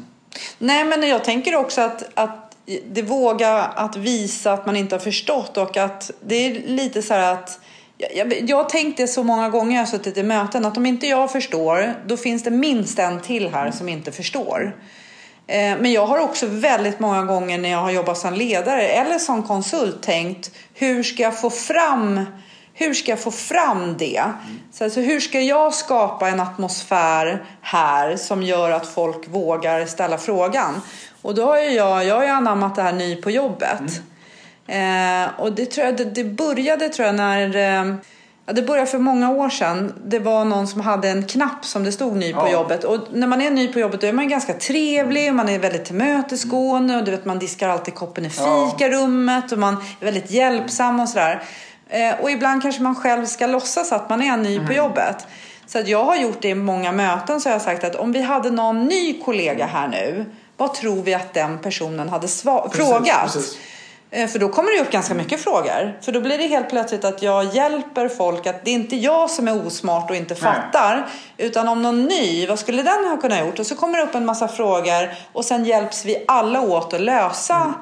[0.58, 2.56] Nej, men jag tänker också att, att
[2.90, 7.14] det våga att visa att man inte har förstått och att det är lite så
[7.14, 7.60] här att
[8.46, 11.06] jag, har tänkt det så många gånger jag har suttit i möten att om inte
[11.06, 14.76] jag förstår då finns det minst en till här som inte förstår.
[15.46, 19.18] Eh, men jag har också väldigt många gånger när jag har jobbat som ledare eller
[19.18, 22.24] som konsult tänkt hur ska jag få fram
[22.78, 24.16] hur ska jag få fram det?
[24.16, 24.34] Mm.
[24.72, 30.18] Så alltså, hur ska jag skapa en atmosfär här som gör att folk vågar ställa
[30.18, 30.80] frågan?
[31.22, 33.80] Och då har jag, jag har ju anammat det här ny på jobbet.
[34.66, 35.24] Mm.
[35.24, 37.94] Eh, och det, tror jag, det, det, började tror jag när eh,
[38.48, 39.94] Ja, det började för många år sedan.
[40.04, 42.52] Det var någon som hade en knapp som det stod ny på ja.
[42.52, 42.84] jobbet.
[42.84, 45.84] Och när man är ny på jobbet då är man ganska trevlig, man är väldigt
[45.84, 51.00] tillmötesgående och du vet, man diskar alltid koppen i fikarummet och man är väldigt hjälpsam
[51.00, 51.42] och sådär.
[51.88, 54.66] Eh, och ibland kanske man själv ska låtsas att man är ny mm.
[54.66, 55.26] på jobbet.
[55.66, 58.12] Så att jag har gjort det i många möten så jag har sagt att om
[58.12, 60.24] vi hade någon ny kollega här nu,
[60.56, 63.22] vad tror vi att den personen hade precis, frågat?
[63.22, 63.58] Precis.
[64.10, 65.98] Eh, för då kommer det upp ganska mycket frågor.
[66.00, 69.30] För då blir det helt plötsligt att jag hjälper folk att det är inte jag
[69.30, 70.96] som är osmart och inte fattar.
[70.96, 71.46] Nej.
[71.48, 73.58] Utan om någon ny, vad skulle den ha kunnat gjort?
[73.58, 77.00] Och så kommer det upp en massa frågor och sen hjälps vi alla åt att
[77.00, 77.74] lösa mm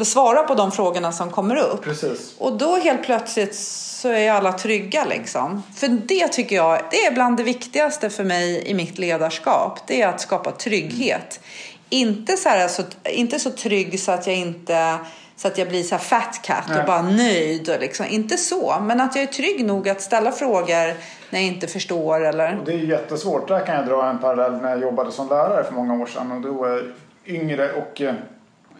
[0.00, 1.82] svara på de frågorna som kommer upp.
[1.82, 2.34] Precis.
[2.38, 5.62] Och då helt plötsligt så är alla trygga liksom.
[5.76, 9.86] För det tycker jag, det är bland det viktigaste för mig i mitt ledarskap.
[9.86, 11.40] Det är att skapa trygghet.
[11.88, 14.98] Inte så, här, så, inte så trygg så att jag inte
[15.36, 17.68] så att jag blir så här fat cat och bara nöjd.
[17.68, 18.06] Och liksom.
[18.06, 20.94] Inte så, men att jag är trygg nog att ställa frågor
[21.30, 22.24] när jag inte förstår.
[22.24, 22.58] Eller...
[22.58, 23.48] Och det är jättesvårt.
[23.48, 26.32] Där kan jag dra en parallell när jag jobbade som lärare för många år sedan.
[26.32, 26.82] Och då var jag
[27.26, 28.14] yngre och eh,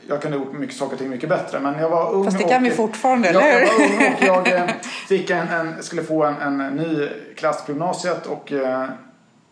[0.08, 1.60] jag kunde gjort mycket saker och ting mycket bättre.
[1.60, 3.60] Men jag var ung Fast det kan vi fortfarande, eller hur?
[3.60, 4.74] Jag var ung och jag eh,
[5.08, 8.84] fick en, en, skulle få en, en ny klass på gymnasiet och eh,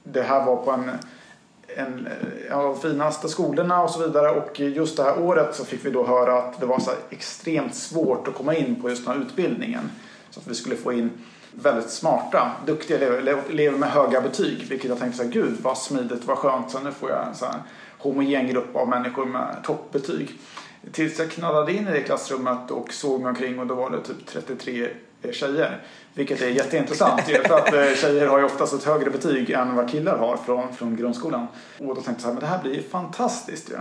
[0.03, 0.91] det här var på en
[1.77, 2.09] en
[2.49, 4.31] en av de finaste skolorna och så vidare.
[4.31, 7.75] Och just det här året så fick vi då höra att det var så extremt
[7.75, 9.91] svårt att komma in på just den här utbildningen.
[10.31, 11.11] Så att vi skulle få in
[11.53, 14.67] väldigt smarta, duktiga elever, elever med höga betyg.
[14.69, 16.71] Vilket jag tänkte så här, gud vad smidigt, vad skönt.
[16.71, 17.55] Så nu får jag en så här
[18.01, 20.31] homogen grupp av människor med toppbetyg.
[20.93, 24.01] Tills jag knallade in i det klassrummet och såg mig omkring och då var det
[24.01, 24.89] typ 33
[25.33, 25.81] tjejer.
[26.15, 29.91] Vilket är jätteintressant för att eh, tjejer har ju oftast ett högre betyg än vad
[29.91, 31.47] killar har från, från grundskolan.
[31.79, 33.77] Och då tänkte jag så här, men det här blir ju fantastiskt ju.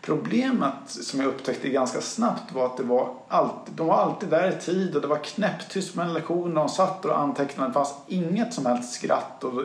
[0.00, 4.48] Problemet som jag upptäckte ganska snabbt var att det var alltid, de var alltid där
[4.48, 7.70] i tid och det var knäpptyst med en lektion de satt och antecknade.
[7.70, 9.44] Det fanns inget som helst skratt.
[9.44, 9.62] Och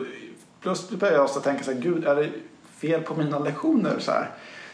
[0.60, 2.30] plötsligt började jag tänka så här, gud är det
[2.86, 3.98] fel på mina lektioner?
[3.98, 4.30] Så här.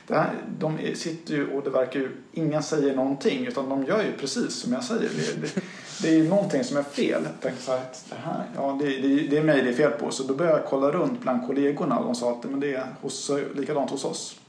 [0.07, 4.03] Det här, de sitter ju och det verkar ju, ingen säger någonting utan de gör
[4.03, 5.09] ju precis som jag säger.
[5.17, 5.63] Det, det,
[6.03, 7.23] det är ju någonting som är fel.
[7.25, 9.91] Jag tänkte så här, det, här, ja, det, det, det är mig det är fel
[9.91, 10.11] på.
[10.11, 12.87] Så då började jag kolla runt bland kollegorna och de sa att men det är
[13.01, 14.41] hos, likadant hos oss.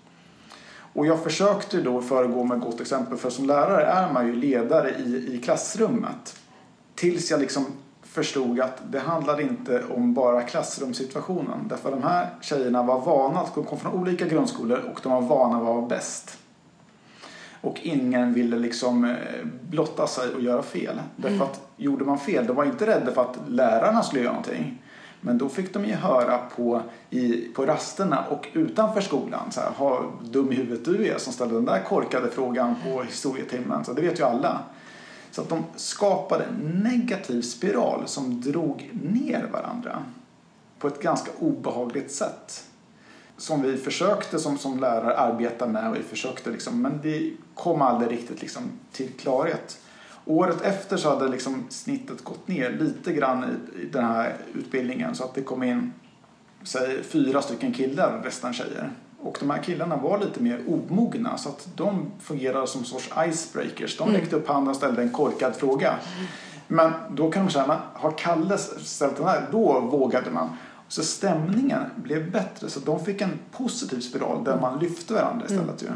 [0.93, 4.89] Och jag försökte då föregå med gott exempel för som lärare är man ju ledare
[4.89, 6.39] i, i klassrummet.
[6.95, 7.65] Tills jag liksom
[8.11, 11.67] förstod att det handlade inte om bara klassrumssituationen.
[11.69, 15.21] Därför de här tjejerna var vana att de kom från olika grundskolor och de var
[15.21, 16.37] vana att vara bäst.
[17.61, 19.15] Och ingen ville liksom eh,
[19.69, 20.91] blotta sig och göra fel.
[20.91, 21.03] Mm.
[21.15, 24.81] Därför att gjorde man fel, de var inte rädda för att lärarna skulle göra någonting.
[25.21, 29.51] Men då fick de ju höra på, i, på rasterna och utanför skolan.
[29.51, 33.01] Så här, ha dum i huvudet du är som ställde den där korkade frågan på
[33.03, 33.85] historietimmen.
[33.85, 34.59] Så det vet ju alla.
[35.31, 40.03] Så att de skapade en negativ spiral som drog ner varandra
[40.79, 42.63] på ett ganska obehagligt sätt.
[43.37, 47.81] Som vi försökte som, som lärare arbeta med och vi försökte liksom, men det kom
[47.81, 49.79] aldrig riktigt liksom till klarhet.
[50.25, 55.15] Året efter så hade liksom snittet gått ner lite grann i, i den här utbildningen
[55.15, 55.93] så att det kom in
[56.63, 58.91] säg, fyra stycken killar och resten tjejer.
[59.23, 63.97] Och de här killarna var lite mer omogna så att de fungerade som sorts icebreakers.
[63.97, 64.21] De mm.
[64.21, 65.95] räckte upp handen och ställde en korkad fråga.
[66.67, 70.49] Men då kan de säga, har Kalle ställt den här, då vågade man.
[70.87, 75.81] Så stämningen blev bättre så de fick en positiv spiral där man lyfte varandra istället.
[75.81, 75.93] Mm.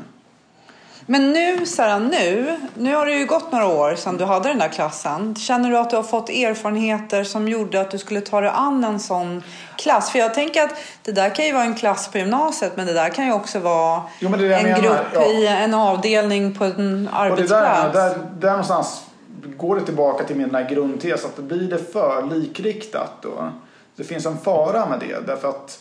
[1.08, 4.60] Men nu, Sara, nu, nu har det ju gått några år sedan du hade den
[4.60, 5.36] där klassen.
[5.36, 8.84] Känner du att du har fått erfarenheter som gjorde att du skulle ta dig an
[8.84, 9.44] en sån
[9.78, 10.12] klass?
[10.12, 10.72] För jag tänker att
[11.04, 13.60] det där kan ju vara en klass på gymnasiet men det där kan ju också
[13.60, 15.26] vara jo, en grupp ja.
[15.26, 17.86] i en avdelning på en arbetsplats.
[17.86, 19.04] Och det där, där, där någonstans
[19.58, 23.52] går det tillbaka till min grundtes att blir det för likriktat då.
[23.96, 25.80] Det finns en fara med det därför att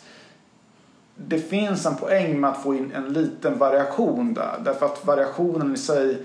[1.16, 4.60] det finns en poäng med att få in en liten variation där.
[4.64, 6.22] Därför att variationen i sig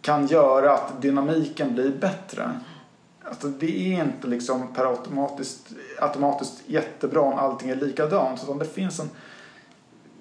[0.00, 2.50] kan göra att dynamiken blir bättre.
[3.24, 5.68] Alltså det är inte liksom per automatiskt,
[6.00, 8.42] automatiskt jättebra om allting är likadant.
[8.42, 9.10] Utan det finns en...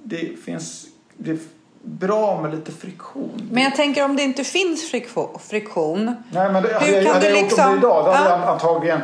[0.03, 0.85] Det finns...
[1.17, 1.39] Det är
[1.81, 3.49] bra med lite friktion.
[3.51, 4.91] Men jag tänker om det inte finns
[5.39, 6.15] friktion.
[6.31, 7.71] Nej men det, hade, kan hade du jag liksom...
[7.71, 8.39] gjort det idag då hade ja.
[8.39, 9.01] jag antagligen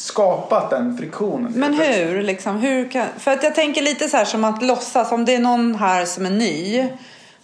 [0.00, 1.52] skapat den friktionen.
[1.56, 2.22] Men hur?
[2.22, 5.34] Liksom, hur kan, för att jag tänker lite så här som att låtsas, om det
[5.34, 6.88] är någon här som är ny,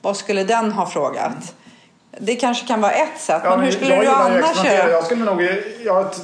[0.00, 1.54] vad skulle den ha frågat?
[2.20, 4.90] Det kanske kan vara ett sätt, ja, men hur skulle du annars göra?
[4.90, 5.42] Jag skulle nog,
[5.84, 6.14] jag har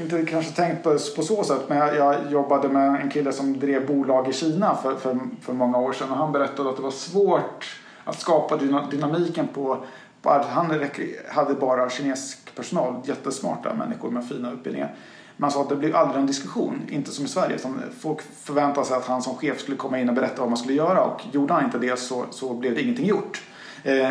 [0.00, 3.58] inte kanske tänkt på, på så sätt, men jag, jag, jobbade med en kille som
[3.60, 6.82] drev bolag i Kina för, för, för många år sedan och han berättade att det
[6.82, 8.56] var svårt att skapa
[8.90, 9.84] dynamiken på,
[10.22, 10.80] han
[11.28, 14.94] hade bara kinesisk personal, jättesmarta människor med fina utbildningar.
[15.40, 17.56] Man sa att det blev aldrig en diskussion, inte som i Sverige.
[17.56, 20.58] Utan folk förväntade sig att han som chef skulle komma in och berätta vad man
[20.58, 23.42] skulle göra och gjorde han inte det så, så blev det ingenting gjort.
[23.82, 24.10] Eh,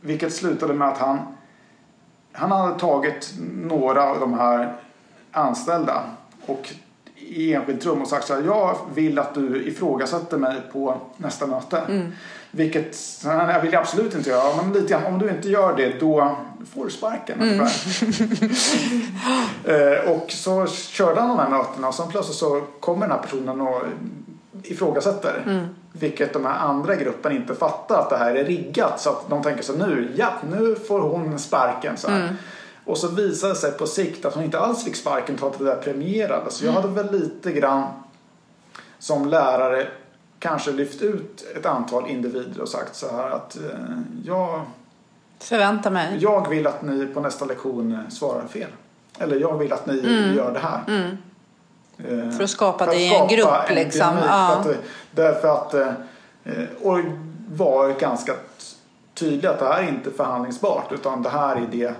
[0.00, 1.18] vilket slutade med att han,
[2.32, 4.76] han hade tagit några av de här
[5.32, 6.02] anställda
[6.46, 6.74] och
[7.28, 11.46] i enskilt rum och sagt så här, jag vill att du ifrågasätter mig på nästa
[11.46, 11.78] möte.
[11.88, 12.12] Mm.
[12.50, 16.36] Vilket jag vill absolut inte göra, men lite grann, om du inte gör det då
[16.74, 17.60] får du sparken mm.
[19.64, 23.22] eh, och så körde han de här mötena och sen plötsligt så kommer den här
[23.22, 23.82] personen och
[24.62, 25.42] ifrågasätter.
[25.46, 25.66] Mm.
[25.92, 29.00] Vilket de här andra gruppen inte fattar att det här är riggat.
[29.00, 31.96] Så att de tänker så nu, ja nu får hon sparken.
[31.96, 32.34] Så mm.
[32.84, 35.64] Och så visade det sig på sikt att hon inte alls fick sparken trots att
[35.64, 36.54] det där premierades.
[36.54, 37.84] Så jag hade väl lite grann
[38.98, 39.88] som lärare
[40.38, 43.62] kanske lyft ut ett antal individer och sagt så här att eh,
[44.24, 44.60] jag
[45.38, 46.18] Förvänta mig.
[46.20, 48.70] Jag vill att ni på nästa lektion eh, svarar fel.
[49.18, 50.36] Eller jag vill att ni mm.
[50.36, 50.80] gör det här.
[50.88, 51.16] Mm.
[51.98, 54.16] Eh, för att skapa det i en grupp en liksom.
[54.28, 54.60] Ja.
[54.64, 54.76] För att,
[55.10, 55.92] därför att eh,
[56.82, 56.98] och
[57.48, 58.32] var ganska
[59.14, 61.94] tydlig att det här är inte förhandlingsbart utan det här är det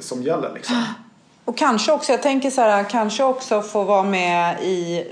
[0.00, 0.76] som gäller liksom.
[1.44, 5.06] Och kanske också, jag tänker så här, kanske också få vara med i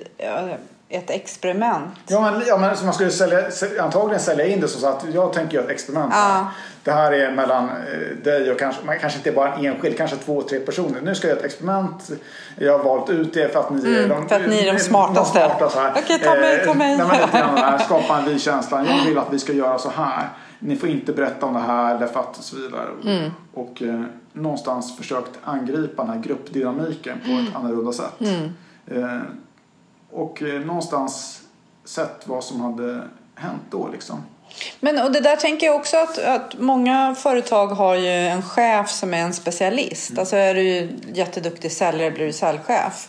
[0.93, 1.95] ett experiment.
[2.07, 3.45] Ja men, ja, men så man skulle sälja,
[3.81, 6.13] antagligen sälja in det så att jag tänker göra ett experiment.
[6.17, 6.47] Ja.
[6.85, 10.17] Det här är mellan eh, dig och kanske, man kanske inte bara en enskild, kanske
[10.17, 11.01] två, tre personer.
[11.01, 12.11] Nu ska jag göra ett experiment.
[12.59, 14.79] Jag har valt ut det för att ni är de, för att ni är de
[14.79, 15.41] smartaste.
[15.41, 15.93] De smarta, så här.
[16.05, 16.93] Okej, ta mig, ta mig.
[16.93, 18.85] Eh, nej, här, skapa en vi-känsla.
[18.87, 20.29] Jag vill att vi ska göra så här.
[20.59, 22.89] Ni får inte berätta om det här därför att och så vidare.
[23.05, 23.31] Mm.
[23.55, 24.03] Och eh,
[24.33, 27.47] någonstans försökt angripa den här gruppdynamiken på Mm.
[27.47, 28.21] ett annorlunda sätt.
[28.87, 29.19] Eh,
[30.11, 31.41] och eh, någonstans
[31.85, 33.03] sett vad som hade
[33.35, 34.23] hänt då liksom.
[34.81, 38.91] Men och det där tänker jag också att, att många företag har ju en chef
[38.91, 40.19] som är en specialist.
[40.19, 43.09] Alltså är du jätteduktig säljare blir du säljchef.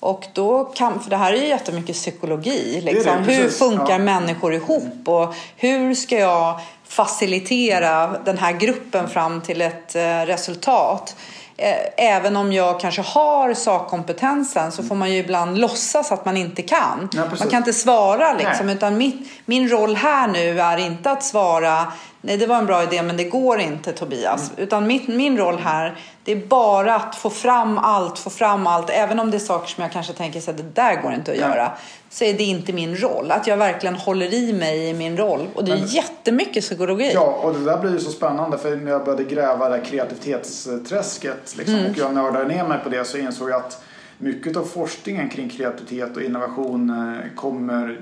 [0.00, 2.80] Och då kan, för det här är ju jättemycket psykologi.
[2.84, 3.18] det, Liksom.
[3.18, 3.98] hur funkar Ja.
[3.98, 5.08] människor ihop?
[5.08, 11.16] Och hur ska jag facilitera den här gruppen fram till ett eh, resultat?
[11.56, 16.36] Eh, Även om jag kanske har sakkompetensen så får man ju ibland låtsas att man
[16.36, 17.08] inte kan.
[17.12, 18.66] Ja, man kan inte svara liksom.
[18.66, 18.74] Nej.
[18.74, 21.92] Utan mitt, min roll här nu är inte att svara
[22.26, 24.50] Nej, det var en bra idé men det går inte Tobias.
[24.50, 24.62] Mm.
[24.64, 28.90] Utan mitt, min roll här det är bara att få fram allt, få fram allt.
[28.90, 31.30] Även om det är saker som jag kanske tänker så här, det där går inte
[31.32, 31.72] att göra.
[32.10, 33.30] Så är det inte min roll.
[33.30, 35.46] Att jag verkligen håller i mig i min roll.
[35.54, 37.10] Och det är Men- jättemycket psykologi.
[37.14, 39.84] Ja, och det där blir ju så spännande för när jag började gräva det här
[39.84, 41.90] kreativitetsträsket liksom, Mm.
[41.90, 43.82] och jag nördade ner mig på det så insåg jag att
[44.18, 48.00] mycket av forskningen kring kreativitet och innovation eh, kommer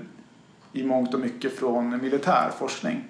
[0.73, 3.05] i mångt och mycket från militär forskning.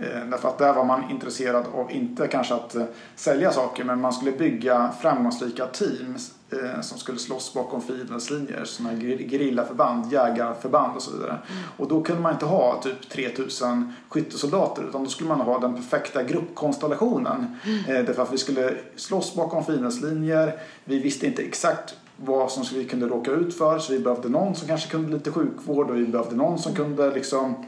[0.00, 2.84] Eh, därför att där var man intresserad av inte kanske att eh,
[3.16, 6.16] sälja saker men man skulle bygga framgångsrika team
[6.50, 8.64] eh, som skulle slåss bakom fiendens linjer.
[8.64, 11.38] Sådana här gerillaförband, jägarförband och så vidare.
[11.76, 15.74] Och då kunde man inte ha typ 3000 skyttesoldater utan då skulle man ha den
[15.74, 17.56] perfekta gruppkonstellationen.
[17.64, 18.04] Mm.
[18.06, 20.60] Därför att vi skulle slåss bakom fiendens linjer.
[20.84, 24.54] Vi visste inte exakt vad som vi kunde råka ut för så vi behövde någon
[24.54, 27.66] som kanske kunde lite sjukvård och vi behövde någon som kunde liksom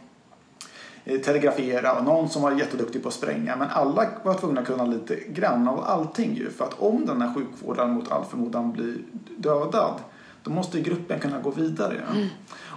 [1.04, 3.56] telegrafera och någon som var jätteduktig på att spränga.
[3.56, 6.50] Men alla var tvungna att kunna lite grann av allting ju.
[6.50, 8.96] För att om den här sjukvårdaren mot all förmodan blir
[9.36, 9.94] dödad
[10.42, 12.00] då måste gruppen kunna gå vidare.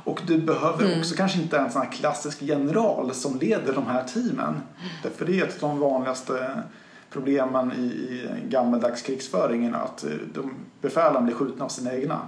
[0.05, 4.03] Och du behöver också kanske inte en sån här klassisk general som leder de här
[4.03, 4.61] teamen.
[5.03, 6.63] Därför det är ett av de vanligaste
[7.09, 12.19] problemen i, i gammaldags krigsföringen att eh, de befälen blir skjutna av sina egna.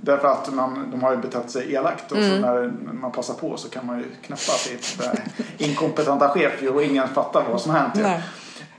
[0.00, 3.56] Därför att man, de har ju betett sig elakt och så när man passar på
[3.56, 7.94] så kan man ju knäppa sitt eh, inkompetenta chef och ingen fattar vad som hänt.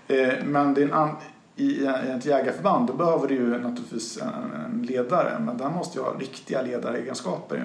[0.07, 1.15] Eh, Men det an,
[1.55, 6.13] i, ett jägarförband då behöver du ju naturligtvis en ledare men där måste ju ha
[6.19, 7.63] riktiga ledaregenskaper ju.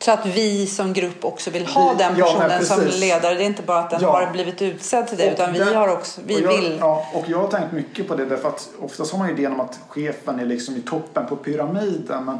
[0.00, 3.00] Så att vi som grupp också vill ha Vi- den ja, personen som precis.
[3.00, 3.34] ledare.
[3.34, 4.12] Det är inte bara att den Ja.
[4.12, 6.76] har blivit utsedd till det Och utan vi den- har också, vi jag, vill.
[6.80, 9.60] Ja, och jag har tänkt mycket på det därför att oftast har man idén om
[9.60, 12.24] att chefen är liksom i toppen på pyramiden.
[12.24, 12.38] Men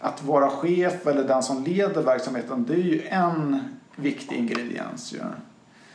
[0.00, 3.64] att vara chef eller den som leder verksamheten det är ju en
[3.96, 5.12] viktig ingrediens.
[5.12, 5.18] Ju.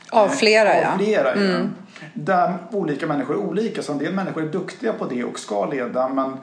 [0.09, 0.91] Av flera Av ja.
[0.97, 1.59] flera, ja.
[2.13, 3.81] Där olika människor är olika.
[3.83, 6.09] Så en del människor är duktiga på det och ska leda.
[6.09, 6.37] Men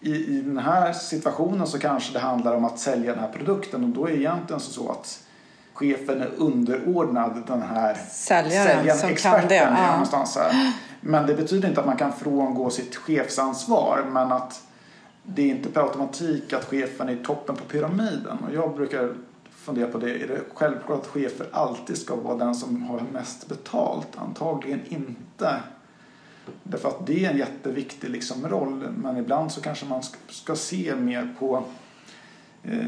[0.00, 3.84] i, i den här situationen så kanske det handlar om att sälja den här produkten.
[3.84, 5.26] Och då är det egentligen så, att
[5.72, 9.90] chefen är underordnad den här Säljaren som kan experten det, är ja.
[9.90, 10.72] någonstans här.
[11.00, 14.04] Men det betyder inte att man kan frångå sitt chefsansvar.
[14.10, 14.62] Men att
[15.22, 18.38] det är inte per automatik att chefen är toppen på pyramiden.
[18.48, 19.14] Och jag brukar
[19.50, 20.10] fundera på det.
[20.10, 24.08] Är det självklart att chefer alltid ska vara den som har mest betalt?
[24.16, 25.56] Antagligen inte.
[26.62, 28.88] Därför att det är en jätteviktig liksom, roll.
[28.98, 31.64] Men ibland så kanske man ska, se mer på
[32.62, 32.86] eh,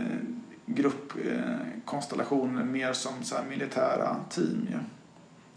[0.67, 4.67] gruppkonstellationer mer som så här, militära team.
[4.71, 4.79] Ju.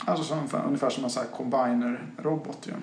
[0.05, 2.67] Alltså som, ungefär som en combiner-robot.
[2.67, 2.73] Ju.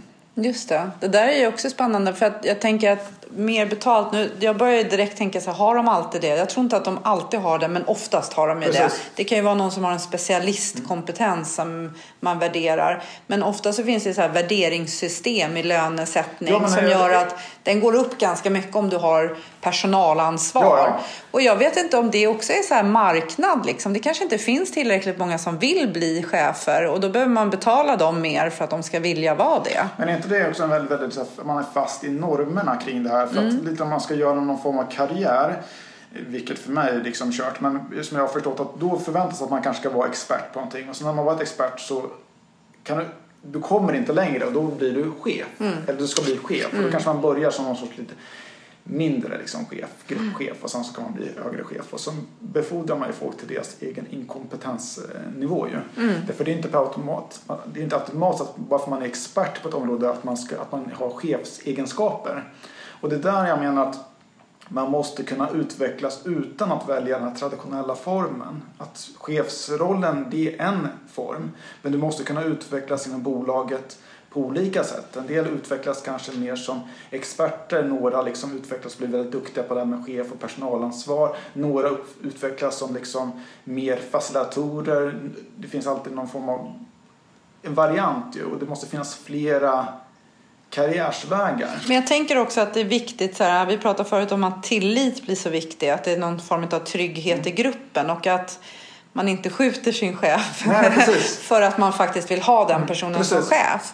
[0.43, 0.91] Just det.
[1.01, 4.31] Det där är ju också spännande för att jag tänker att mer betalt nu.
[4.41, 6.29] Jag börjar ju direkt tänka så här, har de alltid det?
[6.29, 8.79] Jag tror inte att de alltid har det, men oftast har de ju det.
[8.79, 9.01] Precis.
[9.15, 13.03] Det kan ju vara någon som har en specialistkompetens som man värderar.
[13.27, 17.81] Men ofta så finns det så här värderingssystem i lönesättning Ja, som gör att den
[17.81, 20.63] går upp ganska mycket om du har personalansvar.
[20.63, 21.01] Ja, ja.
[21.31, 23.93] Och jag vet inte om det också är så här marknad liksom.
[23.93, 27.97] Det kanske inte finns tillräckligt många som vill bli chefer och då behöver man betala
[27.97, 29.89] dem mer för att de ska vilja vara det.
[29.97, 32.77] Men är inte det också en väldigt, väldigt så här, man är fast i normerna
[32.77, 33.27] kring det här.
[33.27, 35.63] För att lite om man ska göra någon form av karriär,
[36.11, 37.61] vilket för mig är liksom kört.
[37.61, 40.59] Men som jag har förstått att då förväntas att man kanske ska vara expert på
[40.59, 40.89] någonting.
[40.89, 42.11] Och så när man varit expert så
[42.83, 43.05] kan du,
[43.43, 45.47] du kommer inte längre och då blir du chef.
[45.87, 46.73] Eller du ska bli chef.
[46.73, 48.15] Och då kanske man börjar som någon sorts lite
[48.89, 51.93] mindre liksom chef, gruppchef och sen så kan man bli högre chef.
[51.93, 52.11] Och så
[52.41, 56.03] befordrar man ju folk till deras egen inkompetensnivå ju.
[56.27, 57.43] Därför det är inte per automat,
[57.73, 60.37] det är inte automatiskt att bara för man är expert på ett område att man,
[60.37, 62.53] ska, att man har chefsegenskaper.
[63.01, 64.09] Och det är där jag menar att
[64.69, 68.63] man måste kunna utvecklas utan att välja den traditionella formen.
[68.79, 71.51] Att chefsrollen, det är en form.
[71.83, 73.99] Men du måste kunna utvecklas inom bolaget
[74.31, 75.17] på olika sätt.
[75.17, 76.81] En del utvecklas kanske mer som
[77.11, 81.37] experter, några liksom utvecklas och blir väldigt duktiga på det här med chef och personalansvar.
[81.53, 81.91] Några
[82.23, 85.19] utvecklas som liksom mer facilitatorer.
[85.57, 86.75] Det finns alltid någon form av
[87.63, 89.89] en variant ju och det måste finnas flera
[90.71, 91.83] karriärsvägar.
[91.87, 94.63] Men jag tänker också att det är viktigt, så här, vi pratade förut om att
[94.63, 97.49] tillit blir så viktigt, att det är någon form av trygghet mm.
[97.49, 98.61] i gruppen och att
[99.19, 100.91] man inte skjuter sin chef Nej,
[101.43, 103.93] för att man faktiskt vill ha den mm, personen mm, som chef.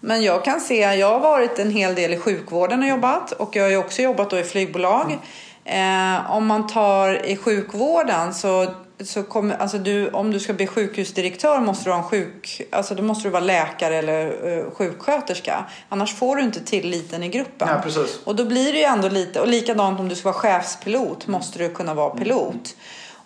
[0.00, 3.56] Men jag kan se, jag har varit en hel del i sjukvården och jobbat och
[3.56, 5.18] jag har också jobbat då i flygbolag.
[5.64, 6.16] Mm.
[6.16, 8.74] Eh, om man tar i sjukvården så
[9.04, 12.94] så kommer, alltså du, om du ska bli sjukhusdirektör måste du, ha en sjuk, alltså
[12.94, 15.64] då måste du vara läkare eller uh, sjuksköterska.
[15.88, 17.68] Annars får du inte tilliten i gruppen.
[17.68, 18.20] Ja, precis.
[18.24, 21.58] Och då blir det ju ändå lite, och likadant om du ska vara chefspilot måste
[21.58, 22.52] du kunna vara pilot.
[22.52, 22.62] Mm.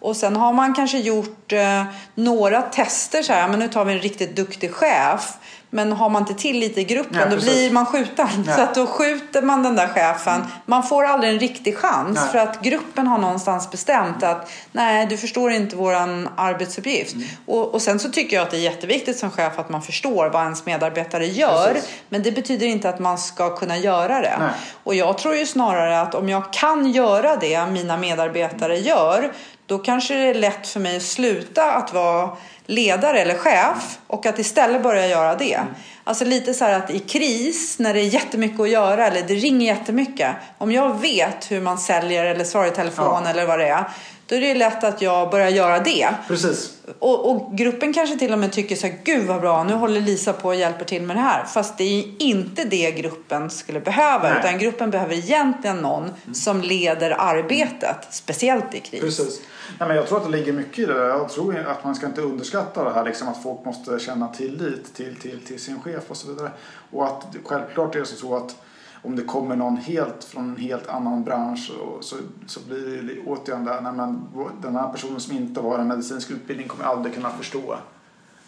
[0.05, 3.93] Och sen har man kanske gjort uh, några tester så här, men nu tar vi
[3.93, 5.33] en riktigt duktig chef.
[5.71, 8.29] Men har man inte tillit i gruppen ja, då blir man skjuten.
[8.47, 8.57] Ja.
[8.57, 10.35] Så att då skjuter man den där chefen.
[10.35, 10.47] Mm.
[10.67, 12.29] Man får aldrig en riktig chans nej.
[12.33, 17.15] för att gruppen har någonstans bestämt att nej, du förstår inte våran arbetsuppgift.
[17.15, 17.27] Mm.
[17.47, 20.31] Och, och sen så tycker jag att det är jätteviktigt som chef att man förstår
[20.31, 21.73] vad ens medarbetare gör.
[21.75, 21.91] Precis.
[22.09, 24.37] Men det betyder inte att man ska kunna göra det.
[24.39, 24.51] Nej.
[24.85, 29.33] Och jag tror ju snarare att om jag kan göra det mina medarbetare gör
[29.67, 32.31] då kanske det är lätt för mig att sluta att vara
[32.67, 35.55] ledare eller chef och att istället börja göra det.
[35.55, 35.75] Mm.
[36.05, 39.35] Alltså lite så här att i kris när det är jättemycket att göra eller det
[39.35, 40.31] ringer jättemycket.
[40.59, 43.31] Om jag vet hur man säljer eller svarar i telefon ja.
[43.31, 43.85] eller vad det är.
[44.27, 46.09] Då är det lätt att jag börjar göra det.
[46.29, 46.71] Precis.
[46.99, 50.01] Och, och, gruppen kanske till och med tycker så här, gud vad bra, nu håller
[50.01, 51.45] Lisa på och hjälper till med det här.
[51.45, 54.29] Fast det är inte det gruppen skulle behöva.
[54.29, 54.39] Nej.
[54.39, 56.35] Utan gruppen behöver egentligen någon mm.
[56.35, 59.01] som leder arbetet, speciellt i kris.
[59.01, 59.41] Precis.
[59.79, 61.09] Nej, men jag tror att det ligger mycket i det där.
[61.09, 64.95] Jag tror att man ska inte underskatta det här liksom, att folk måste känna tillit
[64.95, 66.51] till, till, till sin chef och så vidare.
[66.91, 68.57] Och att självklart är det så att
[69.05, 72.17] om det kommer någon helt från en helt annan bransch och så,
[72.47, 74.29] så blir det återigen där, nej, men
[74.63, 77.77] den här personen som inte har en medicinsk utbildning kommer aldrig kunna förstå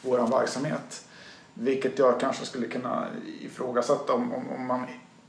[0.03, 1.05] vår verksamhet.
[1.55, 3.07] Vilket jag kanske skulle kunna
[3.41, 4.81] ifrågasätta om, om, om man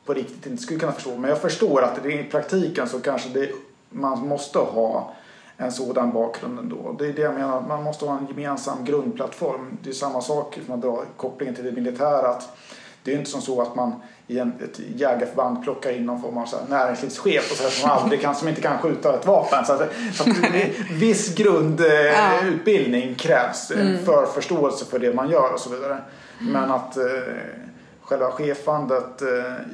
[0.06, 1.18] på riktigt inte skulle kunna förstå.
[1.18, 3.52] Men jag förstår att det, i praktiken så kanske det,
[3.90, 5.14] man måste ha
[5.58, 6.96] en sådan bakgrund ändå.
[7.00, 9.78] Det är det jag menar, man måste ha en gemensam grundplattform.
[9.84, 12.30] Det är samma sak om man drar kopplingen till det militära.
[12.30, 12.58] Att
[13.04, 13.94] det är inte som så att man
[14.30, 18.22] ett jägarförband plockar in någon form av så här näringslivschef och så här, som, aldrig
[18.22, 19.66] kan, som inte kan skjuta ett vapen.
[19.66, 20.24] Så, att, så
[20.92, 24.06] viss grundutbildning krävs mm.
[24.06, 25.98] för förståelse för det man gör och så vidare.
[26.40, 27.04] Men att eh,
[28.08, 29.28] själva chefandet eh,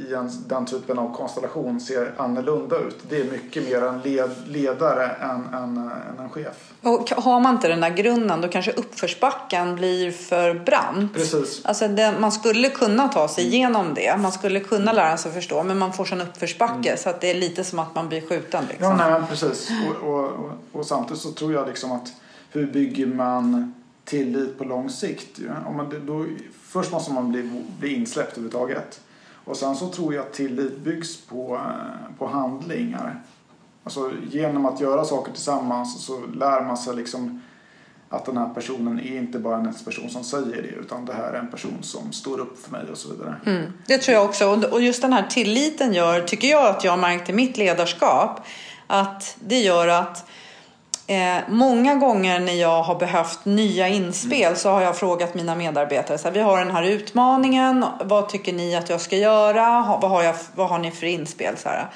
[0.10, 2.97] i en, den typen av konstellation ser annorlunda ut.
[3.10, 6.72] Det är mycket mer en led, ledare än, än, än, en chef.
[6.81, 11.14] Och har man inte den där grunden då kanske uppförsbacken blir för brant.
[11.14, 11.65] Precis.
[11.65, 14.18] Alltså det, man skulle kunna ta sig igenom det.
[14.18, 16.97] Man skulle kunna lära sig förstå men man får sån uppförsbacke mm.
[16.97, 18.64] så att det är lite som att man blir skjuten.
[18.69, 18.99] Liksom.
[18.99, 19.72] Ja, nej, precis.
[19.89, 22.14] Och, och, och, och samtidigt så tror jag liksom att
[22.49, 23.73] hur bygger man
[24.05, 25.39] tillit på lång sikt?
[25.39, 25.69] Ja?
[25.69, 26.26] Om man, då,
[26.73, 29.01] först måste man bli, bli insläppt överhuvudtaget.
[29.45, 33.21] Och sen så tror jag att tillit byggs på, eh, på handlingar.
[33.83, 37.41] Alltså genom att göra saker tillsammans så lär man sig liksom
[38.09, 41.33] att den här personen är inte bara en person som säger det utan det här
[41.33, 43.35] är en person som står upp för mig och så vidare.
[43.45, 46.91] Mm, det tror jag också och just den här tilliten gör, tycker jag att jag
[46.91, 48.45] har märkt i mitt ledarskap
[48.87, 50.29] att det gör att
[51.07, 54.55] Eh, många gånger när jag har behövt nya inspel mm.
[54.55, 58.53] så har jag frågat mina medarbetare så här, vi har den här utmaningen, vad tycker
[58.53, 61.57] ni att jag ska göra, vad har, jag, vad har ni för inspel?
[61.57, 61.88] Så här.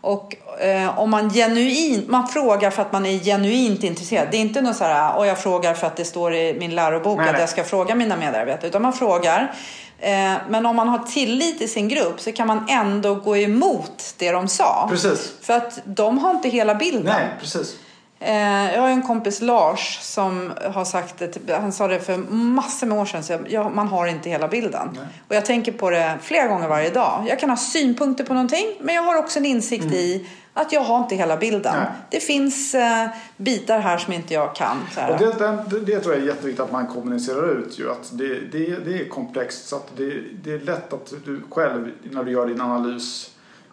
[0.00, 4.28] Och eh, om man genuint, man frågar för att man är genuint intresserad.
[4.30, 6.74] Det är inte något så här, och jag frågar för att det står i min
[6.74, 8.68] lärobok nej, att jag ska fråga mina medarbetare.
[8.68, 9.54] Utan man frågar.
[9.98, 14.14] Eh, men om man har tillit i sin grupp så kan man ändå gå emot
[14.16, 14.86] det de sa.
[14.90, 15.32] Precis.
[15.40, 17.04] För att de har inte hela bilden.
[17.04, 17.76] Nej, precis.
[18.18, 22.86] Eh, jag har en kompis Lars som har sagt det, han sa det för massor
[22.86, 24.88] med år sedan, så jag, man har inte hela bilden.
[24.94, 25.04] Nej.
[25.28, 27.24] Och jag tänker på det flera gånger varje dag.
[27.28, 29.94] Jag kan ha synpunkter på någonting, men jag har också en insikt mm.
[29.94, 31.74] i att jag har inte hela bilden.
[31.76, 31.88] Nej.
[32.10, 34.76] Det finns eh, bitar här som inte jag kan.
[35.08, 35.32] Och det,
[35.70, 37.78] det, det, tror jag är jätteviktigt att man kommunicerar ut.
[37.78, 40.14] Ju, att det, det, det är komplext så att det,
[40.44, 43.30] det är lätt att du själv när du gör din analys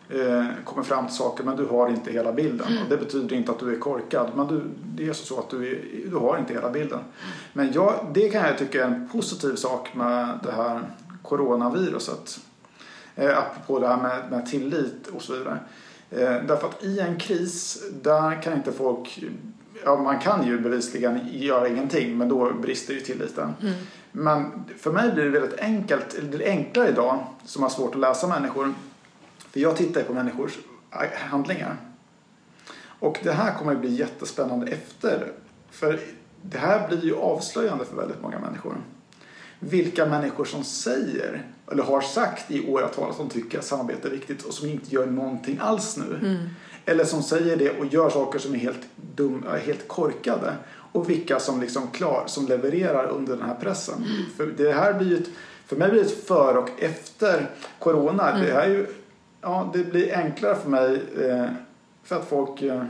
[0.10, 2.68] eh, kommer fram till saker men du har inte hela bilden.
[2.68, 2.84] Mm.
[2.84, 4.62] Och det betyder inte att du är korkad men du,
[4.96, 7.00] det är så att du, är, du har inte hela bilden.
[7.54, 10.82] Men jag, det kan jag tycka är en positiv sak med det här
[11.22, 12.40] coronaviruset.
[13.16, 15.60] Eh, apropå det här med, med tillit och så vidare.
[16.12, 19.24] Eh, därför att i en kris, där kan inte folk
[19.86, 23.54] Ja, man kan ju bevisligen göra ingenting men då brister ju tilliten.
[23.62, 23.74] Mm.
[24.12, 28.02] Men för mig blir det väldigt enkelt, det är enklare idag som har svårt att
[28.02, 28.74] läsa människor.
[29.54, 30.58] För jag tittar på människors
[31.14, 31.78] handlingar.
[33.00, 35.32] Och det här kommer att bli jättespännande efter.
[35.72, 36.00] För
[36.42, 38.78] det här blir ju avslöjande för väldigt många människor.
[39.60, 44.12] Vilka människor som säger, eller har sagt i åratal att de tycker att samarbete är
[44.12, 46.16] viktigt och som inte gör någonting alls nu.
[46.16, 46.38] Mm.
[46.86, 50.54] Eller som säger det och gör saker som är helt, dum, helt korkade.
[50.92, 53.96] Och vilka som liksom klar, som levererar under den här pressen.
[53.98, 54.26] Mm.
[54.38, 55.30] För det här blir ett,
[55.66, 57.50] för mig blir det ett före och efter
[57.80, 58.32] Corona.
[58.32, 58.46] Mm.
[58.46, 58.88] Det, här är ju,
[59.44, 61.46] ja, det blir enklare för mig eh,
[62.04, 62.84] för att folk eh,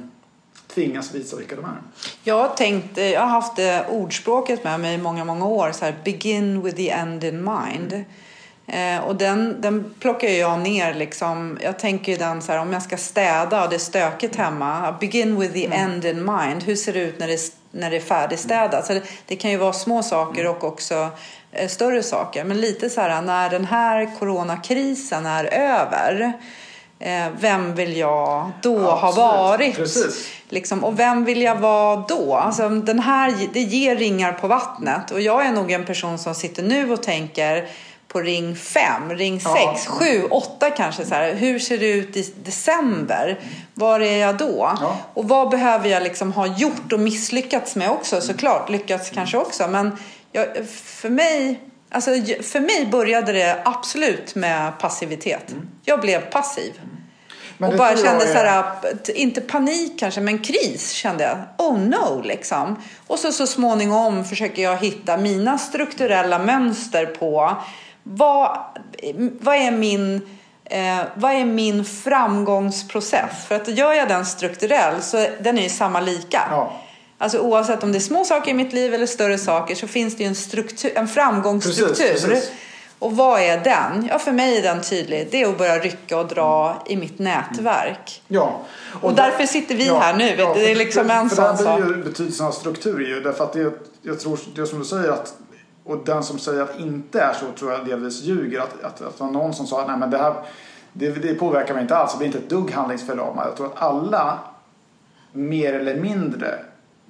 [0.67, 1.81] tvingas visa vilka de är.
[2.23, 5.71] Jag har, tänkt, jag har haft det ordspråket med mig i många, många år.
[5.71, 8.05] Så här, begin with the end in mind.
[8.67, 11.57] Eh, och den, den plockar jag ner liksom.
[11.61, 14.95] Jag tänker den så här, om jag ska städa och det är stökigt hemma.
[14.99, 15.79] Begin with the mm.
[15.79, 16.63] end in mind.
[16.63, 17.39] Hur ser det ut när det,
[17.71, 18.85] när det är färdigstädat?
[18.85, 21.09] Så det, det kan ju vara små saker och också eh,
[21.67, 22.43] större saker.
[22.43, 26.33] Men lite så här, när den här coronakrisen är över
[27.03, 29.75] Eh, vem vill jag då ja, ha varit?
[29.75, 30.29] Precis.
[30.49, 32.35] Liksom, och vem vill jag vara då?
[32.35, 35.11] Alltså, den här, det ger ringar på vattnet.
[35.11, 37.67] Och jag är nog en person som sitter nu och tänker
[38.07, 39.75] på ring 5, ring 6, ja.
[39.85, 41.05] 7, 8 kanske.
[41.05, 41.33] Så här.
[41.33, 43.39] Hur ser det ut i december?
[43.73, 44.71] Var är jag då?
[44.81, 44.97] Ja.
[45.13, 48.69] Och vad behöver jag liksom ha gjort och misslyckats med också såklart.
[48.69, 49.67] Lyckats kanske också.
[49.67, 49.97] Men
[50.33, 51.59] jag, för mig
[51.93, 52.11] Alltså,
[52.43, 55.51] för mig började det absolut med passivitet.
[55.51, 55.67] Mm.
[55.85, 56.73] Jag blev passiv.
[57.57, 57.71] Mm.
[57.71, 58.65] och bara kände så här,
[59.15, 61.37] inte panik kanske, men kris kände jag.
[61.67, 62.83] Oh no, liksom.
[63.07, 67.57] Och så, så småningom försöker jag hitta mina strukturella mönster på
[68.03, 68.57] vad,
[69.39, 70.21] vad är min
[70.65, 73.45] eh, vad är min framgångsprocess?
[73.47, 76.41] För att gör jag den strukturell så den är ju samma lika.
[76.49, 76.73] Ja.
[77.23, 80.15] Alltså oavsett om det är små saker i mitt liv eller större saker så finns
[80.15, 81.87] det ju en, struktur, en framgångsstruktur.
[81.87, 82.51] Precis, precis.
[82.99, 84.07] Och vad är den?
[84.09, 85.27] Ja, för mig är den tydlig.
[85.31, 88.21] Det är att börja rycka och dra i mitt nätverk.
[88.27, 88.61] Ja.
[88.93, 90.35] Och, och därför sitter vi ja, här nu.
[90.37, 91.81] Ja, det är liksom för, en för sån sak.
[92.03, 95.33] Betydelsen av struktur är ju därför att det, jag tror, det som du säger att
[95.85, 98.59] och den som säger att det inte är så tror jag delvis ljuger.
[98.59, 100.33] Att, att, att det var någon som sa att nej men det här
[100.93, 102.11] det, det påverkar mig inte alls.
[102.11, 103.47] Jag blir inte ett dugg handlingsförlamad.
[103.47, 104.39] Jag tror att alla
[105.31, 106.59] mer eller mindre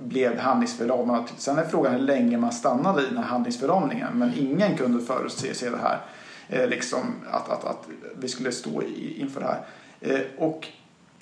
[0.03, 1.23] blev handlingsförlamad.
[1.37, 4.07] Sen är frågan hur länge man stannade i den här handlingsförlamningen.
[4.13, 5.99] Men ingen kunde förutse se det här.
[6.49, 6.99] Eh, liksom
[7.31, 7.87] att, att, att
[8.19, 9.61] vi skulle stå i, inför det här.
[10.01, 10.67] Eh, och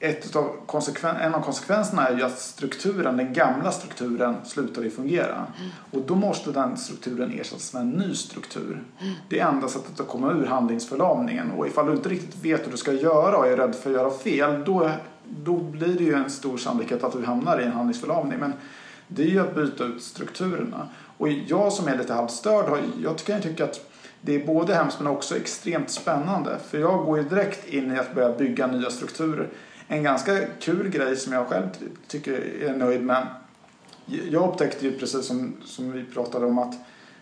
[0.02, 5.36] ett av konsekven, en av konsekvenserna är ju att strukturen, den gamla strukturen slutade fungera.
[5.36, 5.72] Mm.
[5.92, 8.84] Och då måste den strukturen ersättas med en ny struktur.
[9.00, 9.14] Mm.
[9.30, 11.52] Det är enda sättet att komma ur handlingsförlamningen.
[11.52, 13.96] Och ifall du inte riktigt vet hur du ska göra och är rädd för att
[13.96, 14.92] göra fel, då
[15.44, 18.40] då blir det ju en stor sannolikhet att vi hamnar i en handlingsförlamning.
[18.40, 18.54] Men
[19.08, 20.88] det är ju att byta ut strukturerna.
[21.18, 23.92] Och jag som är lite halvt störd, jag kan tycka att
[24.22, 26.58] det är både hemskt men också extremt spännande.
[26.70, 29.48] För jag går ju direkt in i att börja bygga nya strukturer.
[29.88, 31.68] En ganska kul grej som jag själv
[32.08, 33.28] tycker är nöjd med.
[34.06, 36.76] Jag upptäckte ju precis som, som vi pratade om att,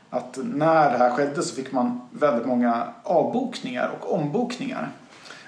[0.10, 4.90] att när det här skedde så fick man väldigt många avbokningar och ombokningar.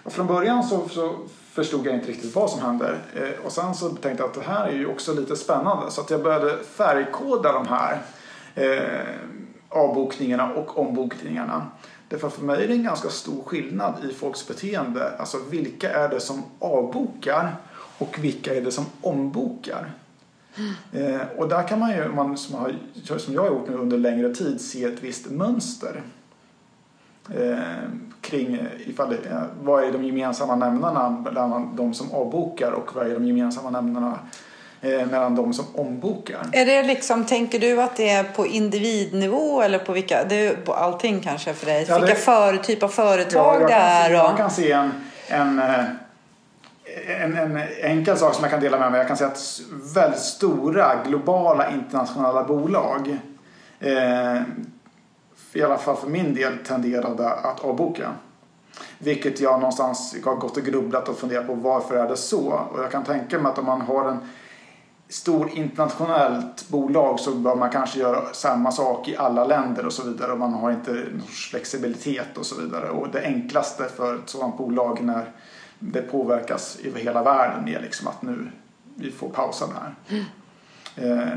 [0.04, 1.16] Och från början så, så
[1.52, 2.98] förstod jag inte riktigt vad som hände.
[3.16, 5.92] Eh, och sen så tänkte jag att det här är ju också lite spännande.
[5.92, 8.02] Så att jag började färgkoda de här
[8.56, 9.16] eh,
[9.70, 11.68] avbokningarna och ombokningarna.
[12.08, 15.12] Därför för mig är det en ganska stor skillnad i folks beteende.
[15.18, 17.56] Alltså vilka är det som avbokar
[17.98, 19.92] och vilka är det som ombokar?
[20.56, 21.16] Mm.
[21.16, 22.76] Eh, och där kan man ju, man, som, har,
[23.18, 26.02] som jag har gjort nu under längre tid, se ett visst mönster.
[27.30, 27.58] Eh,
[28.22, 29.18] kring ifall, eh,
[29.62, 34.20] vad är de gemensamma nämnarna mellan de som avbokar och vad är de gemensamma nämnarna
[34.82, 36.40] eh, mellan de som ombokar.
[36.52, 40.56] Är det liksom, tänker du att det är på individnivå eller på vilka, det är
[40.56, 41.86] på allting kanske för dig?
[41.90, 44.08] Ja, det, vilka för, typ av företag ja, det är?
[44.08, 44.92] Se, jag kan se en,
[45.28, 45.62] en,
[47.08, 48.98] en, en, enkel sak som jag kan dela med mig.
[48.98, 49.62] Jag kan säga att
[49.96, 53.18] väldigt stora globala internationella bolag
[53.80, 54.42] eh,
[55.54, 58.14] i alla fall för min del tenderade att avboka.
[59.00, 62.52] Vilket jag någonstans har gått och grubblat och funderat på varför är det så?
[62.52, 64.18] Och jag kan tänka mig att om man har en
[65.10, 70.04] stor internationellt bolag så bör man kanske göra samma sak i alla länder och så
[70.04, 72.90] vidare och man har inte någon flexibilitet och så vidare.
[72.90, 75.32] Och det enklaste för ett sådant bolag när
[75.80, 78.52] det påverkas över hela världen är liksom att nu
[78.96, 79.96] vi får pausa det här.
[80.10, 81.20] Mm.
[81.20, 81.34] Eh,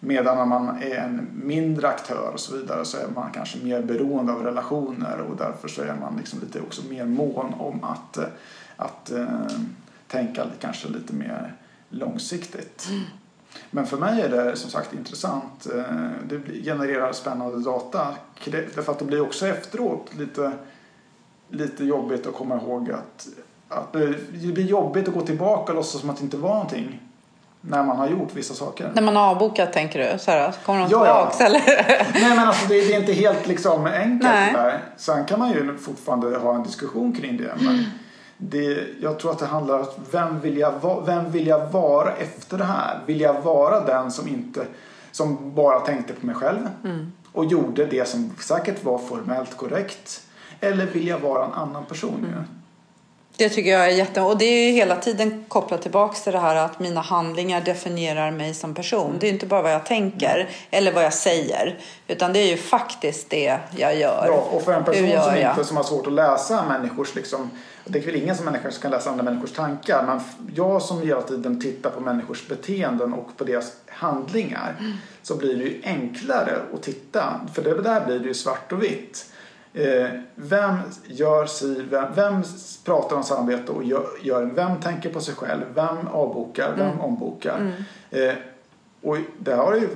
[0.00, 3.82] Medan när man är en mindre aktör och så vidare så är man kanske mer
[3.82, 8.18] beroende av relationer och därför så är man liksom lite också mer mån om att,
[8.76, 9.26] att uh,
[10.08, 11.54] tänka kanske lite mer
[11.88, 12.86] långsiktigt.
[12.90, 13.02] Mm.
[13.70, 15.66] Men för mig är det som sagt intressant.
[15.74, 18.14] Eh, det genererar spännande data.
[18.44, 20.52] Därför att det blir också efteråt lite,
[21.48, 23.28] lite jobbigt att komma ihåg att,
[23.68, 27.07] att det blir jobbigt att gå tillbaka och låtsas som att det inte var någonting.
[27.60, 28.90] När man har gjort vissa saker.
[28.94, 30.18] När man har avbokat tänker du?
[30.18, 31.46] Så här, kommer de tillbaka ja.
[31.46, 31.62] eller?
[32.14, 34.52] Nej men alltså det, det, är inte helt liksom enkelt Nej.
[34.52, 34.80] där.
[34.96, 37.54] Sen kan man ju fortfarande ha en diskussion kring det.
[37.56, 37.84] Men mm.
[38.36, 42.58] det, jag tror att det handlar om vem vill, jag, vem vill jag vara efter
[42.58, 42.98] det här?
[43.06, 44.66] Vill jag vara den som inte
[45.12, 47.12] som bara tänkte på mig själv mm.
[47.32, 50.22] och gjorde det som säkert var formellt korrekt?
[50.60, 52.26] Eller vill jag vara en annan person?
[52.32, 52.44] Mm.
[53.38, 54.20] Det tycker jag är jätte...
[54.20, 58.30] Och det är ju hela tiden kopplat tillbaka till det här att mina handlingar definierar
[58.30, 59.16] mig som person.
[59.20, 61.78] Det är inte bara vad jag tänker eller vad jag säger.
[62.06, 64.24] Utan det är ju faktiskt det jag gör.
[64.26, 67.50] Ja, och för en person som, inte, som har svårt att läsa människors liksom...
[67.84, 70.02] Det är väl ingen som människa som kan läsa andra människors tankar.
[70.06, 70.20] Men
[70.54, 74.76] jag som hela tiden tittar på människors beteenden och på deras handlingar.
[74.78, 74.92] Mm.
[75.22, 77.40] Så blir det ju enklare att titta.
[77.54, 79.26] För det där blir det ju svart och vitt.
[79.74, 80.76] Eh, vem
[81.06, 82.42] gör si, vem, vem
[82.84, 85.62] pratar om samarbete och gör, gör Vem tänker på sig själv?
[85.74, 86.74] Vem avbokar?
[86.76, 87.00] Vem mm.
[87.00, 87.58] ombokar?
[87.58, 87.72] Mm.
[88.10, 88.34] Eh,
[89.02, 89.88] och det har ju,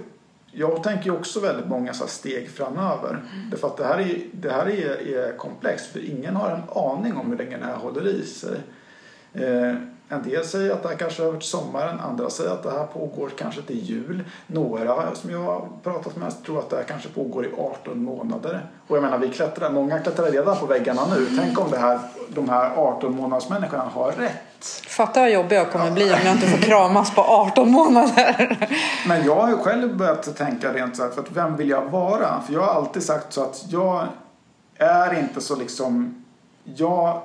[0.50, 3.10] jag tänker också väldigt många så steg framöver.
[3.10, 3.50] Mm.
[3.50, 7.16] Därför att det här, är, det här är, är komplext för ingen har en aning
[7.16, 8.60] om hur länge det här håller i sig.
[9.32, 9.74] Eh,
[10.12, 12.84] en del säger att det här kanske över till sommaren, andra säger att det här
[12.84, 14.24] pågår kanske till jul.
[14.46, 18.66] Några som jag har pratat med tror att det här kanske pågår i 18 månader.
[18.88, 21.38] Och jag menar, vi klättrar, många klättrar redan på väggarna nu.
[21.40, 24.64] Tänk om det här, de här 18 månadersmänniskorna har rätt.
[24.88, 25.92] Fatta vad jobbig jag kommer ja.
[25.92, 28.68] bli om jag inte får kramas på 18 månader.
[29.06, 31.82] Men jag har ju själv börjat tänka rent så här, för att vem vill jag
[31.82, 32.40] vara?
[32.46, 34.06] För jag har alltid sagt så att jag
[34.78, 36.24] är inte så liksom,
[36.64, 37.22] jag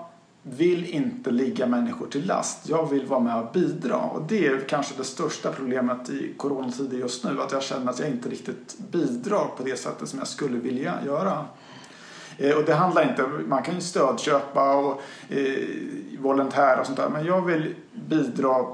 [0.49, 2.69] vill inte ligga människor till last.
[2.69, 3.97] Jag vill vara med och bidra.
[3.97, 7.41] Och det är kanske det största problemet i coronatider just nu.
[7.41, 10.93] Att jag känner att jag inte riktigt bidrar på det sättet som jag skulle vilja
[11.05, 11.45] göra.
[12.37, 15.67] Eh, och det handlar inte, man kan ju stödköpa och eh,
[16.19, 17.09] volontära och sånt där.
[17.09, 18.65] Men jag vill bidra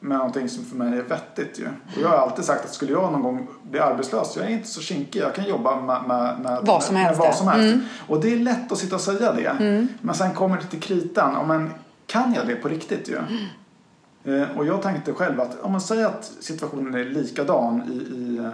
[0.00, 1.66] med någonting som för mig är vettigt ju.
[1.66, 4.68] Och jag har alltid sagt att skulle jag någon gång bli arbetslös, jag är inte
[4.68, 7.20] så kinkig, jag kan jobba med, med, med vad som helst.
[7.20, 7.74] Vad som helst.
[7.74, 7.86] Mm.
[8.06, 9.48] Och det är lätt att sitta och säga det.
[9.60, 9.88] Mm.
[10.00, 11.70] Men sen kommer det till kritan, ja, men
[12.06, 13.16] kan jag det på riktigt ju?
[13.18, 14.42] Mm.
[14.42, 18.48] Eh, och jag tänkte själv att om man säger att situationen är likadan i, i,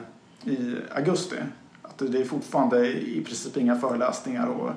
[0.54, 1.36] i augusti,
[1.82, 4.70] att det är fortfarande i princip inga föreläsningar och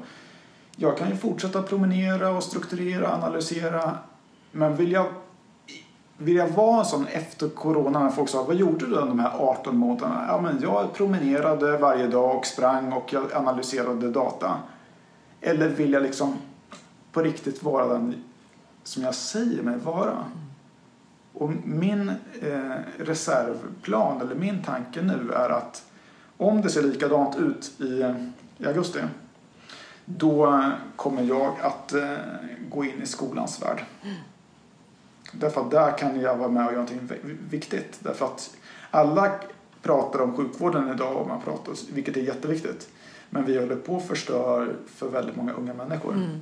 [0.75, 3.97] jag kan ju fortsätta promenera och strukturera, analysera
[4.51, 5.05] men vill jag
[6.17, 9.19] vill jag vara en sån efter corona när folk sa vad gjorde du under de
[9.19, 10.25] här 18 månaderna?
[10.27, 14.57] Ja, men jag promenerade varje dag och sprang och jag analyserade data.
[15.41, 16.37] Eller vill jag liksom
[17.11, 18.23] på riktigt vara den
[18.83, 20.25] som jag säger mig vara?
[21.33, 22.09] Och min
[22.41, 25.83] eh, reservplan eller min tanke nu är att
[26.37, 28.13] om det ser likadant ut i,
[28.57, 28.99] i augusti
[30.05, 30.63] då
[30.95, 32.15] kommer jag att eh,
[32.69, 33.85] gå in i skolans värld.
[35.31, 37.09] Därför att där kan jag vara med och göra någonting
[37.49, 37.99] viktigt.
[37.99, 38.55] Därför att
[38.91, 39.31] alla
[39.81, 42.89] pratar om sjukvården idag, och man pratar, vilket är jätteviktigt.
[43.29, 46.13] Men vi håller på att förstör för väldigt många unga människor.
[46.13, 46.39] Mm.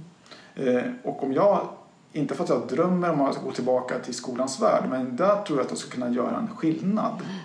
[0.56, 1.68] Eh, och om jag,
[2.12, 5.60] inte för att jag drömmer om att gå tillbaka till skolans värld, men där tror
[5.60, 7.14] jag att jag ska kunna göra en skillnad.
[7.14, 7.36] Mm.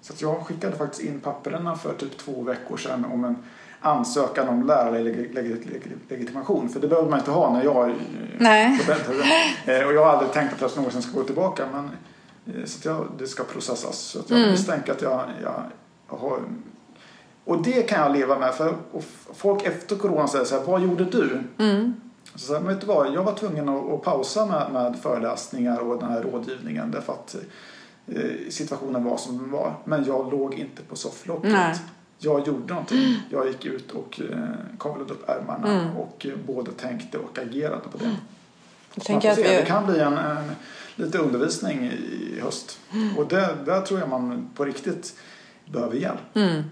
[0.00, 3.36] Så att jag skickade faktiskt in papperna för typ två veckor sedan om en
[3.86, 6.68] ansökan om lärarlegitimation.
[6.68, 7.94] För det behöver man inte ha när jag
[8.38, 8.80] Nej.
[9.66, 11.66] Eh, och jag har aldrig tänkt att jag någonsin ska gå tillbaka.
[11.72, 11.90] Men,
[12.56, 13.98] eh, så jag, det ska processas.
[13.98, 14.50] Så jag mm.
[14.50, 15.62] misstänker att jag, jag,
[16.10, 16.40] jag har...
[17.44, 18.54] Och det kan jag leva med.
[18.54, 18.74] För
[19.34, 21.42] folk efter corona säger så här, vad gjorde du?
[21.58, 21.94] Mm.
[22.34, 25.98] Så, så vet du vad, jag var tvungen att, att pausa med, med föreläsningar och
[25.98, 26.90] den här rådgivningen.
[26.90, 27.36] Därför att
[28.06, 29.74] eh, situationen var som den var.
[29.84, 31.80] Men jag låg inte på sofflocket
[32.18, 33.22] jag gjorde någonting.
[33.30, 34.38] Jag gick ut och eh,
[34.78, 35.96] kavlade upp ärmarna mm.
[35.96, 38.04] och eh, både tänkte och agerade på det.
[38.04, 38.16] Mm.
[38.94, 39.42] Jag att vi...
[39.42, 40.50] Det kan bli en, en,
[40.96, 42.78] lite undervisning i höst.
[42.92, 43.18] Mm.
[43.18, 45.14] Och det, där tror jag man på riktigt
[45.64, 46.20] behöver hjälp.
[46.34, 46.62] Mm.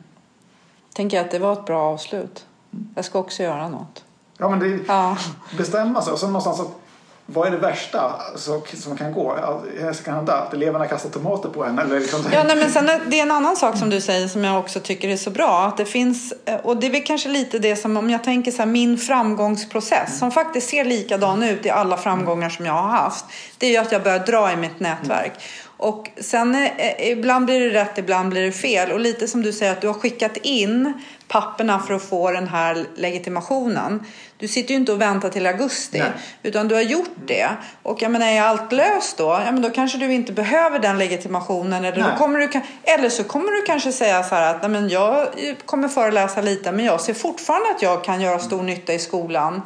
[0.94, 2.46] Tänker att det var ett bra avslut.
[2.72, 2.88] Mm.
[2.94, 4.04] Jag ska också göra något.
[4.38, 5.18] Ja men det ja.
[5.58, 6.80] bestämma sig och sen någonstans att
[7.26, 9.32] vad är det värsta alltså, som kan gå?
[9.32, 10.34] Alltså, som kan hända?
[10.34, 11.78] Att eleverna kastar tomater på en?
[11.78, 12.24] Eller liksom...
[12.32, 14.80] ja, nej, men sen, det är en annan sak som du säger som jag också
[14.80, 15.66] tycker är så bra.
[15.66, 18.50] Att det finns, eh, och det är väl kanske lite det som, om jag tänker
[18.52, 20.18] så här, min framgångsprocess mm.
[20.18, 23.24] som faktiskt ser likadan ut i alla framgångar som jag har haft.
[23.58, 25.32] Det är ju att jag börjar dra i mitt nätverk.
[25.76, 28.92] Och sen eh, ibland blir det rätt, ibland blir det fel.
[28.92, 30.92] Och lite som du säger att du har skickat in
[31.28, 34.06] papperna för att få den här legitimationen.
[34.38, 36.08] Du sitter ju inte och väntar till augusti, Nej.
[36.42, 37.48] utan du har gjort det.
[37.82, 39.24] Och jag menar, är allt löst då?
[39.24, 41.84] Ja, men då kanske du inte behöver den legitimationen.
[41.84, 42.48] Eller, då kommer du,
[42.82, 45.28] eller så kommer du kanske säga så här att Nej, men jag
[45.64, 49.62] kommer föreläsa lite, men jag ser fortfarande att jag kan göra stor nytta i skolan.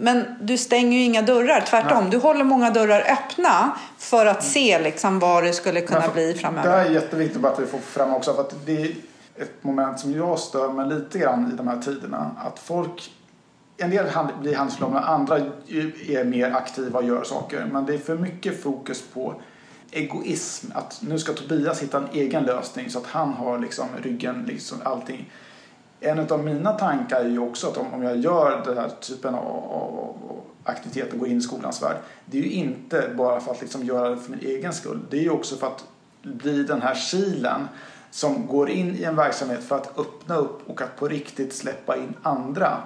[0.00, 2.02] Men du stänger ju inga dörrar, tvärtom.
[2.02, 2.10] Nej.
[2.10, 6.32] Du håller många dörrar öppna för att se liksom vad det skulle kunna för- bli
[6.32, 6.70] Det framöver.
[6.70, 8.34] här är jätteviktigt att vi får fram också.
[8.34, 8.90] För att det är
[9.36, 12.30] ett moment som jag stör mig lite grann i de här tiderna.
[12.46, 13.10] Att folk,
[13.76, 14.04] en del
[14.40, 15.36] blir handlingsförlamade, andra
[16.08, 17.68] är mer aktiva och gör saker.
[17.72, 19.34] Men det är för mycket fokus på
[19.90, 20.66] egoism.
[20.74, 24.78] Att nu ska Tobias hitta en egen lösning så att han har liksom ryggen, liksom
[24.84, 25.30] allting.
[26.00, 29.46] En av mina tankar är ju också att om, jag gör den här typen av,
[29.46, 30.16] av,
[30.64, 31.96] aktivitet och går in i skolans värld.
[32.24, 35.00] Det är ju inte bara för att liksom göra det för min egen skull.
[35.10, 35.84] Det är ju också för att
[36.22, 37.68] bli den här kilen
[38.10, 41.96] som går in i en verksamhet för att öppna upp och att på riktigt släppa
[41.96, 42.76] in andra.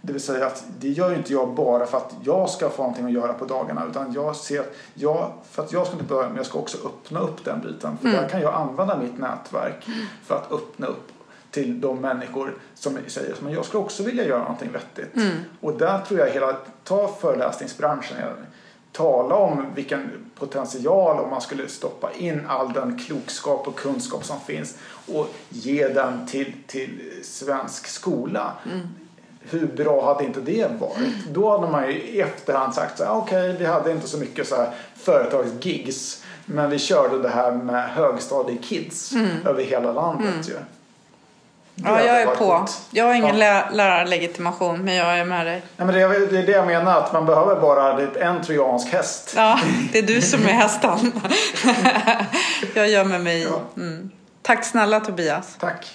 [0.00, 2.82] Det vill säga att det gör ju inte jag bara för att jag ska få
[2.82, 6.14] någonting att göra på dagarna utan jag ser att jag, för att jag ska inte
[6.14, 7.98] börja men jag ska också öppna upp den biten.
[7.98, 9.86] För där kan jag använda mitt nätverk
[10.24, 11.13] för att öppna upp
[11.54, 15.14] till de människor som säger att jag skulle också vilja göra någonting vettigt.
[15.60, 18.16] Och där tror jag hela, ta föreläsningsbranschen,
[18.92, 24.40] tala om vilken potential om man skulle stoppa in all den klokskap och kunskap som
[24.40, 24.78] finns
[25.12, 28.52] och ge den till, till svensk skola.
[29.40, 31.28] Hur bra hade inte det varit?
[31.32, 34.48] Då hade man ju i efterhand sagt så här, okej vi hade inte så mycket
[34.48, 39.12] så här företagsgigs men vi körde det här med högstadiekids
[39.44, 40.54] över hela landet ju.
[41.74, 42.34] Ja, jag är på.
[42.34, 42.80] coolt.
[42.90, 43.62] Jag har ingen Ja.
[43.70, 45.62] lä- lärarlegitimation, men jag är med dig.
[45.76, 48.42] Nej, men det, är, det är det jag menar, att man behöver bara det en
[48.44, 49.32] trojansk häst.
[49.36, 49.60] Ja,
[49.92, 51.12] det är du som är hästen.
[52.74, 53.42] jag gömmer mig.
[53.42, 53.60] Ja.
[53.82, 54.10] Mm.
[54.42, 55.56] Tack snälla Tobias.
[55.60, 55.86] Tack.